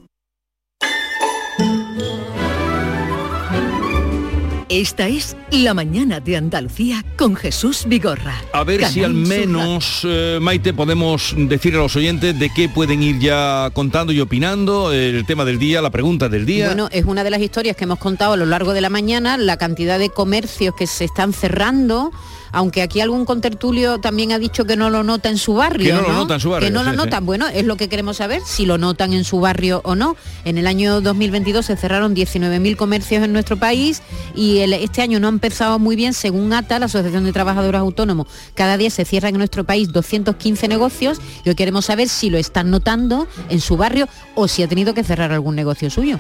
Esta 4.70 5.08
es 5.08 5.36
La 5.50 5.74
Mañana 5.74 6.20
de 6.20 6.38
Andalucía 6.38 7.04
con 7.18 7.36
Jesús 7.36 7.86
Vigorra. 7.88 8.40
A 8.54 8.64
ver 8.64 8.86
si 8.86 9.04
al 9.04 9.16
menos, 9.16 10.02
eh, 10.04 10.38
Maite, 10.40 10.76
podemos 10.76 11.34
decir 11.36 11.74
a 11.74 11.80
los 11.80 11.96
oyentes 11.96 12.38
de 12.38 12.52
qué 12.52 12.70
pueden 12.70 13.02
ir 13.02 13.18
ya 13.18 13.72
contando 13.74 14.14
y 14.14 14.22
opinando, 14.22 14.94
el 14.94 15.26
tema 15.26 15.44
del 15.44 15.58
día, 15.58 15.82
la 15.82 15.90
pregunta 15.90 16.30
del 16.30 16.46
día. 16.46 16.68
Bueno, 16.68 16.88
es 16.92 17.06
una 17.06 17.24
de 17.24 17.32
las 17.32 17.42
historias 17.42 17.76
que 17.76 17.86
hemos 17.86 17.98
contado 17.98 18.34
a 18.34 18.38
lo 18.38 18.46
largo 18.46 18.74
de 18.74 18.82
la 18.82 18.92
mañana, 18.92 19.40
la 19.40 19.58
cantidad 19.58 19.98
de 19.98 20.12
comercios 20.12 20.76
que 20.76 20.86
se 20.86 21.06
están 21.06 21.34
cerrando, 21.34 22.12
aunque 22.52 22.82
aquí 22.82 23.02
algún 23.02 23.26
contertulio 23.26 24.00
también 24.00 24.32
ha 24.32 24.40
dicho 24.40 24.66
que 24.66 24.76
no 24.76 24.90
lo 24.90 25.04
nota 25.04 25.30
en 25.30 25.38
su 25.38 25.54
barrio. 25.54 25.88
Que 25.88 25.94
no 25.94 26.08
lo 26.08 26.14
nota 26.14 26.36
en 26.36 26.40
su 26.40 26.50
barrio, 26.50 26.68
Que 26.68 26.74
no 26.74 26.84
lo 26.84 26.92
sí. 26.92 26.98
notan. 26.98 27.26
Bueno, 27.26 27.48
es 27.48 27.66
lo 27.66 27.76
que 27.78 27.90
queremos 27.90 28.18
saber, 28.18 28.42
si 28.46 28.66
lo 28.66 28.78
notan 28.78 29.14
en 29.14 29.24
su 29.24 29.40
barrio 29.40 29.82
o 29.84 29.96
no. 29.96 30.16
En 30.46 30.58
el 30.58 30.68
año 30.68 31.02
2022 31.02 31.66
se 31.66 31.76
cerraron 31.78 32.14
19.000 32.16 32.76
comercios 32.76 33.24
en 33.24 33.34
nuestro 33.34 33.58
país 33.58 34.02
y 34.36 34.60
el- 34.60 34.74
este 34.74 35.02
año 35.02 35.20
no 35.20 35.28
ha 35.28 35.32
empezado 35.32 35.80
muy 35.80 35.96
bien, 35.96 36.14
según 36.14 36.54
ATA, 36.54 36.80
la 36.80 36.86
Asociación 36.86 37.24
de 37.26 37.32
Trabajadores 37.34 37.80
Autónomos. 37.80 38.28
Cada 38.56 38.78
día 38.78 38.90
se 38.90 39.06
cierran 39.06 39.34
en 39.36 39.40
nuestro 39.40 39.64
país 39.64 39.92
215 39.92 40.68
negocios 40.68 41.20
y 41.46 41.50
hoy 41.50 41.56
queremos 41.56 41.86
saber 41.86 42.10
si 42.10 42.30
lo 42.30 42.38
están 42.38 42.70
notando 42.72 43.28
en 43.50 43.62
su 43.62 43.78
barrio 43.78 44.08
o 44.36 44.48
si 44.48 44.64
ha 44.64 44.68
tenido 44.68 44.94
que 44.94 45.04
cerrar 45.04 45.32
algún 45.32 45.56
negocio 45.56 45.90
suyo. 45.90 46.20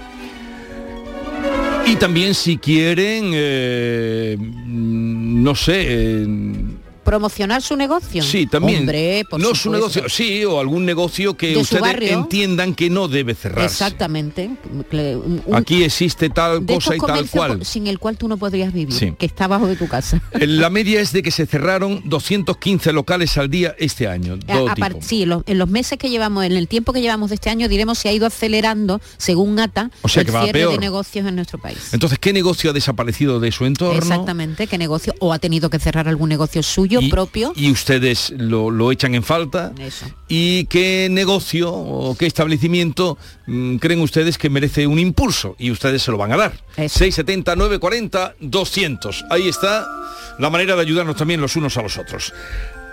Y 1.85 1.95
también 1.95 2.35
si 2.35 2.57
quieren, 2.57 3.31
eh, 3.33 4.37
no 4.39 5.55
sé, 5.55 5.85
eh, 5.87 6.27
promocionar 7.09 7.63
su 7.63 7.75
negocio. 7.75 8.21
Sí, 8.21 8.45
también. 8.45 8.81
Hombre, 8.81 9.23
por 9.27 9.39
no 9.41 9.55
su 9.55 9.71
negocio, 9.71 10.07
sí, 10.09 10.45
o 10.45 10.59
algún 10.59 10.85
negocio 10.85 11.35
que 11.35 11.47
De 11.53 11.57
ustedes 11.57 12.11
entiendan 12.11 12.75
que 12.75 12.91
no 12.91 13.07
debe 13.07 13.33
cerrarse. 13.33 13.65
Exactamente. 13.83 14.51
Un- 14.91 15.41
Aquí 15.53 15.83
existe 15.83 16.29
tal 16.29 16.63
cosa 16.65 16.95
y 16.95 16.99
tal 16.99 17.27
cual. 17.27 17.65
sin 17.65 17.87
el 17.87 17.97
cual 17.97 18.15
tú 18.17 18.27
no 18.27 18.37
podrías 18.37 18.71
vivir, 18.71 18.93
Sí. 18.93 19.13
que 19.17 19.25
está 19.25 19.45
abajo 19.45 19.65
de 19.65 19.75
tu 19.75 19.87
casa. 19.87 20.21
La 20.39 20.69
media 20.79 21.01
es 21.01 21.11
de 21.11 21.23
que 21.23 21.31
se 21.31 21.47
cerraron 21.47 22.01
215 22.05 22.93
locales 22.93 23.35
al 23.39 23.49
día 23.49 23.75
este 23.79 24.07
año. 24.07 24.37
A- 24.47 24.71
a 24.73 24.89
sí, 25.01 25.23
en 25.23 25.29
los, 25.29 25.43
en 25.47 25.57
los 25.57 25.67
meses 25.67 25.97
que 25.97 26.11
llevamos, 26.11 26.45
en 26.45 26.51
el 26.51 26.67
tiempo 26.67 26.93
que 26.93 27.01
llevamos 27.01 27.29
de 27.29 27.35
este 27.35 27.49
año, 27.49 27.67
diremos 27.67 27.97
si 27.97 28.07
ha 28.07 28.11
ido 28.13 28.27
acelerando, 28.27 29.01
según 29.17 29.59
ATA, 29.59 29.89
O 30.03 30.07
sea 30.09 30.21
el 30.21 30.27
que 30.27 30.31
va 30.31 30.43
cierre 30.43 30.67
de 30.67 30.77
negocios 30.77 31.25
en 31.27 31.35
nuestro 31.35 31.57
país. 31.57 31.91
Entonces, 31.91 32.19
¿qué 32.19 32.33
negocio 32.33 32.69
ha 32.69 32.73
desaparecido 32.73 33.39
de 33.39 33.51
su 33.51 33.65
entorno? 33.65 33.97
Exactamente, 33.97 34.67
qué 34.67 34.77
negocio, 34.77 35.15
o 35.19 35.33
ha 35.33 35.39
tenido 35.39 35.69
que 35.69 35.79
cerrar 35.79 36.07
algún 36.07 36.29
negocio 36.29 36.61
suyo 36.61 36.98
propio. 37.07 37.53
Y 37.55 37.71
ustedes 37.71 38.33
lo, 38.37 38.71
lo 38.71 38.91
echan 38.91 39.15
en 39.15 39.23
falta. 39.23 39.71
Eso. 39.79 40.05
¿Y 40.27 40.65
qué 40.65 41.07
negocio 41.09 41.71
o 41.71 42.15
qué 42.15 42.25
establecimiento 42.25 43.17
mm, 43.47 43.77
creen 43.77 44.01
ustedes 44.01 44.37
que 44.37 44.49
merece 44.49 44.87
un 44.87 44.99
impulso? 44.99 45.55
Y 45.59 45.71
ustedes 45.71 46.01
se 46.01 46.11
lo 46.11 46.17
van 46.17 46.33
a 46.33 46.37
dar. 46.37 46.53
670, 46.75 47.55
940, 47.55 48.35
200. 48.39 49.25
Ahí 49.29 49.47
está 49.47 49.85
la 50.39 50.49
manera 50.49 50.75
de 50.75 50.81
ayudarnos 50.81 51.15
también 51.15 51.41
los 51.41 51.55
unos 51.55 51.77
a 51.77 51.81
los 51.81 51.97
otros. 51.97 52.33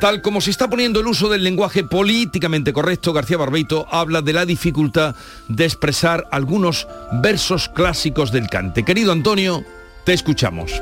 Tal 0.01 0.21
como 0.21 0.43
se 0.43 0.51
está 0.51 0.69
poniendo 0.69 1.01
el 1.01 1.07
uso 1.07 1.29
del 1.31 1.43
lenguaje 1.43 1.83
políticamente 1.83 2.73
correcto, 2.73 3.15
García 3.15 3.39
Barbeito 3.39 3.87
habla 3.91 4.21
de 4.21 4.35
la 4.35 4.45
dificultad 4.45 5.15
de 5.49 5.65
expresar 5.65 6.27
algunos 6.31 6.87
versos 7.23 7.71
clásicos 7.71 8.31
del 8.31 8.49
cante. 8.49 8.85
Querido 8.85 9.13
Antonio, 9.13 9.65
te 10.05 10.13
escuchamos. 10.13 10.73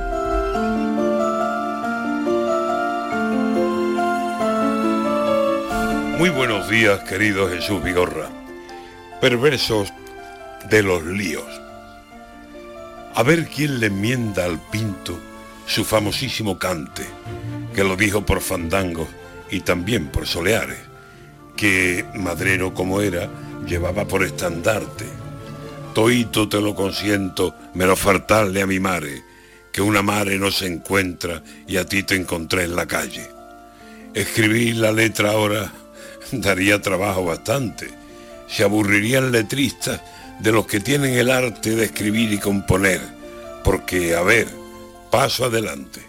Muy 6.19 6.31
buenos 6.31 6.71
días, 6.71 7.01
querido 7.01 7.49
Jesús 7.49 7.83
Vigorra. 7.83 8.31
Perversos 9.21 9.93
de 10.71 10.81
los 10.85 11.03
líos. 11.03 11.45
A 13.15 13.23
ver 13.25 13.49
quién 13.49 13.81
le 13.81 13.87
enmienda 13.87 14.45
al 14.45 14.61
pinto 14.71 15.19
su 15.67 15.85
famosísimo 15.85 16.57
cante, 16.57 17.05
que 17.75 17.83
lo 17.83 17.97
dijo 17.97 18.25
por 18.25 18.41
Fandango 18.41 19.09
y 19.51 19.63
también 19.63 20.07
por 20.07 20.29
Soleares, 20.29 20.79
que 21.57 22.07
madrero 22.15 22.75
como 22.75 23.01
era, 23.01 23.29
llevaba 23.67 24.07
por 24.07 24.23
estandarte. 24.23 25.07
Toito 25.95 26.49
te 26.49 26.61
lo 26.61 26.77
consiento, 26.77 27.57
menos 27.75 27.99
faltarle 27.99 28.63
a 28.63 28.67
mi 28.69 28.79
mare, 28.79 29.25
que 29.73 29.83
una 29.83 30.01
mare 30.01 30.39
no 30.39 30.53
se 30.53 30.69
encuentra 30.69 31.43
y 31.67 31.77
a 31.77 31.85
ti 31.85 32.05
te 32.05 32.15
encontré 32.15 32.63
en 32.63 32.77
la 32.77 32.87
calle. 32.87 33.29
Escribir 34.15 34.77
la 34.77 34.93
letra 34.93 35.33
ahora 35.33 35.73
daría 36.41 36.81
trabajo 36.81 37.25
bastante. 37.25 37.89
Se 38.49 38.65
aburrirían 38.65 39.33
letristas 39.33 40.01
de 40.41 40.53
los 40.53 40.67
que 40.67 40.81
tienen 40.81 41.15
el 41.15 41.31
arte 41.31 41.75
de 41.75 41.85
escribir 41.85 42.33
y 42.33 42.39
componer. 42.39 43.01
Porque, 43.63 44.15
a 44.15 44.23
ver, 44.23 44.49
paso 45.11 45.47
adelante. 45.47 46.01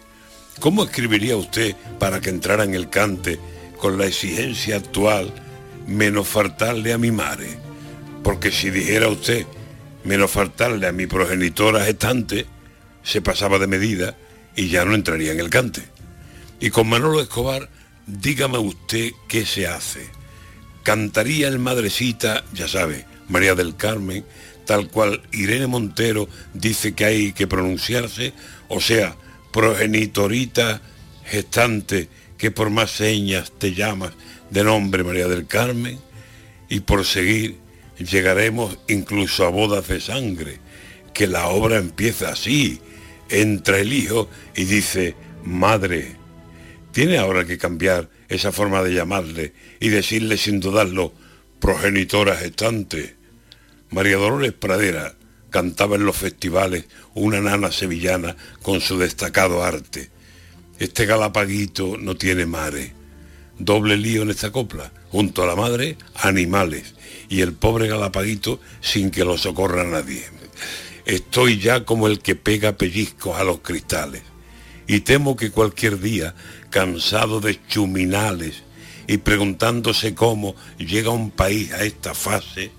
¿Cómo 0.60 0.84
escribiría 0.84 1.36
usted 1.38 1.76
para 2.00 2.22
que 2.22 2.30
entrara 2.30 2.64
en 2.64 2.76
el 2.76 2.90
cante 2.90 3.40
con 3.78 3.98
la 3.98 4.06
exigencia 4.06 4.78
actual 4.78 5.34
menos 5.88 6.28
faltarle 6.28 6.94
a 6.94 6.98
mi 6.98 7.12
mare? 7.12 7.58
Porque 8.24 8.52
si 8.52 8.70
dijera 8.70 9.08
usted 9.08 9.46
menos 10.04 10.32
faltarle 10.32 10.88
a 10.88 10.92
mi 10.92 11.08
progenitora 11.08 11.84
gestante, 11.86 12.46
se 13.04 13.22
pasaba 13.22 13.60
de 13.60 13.68
medida 13.68 14.16
y 14.56 14.70
ya 14.70 14.86
no 14.86 14.96
entraría 14.96 15.32
en 15.32 15.40
el 15.40 15.50
cante. 15.50 15.84
Y 16.60 16.70
con 16.70 16.88
Manolo 16.88 17.22
Escobar, 17.22 17.70
dígame 18.08 18.58
usted 18.58 19.12
qué 19.28 19.46
se 19.46 19.68
hace. 19.68 20.10
Cantaría 20.86 21.48
el 21.48 21.58
madrecita, 21.58 22.44
ya 22.54 22.68
sabe, 22.68 23.06
María 23.28 23.56
del 23.56 23.76
Carmen, 23.76 24.24
tal 24.68 24.88
cual 24.88 25.24
Irene 25.32 25.66
Montero 25.66 26.30
dice 26.54 26.94
que 26.94 27.06
hay 27.06 27.34
que 27.34 27.48
pronunciarse, 27.48 28.34
o 28.68 28.80
sea, 28.80 29.16
progenitorita 29.52 30.84
gestante 31.26 32.08
que 32.38 32.52
por 32.52 32.70
más 32.70 32.92
señas 32.92 33.52
te 33.58 33.74
llamas 33.74 34.12
de 34.52 34.64
nombre 34.64 35.04
María 35.04 35.28
del 35.28 35.48
Carmen, 35.48 35.98
y 36.70 36.82
por 36.82 37.04
seguir 37.04 37.58
llegaremos 37.98 38.78
incluso 38.88 39.44
a 39.44 39.50
bodas 39.50 39.88
de 39.88 40.00
sangre, 40.00 40.60
que 41.16 41.26
la 41.26 41.48
obra 41.48 41.78
empieza 41.78 42.30
así, 42.30 42.80
entra 43.30 43.80
el 43.80 43.92
hijo 43.92 44.30
y 44.56 44.66
dice, 44.66 45.16
madre, 45.44 46.16
tiene 46.92 47.18
ahora 47.18 47.44
que 47.44 47.58
cambiar 47.58 48.08
esa 48.30 48.52
forma 48.52 48.82
de 48.84 48.94
llamarle 48.94 49.54
y 49.80 49.90
decirle 49.90 50.38
sin 50.38 50.60
dudarlo, 50.60 51.14
progenitora 51.60 52.36
gestante. 52.36 53.16
María 53.90 54.18
Dolores 54.18 54.54
Pradera 54.54 55.16
cantaba 55.50 55.96
en 55.96 56.06
los 56.06 56.18
festivales 56.18 56.86
una 57.14 57.40
nana 57.40 57.72
sevillana 57.72 58.36
con 58.62 58.82
su 58.82 58.98
destacado 58.98 59.64
arte. 59.64 60.10
Este 60.80 61.06
galapaguito 61.06 61.98
no 61.98 62.16
tiene 62.18 62.46
mare. 62.46 62.94
Doble 63.58 63.96
lío 63.96 64.24
en 64.24 64.32
esta 64.32 64.52
copla. 64.52 64.92
Junto 65.10 65.44
a 65.44 65.46
la 65.46 65.56
madre, 65.56 65.98
animales. 66.16 66.96
Y 67.30 67.42
el 67.42 67.54
pobre 67.54 67.88
galapaguito 67.88 68.60
sin 68.82 69.12
que 69.12 69.24
lo 69.24 69.38
socorra 69.38 69.86
nadie. 69.86 70.26
Estoy 71.06 71.60
ya 71.60 71.86
como 71.86 72.08
el 72.08 72.20
que 72.20 72.36
pega 72.36 72.76
pellizcos 72.76 73.40
a 73.40 73.46
los 73.46 73.60
cristales. 73.60 74.24
Y 74.88 75.02
temo 75.02 75.36
que 75.36 75.52
cualquier 75.52 76.00
día, 76.00 76.36
cansado 76.70 77.40
de 77.42 77.60
chuminales 77.68 78.64
y 79.08 79.18
preguntándose 79.18 80.16
cómo 80.16 80.56
llega 80.78 81.10
un 81.10 81.32
país 81.32 81.72
a 81.74 81.84
esta 81.84 82.14
fase, 82.14 82.72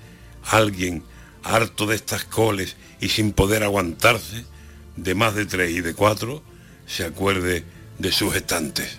alguien 0.44 1.02
harto 1.42 1.86
de 1.86 1.96
estas 1.96 2.24
coles 2.24 2.76
y 3.00 3.08
sin 3.08 3.32
poder 3.32 3.62
aguantarse, 3.62 4.44
de 4.96 5.14
más 5.14 5.34
de 5.34 5.46
tres 5.46 5.70
y 5.72 5.80
de 5.80 5.94
cuatro, 5.94 6.42
se 6.86 7.04
acuerde 7.04 7.64
de 7.98 8.12
sus 8.12 8.34
estantes. 8.34 8.98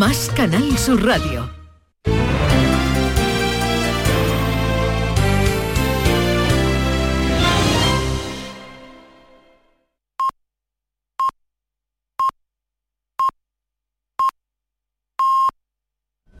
más 0.00 0.30
Canal 0.34 0.78
Sur 0.78 1.04
Radio. 1.04 1.46